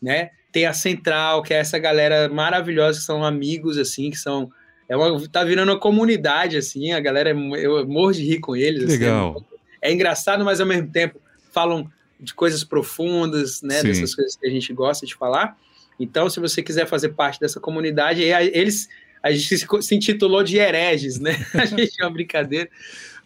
né? 0.00 0.30
Tem 0.50 0.64
a 0.64 0.72
Central, 0.72 1.42
que 1.42 1.52
é 1.52 1.58
essa 1.58 1.78
galera 1.78 2.28
maravilhosa, 2.28 2.98
que 2.98 3.04
são 3.04 3.24
amigos, 3.24 3.76
assim, 3.76 4.10
que 4.10 4.16
são... 4.16 4.50
É 4.90 4.96
uma, 4.96 5.28
tá 5.28 5.44
virando 5.44 5.70
uma 5.70 5.78
comunidade, 5.78 6.56
assim, 6.56 6.90
a 6.90 6.98
galera, 6.98 7.30
eu 7.30 7.86
morro 7.86 8.10
de 8.10 8.24
rir 8.24 8.40
com 8.40 8.56
eles. 8.56 8.82
Assim, 8.82 8.98
Legal. 8.98 9.46
é, 9.80 9.88
é 9.88 9.92
engraçado, 9.92 10.44
mas 10.44 10.60
ao 10.60 10.66
mesmo 10.66 10.88
tempo 10.90 11.20
falam 11.52 11.88
de 12.18 12.34
coisas 12.34 12.64
profundas, 12.64 13.62
né? 13.62 13.76
Sim. 13.76 13.86
Dessas 13.86 14.16
coisas 14.16 14.34
que 14.34 14.44
a 14.44 14.50
gente 14.50 14.72
gosta 14.72 15.06
de 15.06 15.14
falar. 15.14 15.56
Então, 15.98 16.28
se 16.28 16.40
você 16.40 16.60
quiser 16.60 16.88
fazer 16.88 17.10
parte 17.10 17.38
dessa 17.38 17.60
comunidade, 17.60 18.20
eles 18.20 18.88
a 19.22 19.30
gente 19.30 19.64
se 19.80 19.94
intitulou 19.94 20.42
de 20.42 20.56
hereges, 20.56 21.20
né? 21.20 21.36
A 21.54 21.66
gente 21.66 21.92
é 22.00 22.04
uma 22.04 22.10
brincadeira, 22.10 22.68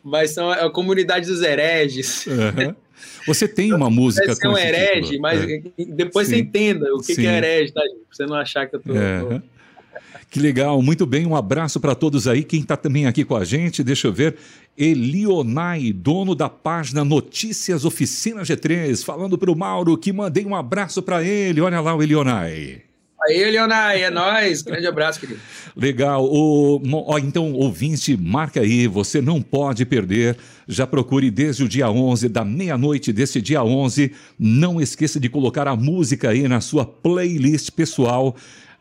mas 0.03 0.33
são 0.33 0.51
a 0.51 0.69
comunidade 0.69 1.25
dos 1.25 1.41
hereges. 1.41 2.27
Uhum. 2.27 2.75
Você 3.29 3.47
tem 3.47 3.73
uma 3.73 3.89
música 3.89 4.35
é 4.43 4.49
um 4.49 4.59
herege, 4.59 5.03
título. 5.03 5.23
mas 5.23 5.41
é. 5.41 5.63
depois 5.79 6.27
Sim. 6.27 6.35
você 6.35 6.41
entenda 6.41 6.93
o 6.93 7.01
que, 7.01 7.15
que 7.15 7.27
é 7.27 7.37
herege, 7.37 7.73
tá? 7.73 7.81
Pra 7.81 7.91
você 8.11 8.27
não 8.27 8.35
achar 8.35 8.67
que 8.67 8.75
eu 8.75 8.81
tô... 8.81 8.93
Uhum. 8.93 9.41
Que 10.31 10.41
legal, 10.41 10.83
muito 10.83 11.07
bem, 11.07 11.27
um 11.27 11.37
abraço 11.37 11.79
para 11.79 11.95
todos 11.95 12.27
aí. 12.27 12.43
Quem 12.43 12.61
está 12.61 12.77
também 12.77 13.07
aqui 13.07 13.25
com 13.25 13.37
a 13.37 13.45
gente, 13.45 13.85
deixa 13.85 14.09
eu 14.09 14.13
ver. 14.13 14.37
Elionai, 14.77 15.93
dono 15.93 16.35
da 16.35 16.49
página 16.49 17.05
Notícias 17.05 17.85
Oficina 17.85 18.43
G3, 18.43 19.05
falando 19.05 19.39
para 19.39 19.51
o 19.51 19.57
Mauro 19.57 19.97
que 19.97 20.13
mandei 20.13 20.45
um 20.45 20.55
abraço 20.55 21.03
para 21.03 21.23
ele. 21.23 21.61
Olha 21.61 21.81
lá 21.81 21.95
o 21.95 22.03
Elionai. 22.03 22.83
Aí, 23.27 23.51
Leonai, 23.51 24.03
é 24.03 24.11
nóis. 24.11 24.61
Grande 24.61 24.87
abraço, 24.87 25.19
querido. 25.19 25.41
Legal. 25.75 26.27
O, 26.27 26.79
ó, 27.07 27.19
então, 27.19 27.55
ouvinte, 27.55 28.17
marca 28.19 28.61
aí. 28.61 28.87
Você 28.87 29.23
não 29.23 29.41
pode 29.41 29.87
perder. 29.87 30.37
Já 30.69 30.87
procure 30.87 31.31
desde 31.31 31.65
o 31.65 31.69
dia 31.69 31.91
11, 31.91 32.29
da 32.29 32.45
meia-noite 32.45 33.15
desse 33.15 33.41
dia 33.41 33.65
11. 33.65 34.13
Não 34.39 34.79
esqueça 34.79 35.19
de 35.19 35.31
colocar 35.31 35.67
a 35.67 35.75
música 35.75 36.31
aí 36.31 36.47
na 36.47 36.61
sua 36.61 36.85
playlist 36.85 37.71
pessoal. 37.71 38.37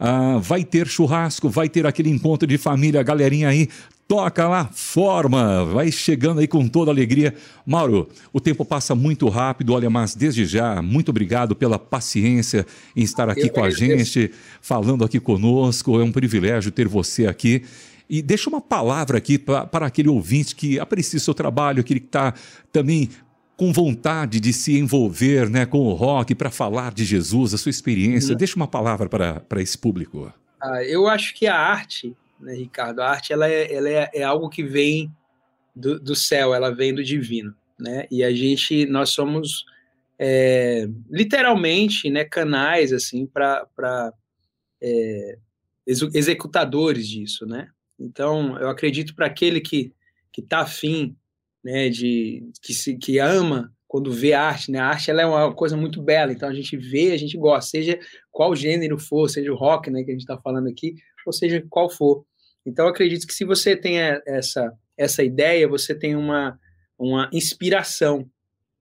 Ah, 0.06 0.38
vai 0.38 0.66
ter 0.66 0.86
churrasco, 0.86 1.48
vai 1.50 1.70
ter 1.70 1.88
aquele 1.88 2.10
encontro 2.10 2.46
de 2.46 2.58
família, 2.58 3.02
galerinha 3.02 3.48
aí. 3.48 3.70
Toca 4.06 4.50
lá, 4.50 4.66
forma, 4.66 5.64
vai 5.64 5.94
chegando 5.94 6.42
aí 6.42 6.48
com 6.48 6.68
toda 6.68 6.92
alegria. 6.92 7.34
Mauro, 7.66 8.10
o 8.34 8.42
tempo 8.42 8.66
passa 8.66 8.94
muito 8.94 9.30
rápido, 9.30 9.72
olha, 9.72 9.90
mas 9.90 10.14
desde 10.14 10.46
já, 10.46 10.82
muito 10.82 11.08
obrigado 11.08 11.56
pela 11.56 11.80
paciência 11.80 12.68
em 12.94 13.02
estar 13.02 13.30
aqui 13.30 13.44
Eu 13.46 13.50
com 13.52 13.64
a 13.64 13.70
gente, 13.70 14.30
falando 14.60 15.06
aqui 15.06 15.22
conosco. 15.22 15.98
É 15.98 16.04
um 16.04 16.12
privilégio 16.12 16.70
ter 16.70 16.86
você 16.86 17.26
aqui. 17.26 17.64
E 18.10 18.22
deixa 18.22 18.50
uma 18.50 18.60
palavra 18.60 19.18
aqui 19.18 19.38
para 19.38 19.86
aquele 19.86 20.10
ouvinte 20.10 20.54
que 20.54 20.78
aprecia 20.82 21.18
o 21.18 21.22
seu 21.22 21.34
trabalho, 21.34 21.80
aquele 21.80 22.02
que 22.02 22.08
está 22.08 22.34
também 22.74 23.10
com 23.56 23.72
vontade 23.72 24.40
de 24.40 24.52
se 24.52 24.78
envolver 24.78 25.50
né, 25.50 25.66
com 25.66 25.80
o 25.80 25.94
rock 25.94 26.34
para 26.34 26.50
falar 26.50 26.94
de 26.94 27.06
Jesus, 27.06 27.54
a 27.54 27.58
sua 27.58 27.70
experiência. 27.70 28.32
Uhum. 28.32 28.38
Deixa 28.38 28.56
uma 28.56 28.68
palavra 28.68 29.08
para 29.08 29.62
esse 29.62 29.78
público. 29.78 30.34
Ah, 30.62 30.84
eu 30.84 31.08
acho 31.08 31.34
que 31.36 31.46
a 31.46 31.56
arte, 31.56 32.16
né, 32.40 32.56
Ricardo, 32.56 33.02
a 33.02 33.10
arte 33.10 33.32
ela 33.32 33.48
é, 33.48 33.74
ela 33.74 33.90
é, 33.90 34.10
é 34.14 34.24
algo 34.24 34.50
que 34.50 34.64
vem 34.64 35.12
do, 35.76 36.00
do, 36.00 36.16
céu, 36.16 36.54
ela 36.54 36.74
vem 36.74 36.94
do 36.94 37.04
divino. 37.04 37.54
Né? 37.80 38.08
E 38.10 38.24
a 38.24 38.32
gente, 38.32 38.86
nós 38.86 39.10
somos 39.10 39.66
é, 40.18 40.88
literalmente 41.10 42.10
né, 42.10 42.24
canais 42.24 42.92
assim 42.92 43.26
para 43.26 44.14
é, 44.82 45.38
executadores 45.86 47.08
disso. 47.08 47.46
Né? 47.46 47.68
Então, 48.00 48.58
eu 48.58 48.70
acredito 48.70 49.14
para 49.16 49.28
aquele 49.28 49.62
que 49.62 49.94
está 50.38 50.60
afim 50.60 51.16
né, 51.64 51.90
de 51.90 52.44
que 52.62 52.74
se 52.74 52.98
que 52.98 53.20
ama 53.20 53.72
quando 53.88 54.12
vê 54.12 54.34
arte, 54.34 54.72
né? 54.72 54.80
A 54.80 54.88
arte 54.88 55.12
ela 55.12 55.22
é 55.22 55.26
uma 55.26 55.54
coisa 55.54 55.78
muito 55.78 56.02
bela, 56.02 56.32
então 56.32 56.50
a 56.50 56.54
gente 56.54 56.76
vê, 56.76 57.12
a 57.12 57.18
gente 57.18 57.38
gosta, 57.38 57.70
seja 57.70 58.00
qual 58.32 58.56
gênero 58.56 58.98
for, 58.98 59.30
seja 59.30 59.52
o 59.52 59.56
rock, 59.56 59.92
né, 59.92 60.04
que 60.04 60.10
a 60.10 60.14
gente 60.14 60.22
está 60.22 60.36
falando 60.36 60.68
aqui, 60.68 60.96
ou 61.26 61.32
seja 61.32 61.64
qual 61.70 61.90
for. 61.90 62.26
Então 62.66 62.88
acredito 62.88 63.28
que 63.28 63.34
se 63.34 63.46
você 63.46 63.76
tem 63.76 64.00
essa 64.26 64.74
essa 64.98 65.24
ideia, 65.24 65.68
você 65.68 65.94
tem 65.94 66.16
uma 66.16 66.60
uma 66.98 67.30
inspiração. 67.32 68.28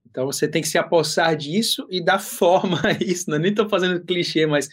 Então 0.08 0.26
você 0.26 0.46
tem 0.48 0.62
que 0.62 0.68
se 0.68 0.78
apossar 0.78 1.36
disso 1.36 1.86
e 1.90 2.02
dar 2.02 2.18
forma 2.20 2.80
a 2.82 2.92
isso. 2.92 3.28
Não, 3.28 3.36
é 3.36 3.40
nem 3.40 3.50
estou 3.50 3.68
fazendo 3.68 4.04
clichê, 4.04 4.46
mas 4.46 4.68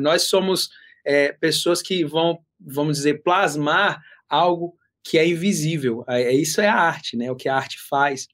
nós 0.00 0.22
somos 0.22 0.70
é, 1.04 1.32
pessoas 1.32 1.82
que 1.82 2.04
vão, 2.04 2.38
vamos 2.58 2.96
dizer, 2.96 3.22
plasmar 3.22 4.02
algo 4.28 4.76
que 5.04 5.18
é 5.18 5.28
invisível. 5.28 6.04
É, 6.08 6.22
é, 6.22 6.32
isso 6.32 6.60
é 6.60 6.66
a 6.66 6.74
arte, 6.74 7.16
né? 7.16 7.30
O 7.30 7.36
que 7.36 7.48
a 7.48 7.54
arte 7.54 7.78
faz. 7.88 8.26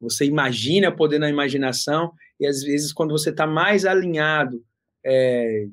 Você 0.00 0.24
imagina 0.24 0.94
poder 0.94 1.18
na 1.18 1.28
imaginação 1.28 2.12
e 2.40 2.46
às 2.46 2.62
vezes 2.62 2.92
quando 2.92 3.12
você 3.12 3.30
está 3.30 3.46
mais 3.46 3.84
alinhado 3.84 4.64
é, 5.04 5.66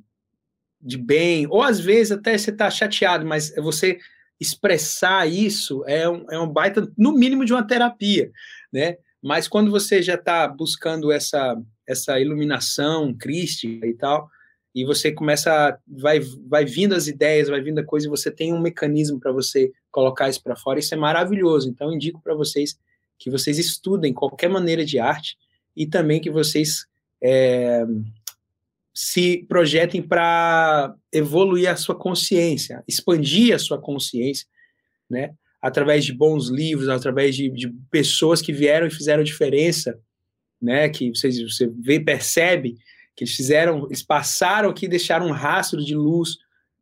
de 0.79 0.97
bem, 0.97 1.47
ou 1.49 1.63
às 1.63 1.79
vezes 1.79 2.11
até 2.11 2.37
você 2.37 2.51
está 2.51 2.69
chateado, 2.69 3.25
mas 3.25 3.53
você 3.55 3.97
expressar 4.39 5.27
isso 5.27 5.83
é 5.87 6.09
um, 6.09 6.25
é 6.29 6.39
um 6.39 6.47
baita, 6.47 6.91
no 6.97 7.13
mínimo, 7.13 7.45
de 7.45 7.53
uma 7.53 7.65
terapia, 7.65 8.31
né? 8.73 8.97
Mas 9.21 9.47
quando 9.47 9.69
você 9.69 10.01
já 10.01 10.15
está 10.15 10.47
buscando 10.47 11.11
essa, 11.11 11.55
essa 11.87 12.19
iluminação 12.19 13.15
crística 13.15 13.85
e 13.85 13.93
tal, 13.93 14.27
e 14.73 14.85
você 14.85 15.11
começa, 15.11 15.77
vai, 15.87 16.19
vai 16.47 16.65
vindo 16.65 16.95
as 16.95 17.07
ideias, 17.07 17.49
vai 17.49 17.61
vindo 17.61 17.79
a 17.79 17.83
coisa, 17.83 18.07
e 18.07 18.09
você 18.09 18.31
tem 18.31 18.53
um 18.53 18.61
mecanismo 18.61 19.19
para 19.19 19.31
você 19.31 19.71
colocar 19.91 20.29
isso 20.29 20.41
para 20.41 20.55
fora, 20.55 20.79
isso 20.79 20.93
é 20.93 20.97
maravilhoso. 20.97 21.69
Então, 21.69 21.93
indico 21.93 22.21
para 22.21 22.33
vocês 22.33 22.79
que 23.19 23.29
vocês 23.29 23.59
estudem 23.59 24.13
qualquer 24.13 24.49
maneira 24.49 24.83
de 24.83 24.97
arte 24.97 25.37
e 25.75 25.85
também 25.85 26.19
que 26.19 26.31
vocês 26.31 26.85
é, 27.21 27.85
se 28.93 29.45
projetem 29.47 30.01
para 30.01 30.95
evoluir 31.11 31.69
a 31.69 31.75
sua 31.75 31.95
consciência, 31.95 32.83
expandir 32.87 33.53
a 33.53 33.59
sua 33.59 33.79
consciência, 33.79 34.47
né? 35.09 35.33
Através 35.61 36.03
de 36.03 36.13
bons 36.13 36.49
livros, 36.49 36.89
através 36.89 37.35
de, 37.35 37.49
de 37.49 37.69
pessoas 37.91 38.41
que 38.41 38.51
vieram 38.51 38.87
e 38.87 38.91
fizeram 38.91 39.23
diferença, 39.23 39.99
né? 40.59 40.89
Que 40.89 41.09
vocês, 41.09 41.39
você 41.41 41.67
vê, 41.67 41.99
percebe 41.99 42.77
que 43.15 43.23
eles 43.23 43.35
fizeram, 43.35 43.85
eles 43.85 44.03
passaram 44.03 44.69
aqui, 44.69 44.87
deixaram 44.87 45.27
um 45.27 45.31
rastro 45.31 45.83
de 45.83 45.95
luz, 45.95 46.37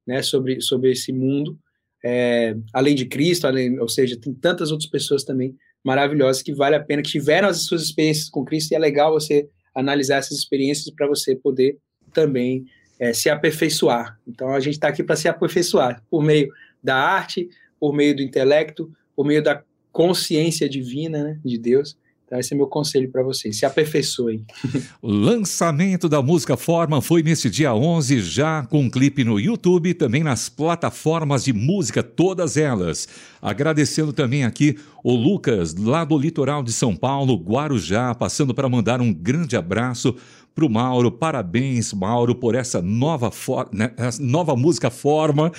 né? 0.06 0.22
Sobre, 0.22 0.62
sobre 0.62 0.92
esse 0.92 1.12
mundo, 1.12 1.58
é, 2.04 2.56
além 2.74 2.96
de 2.96 3.06
Cristo, 3.06 3.46
além, 3.46 3.80
ou 3.80 3.90
seja, 3.90 4.20
tem 4.20 4.34
tantas 4.34 4.72
outras 4.72 4.90
pessoas 4.90 5.24
também 5.24 5.56
maravilhosas 5.84 6.42
que 6.42 6.54
vale 6.54 6.76
a 6.76 6.84
pena, 6.84 7.02
que 7.02 7.10
tiveram 7.10 7.48
as 7.48 7.64
suas 7.64 7.84
experiências 7.84 8.30
com 8.30 8.46
Cristo, 8.46 8.72
e 8.72 8.76
é 8.76 8.80
legal 8.80 9.12
você 9.12 9.48
analisar 9.76 10.18
essas 10.18 10.38
experiências 10.38 10.94
para 10.94 11.08
você 11.08 11.36
poder 11.36 11.78
também 12.14 12.66
é, 13.00 13.14
se 13.14 13.30
aperfeiçoar. 13.30 14.20
Então 14.28 14.50
a 14.54 14.60
gente 14.60 14.74
está 14.74 14.88
aqui 14.88 15.04
para 15.04 15.16
se 15.16 15.28
aperfeiçoar 15.28 16.04
por 16.10 16.24
meio 16.24 16.52
da 16.84 16.96
arte, 16.96 17.50
por 17.80 17.94
meio 17.94 18.16
do 18.16 18.22
intelecto, 18.22 18.92
por 19.16 19.26
meio 19.26 19.44
da 19.44 19.64
consciência 19.92 20.68
divina 20.68 21.24
né, 21.24 21.40
de 21.44 21.58
Deus 21.58 21.98
então, 22.30 22.40
esse 22.40 22.54
é 22.54 22.58
meu 22.58 22.68
conselho 22.68 23.10
para 23.10 23.24
vocês. 23.24 23.58
Se 23.58 23.66
aperfeiçoem. 23.66 24.46
Lançamento 25.02 26.08
da 26.08 26.22
música 26.22 26.56
Forma 26.56 27.02
foi 27.02 27.24
nesse 27.24 27.50
dia 27.50 27.74
11, 27.74 28.22
já 28.22 28.64
com 28.68 28.82
um 28.82 28.90
clipe 28.90 29.24
no 29.24 29.40
YouTube, 29.40 29.96
também 29.96 30.24
nas 30.24 30.48
plataformas 30.48 31.46
de 31.46 31.54
música, 31.54 32.04
todas 32.04 32.56
elas. 32.56 33.08
Agradecendo 33.42 34.14
também 34.14 34.46
aqui 34.46 34.78
o 35.04 35.16
Lucas, 35.16 35.74
lá 35.74 36.06
do 36.06 36.20
litoral 36.20 36.62
de 36.62 36.72
São 36.72 36.96
Paulo, 36.96 37.36
Guarujá, 37.36 38.14
passando 38.14 38.54
para 38.54 38.70
mandar 38.70 39.02
um 39.02 39.12
grande 39.12 39.58
abraço 39.58 40.16
para 40.60 40.66
o 40.66 40.70
Mauro. 40.70 41.12
Parabéns, 41.12 41.94
Mauro, 41.94 42.36
por 42.36 42.54
essa 42.54 42.82
nova, 42.82 43.32
né, 43.72 43.92
essa 43.96 44.22
nova 44.22 44.56
música 44.56 44.90
Forma. 44.90 45.52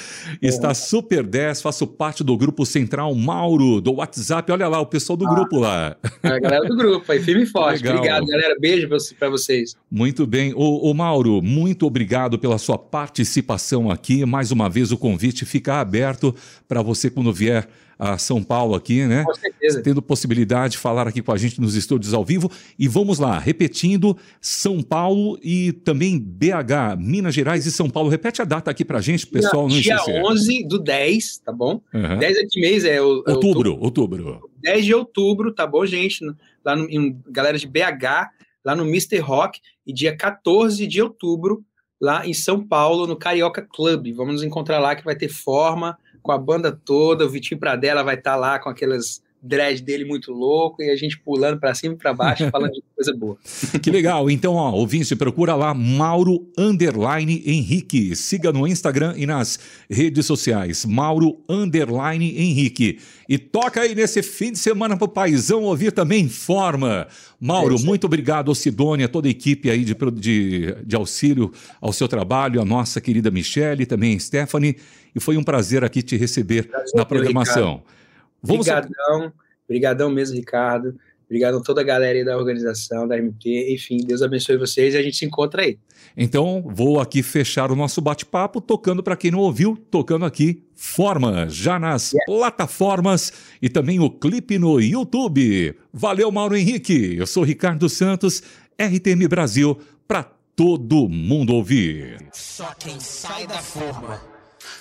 Está 0.42 0.74
super 0.74 1.22
10, 1.22 1.62
faço 1.62 1.86
parte 1.86 2.22
do 2.22 2.36
grupo 2.36 2.66
central 2.66 3.14
Mauro, 3.14 3.80
do 3.80 3.94
WhatsApp. 3.94 4.53
Olha 4.53 4.68
lá, 4.68 4.80
o 4.80 4.86
pessoal 4.86 5.16
do 5.16 5.26
ah, 5.26 5.34
grupo 5.34 5.59
lá. 5.59 5.96
A 6.22 6.38
galera 6.38 6.66
do 6.66 6.76
grupo, 6.76 7.11
aí, 7.11 7.22
firme 7.22 7.44
e 7.44 7.46
forte. 7.46 7.82
Legal. 7.82 7.96
Obrigado, 7.96 8.26
galera. 8.26 8.57
Beijo 8.61 8.88
para 9.18 9.30
vocês. 9.30 9.74
Muito 9.90 10.26
bem. 10.26 10.53
O, 10.55 10.90
o 10.90 10.94
Mauro, 10.94 11.40
muito 11.40 11.86
obrigado 11.86 12.38
pela 12.38 12.59
sua 12.59 12.76
participação 12.76 13.90
aqui. 13.90 14.26
Mais 14.26 14.51
uma 14.51 14.68
vez, 14.68 14.92
o 14.92 14.98
convite 14.98 15.46
fica 15.46 15.80
aberto 15.80 16.34
para 16.68 16.82
você 16.82 17.09
quando 17.09 17.32
vier 17.32 17.66
a 18.01 18.16
São 18.16 18.42
Paulo 18.42 18.74
aqui, 18.74 19.05
né? 19.05 19.24
Com 19.24 19.34
certeza. 19.34 19.82
Tendo 19.82 20.01
possibilidade 20.01 20.72
de 20.72 20.78
falar 20.78 21.07
aqui 21.07 21.20
com 21.20 21.32
a 21.32 21.36
gente 21.36 21.61
nos 21.61 21.74
estúdios 21.74 22.14
ao 22.14 22.24
vivo. 22.24 22.51
E 22.78 22.88
vamos 22.88 23.18
lá, 23.18 23.38
repetindo, 23.38 24.16
São 24.40 24.82
Paulo 24.82 25.38
e 25.42 25.72
também 25.72 26.18
BH, 26.18 26.96
Minas 26.98 27.34
Gerais 27.34 27.66
e 27.66 27.70
São 27.70 27.90
Paulo. 27.90 28.09
Repete 28.09 28.40
a 28.40 28.46
data 28.46 28.70
aqui 28.70 28.86
pra 28.86 29.03
gente, 29.03 29.26
pessoal 29.26 29.68
não 29.68 29.78
Dia 29.78 29.96
esquecer. 29.96 30.24
11 30.24 30.66
do 30.66 30.78
10, 30.78 31.38
tá 31.38 31.53
bom? 31.53 31.82
Uhum. 31.92 32.18
10 32.18 32.38
é 32.38 32.46
que 32.48 32.61
mês? 32.61 32.84
É, 32.86 33.03
o, 33.03 33.22
é 33.26 33.32
outubro, 33.32 33.78
outubro, 33.78 34.26
outubro. 34.26 34.51
10 34.62 34.84
de 34.86 34.94
outubro, 34.94 35.53
tá 35.53 35.66
bom, 35.66 35.84
gente? 35.84 36.24
Lá 36.64 36.74
no, 36.74 36.88
em, 36.88 37.20
galera 37.28 37.59
de 37.59 37.66
BH, 37.66 38.30
lá 38.64 38.74
no 38.74 38.84
Mr. 38.84 39.18
Rock. 39.18 39.61
E 39.86 39.92
dia 39.92 40.16
14 40.16 40.86
de 40.86 41.03
outubro, 41.03 41.62
lá 42.01 42.26
em 42.26 42.32
São 42.32 42.66
Paulo, 42.66 43.07
no 43.07 43.16
Carioca 43.16 43.61
Club. 43.61 44.11
Vamos 44.14 44.34
nos 44.34 44.42
encontrar 44.42 44.78
lá 44.78 44.96
que 44.96 45.05
vai 45.05 45.14
ter 45.14 45.28
forma 45.28 45.98
com 46.22 46.32
a 46.32 46.38
banda 46.38 46.72
toda, 46.72 47.24
o 47.24 47.28
Vitinho 47.28 47.60
Pradella 47.60 48.02
vai 48.02 48.14
estar 48.14 48.32
tá 48.32 48.36
lá 48.36 48.58
com 48.58 48.68
aquelas 48.68 49.22
dread 49.43 49.82
dele 49.82 50.05
muito 50.05 50.32
louco 50.32 50.82
e 50.82 50.91
a 50.91 50.97
gente 50.97 51.18
pulando 51.18 51.59
para 51.59 51.74
cima 51.74 51.95
e 51.95 51.97
para 51.97 52.12
baixo 52.12 52.49
falando 52.53 52.72
de 52.72 52.82
coisa 52.95 53.14
boa. 53.16 53.38
Que 53.82 53.91
legal. 53.91 54.30
Então, 54.30 54.55
ó, 54.55 54.72
ouvinte, 54.72 55.14
procura 55.16 55.55
lá 55.55 55.72
Mauro 55.72 56.51
Underline 56.57 57.43
Henrique. 57.47 58.14
Siga 58.14 58.53
no 58.53 58.66
Instagram 58.66 59.14
e 59.16 59.26
nas 59.26 59.59
redes 59.88 60.26
sociais. 60.26 60.84
Mauro 60.84 61.43
Underline 61.49 62.38
Henrique. 62.38 62.99
E 63.28 63.38
toca 63.38 63.80
aí 63.82 63.95
nesse 63.95 64.22
fim 64.22 64.53
de 64.53 64.59
semana 64.59 64.97
pro 64.97 65.09
paizão 65.09 65.62
ouvir 65.62 65.93
também 65.93 66.28
Forma. 66.28 67.07
Mauro, 67.41 67.76
é 67.76 67.78
muito 67.78 68.05
obrigado, 68.05 68.55
Sidônia, 68.55 69.09
toda 69.09 69.28
a 69.28 69.30
equipe 69.30 69.70
aí 69.70 69.84
de, 69.84 69.95
de, 70.14 70.74
de 70.84 70.97
auxílio 70.97 71.53
ao 71.80 71.93
seu 71.93 72.07
trabalho, 72.07 72.61
a 72.61 72.64
nossa 72.64 73.01
querida 73.01 73.30
Michele, 73.30 73.86
também 73.86 74.18
Stephanie. 74.18 74.76
E 75.14 75.20
foi 75.20 75.36
um 75.36 75.43
prazer 75.43 75.84
aqui 75.84 76.03
te 76.03 76.16
receber 76.16 76.68
prazer, 76.68 76.93
na 76.95 77.05
programação. 77.05 77.74
Ricardo. 77.74 77.99
Vamos 78.43 78.66
Obrigadão, 78.66 79.24
a... 79.24 79.32
obrigadão 79.66 80.11
mesmo, 80.11 80.36
Ricardo. 80.36 80.95
Obrigado 81.30 81.59
a 81.59 81.62
toda 81.62 81.80
a 81.80 81.84
galera 81.84 82.18
aí 82.18 82.24
da 82.24 82.36
organização, 82.36 83.07
da 83.07 83.16
MT. 83.16 83.72
Enfim, 83.72 83.99
Deus 83.99 84.20
abençoe 84.20 84.57
vocês 84.57 84.95
e 84.95 84.97
a 84.97 85.03
gente 85.03 85.16
se 85.16 85.24
encontra 85.24 85.62
aí. 85.62 85.78
Então, 86.16 86.61
vou 86.66 86.99
aqui 86.99 87.22
fechar 87.22 87.70
o 87.70 87.76
nosso 87.76 88.01
bate-papo 88.01 88.61
tocando 88.61 89.01
para 89.01 89.16
quem 89.16 89.30
não 89.30 89.38
ouviu, 89.38 89.76
tocando 89.91 90.24
aqui 90.24 90.64
Forma, 90.82 91.47
já 91.47 91.78
nas 91.78 92.12
yeah. 92.12 92.24
plataformas 92.26 93.32
e 93.61 93.68
também 93.68 94.01
o 94.01 94.09
clipe 94.09 94.59
no 94.59 94.80
YouTube. 94.80 95.76
Valeu, 95.93 96.32
Mauro 96.32 96.57
Henrique. 96.57 97.16
Eu 97.16 97.26
sou 97.26 97.45
Ricardo 97.45 97.86
Santos, 97.86 98.43
RTM 98.80 99.28
Brasil, 99.28 99.78
para 100.09 100.22
todo 100.57 101.07
mundo 101.07 101.53
ouvir. 101.53 102.16
Só 102.32 102.72
quem 102.78 102.99
sai 102.99 103.47
da 103.47 103.59
forma 103.59 104.20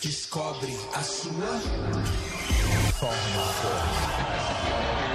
descobre 0.01 0.74
a 0.93 1.03
sua 1.03 2.28
forma. 2.99 5.09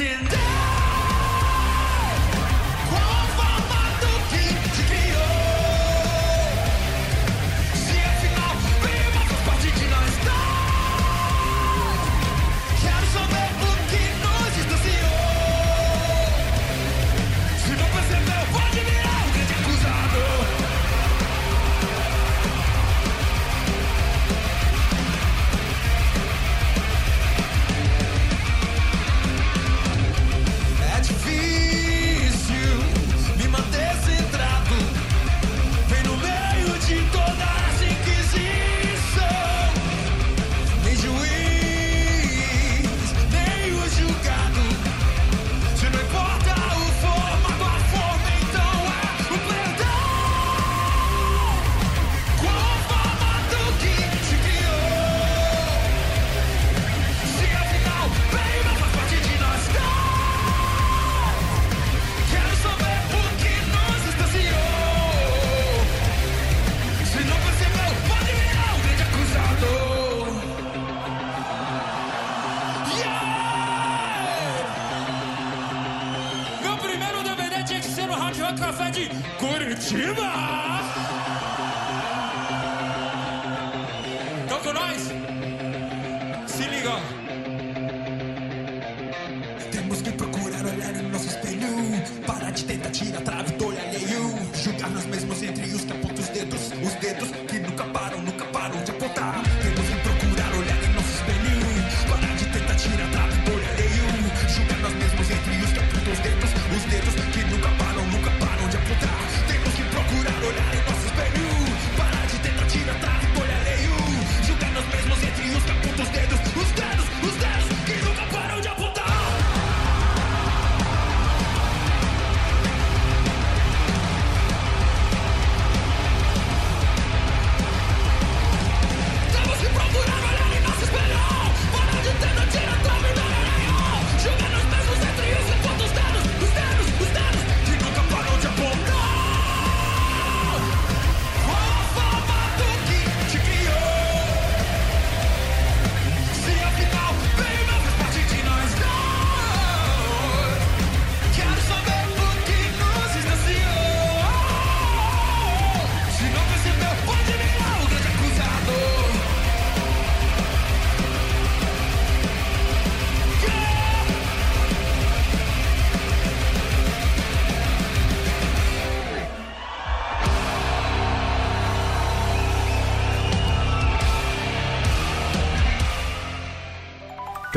still 0.00 0.39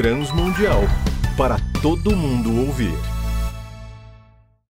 Transmundial 0.04 0.86
para 1.38 1.58
todo 1.82 2.14
mundo 2.14 2.68
ouvir. 2.68 3.13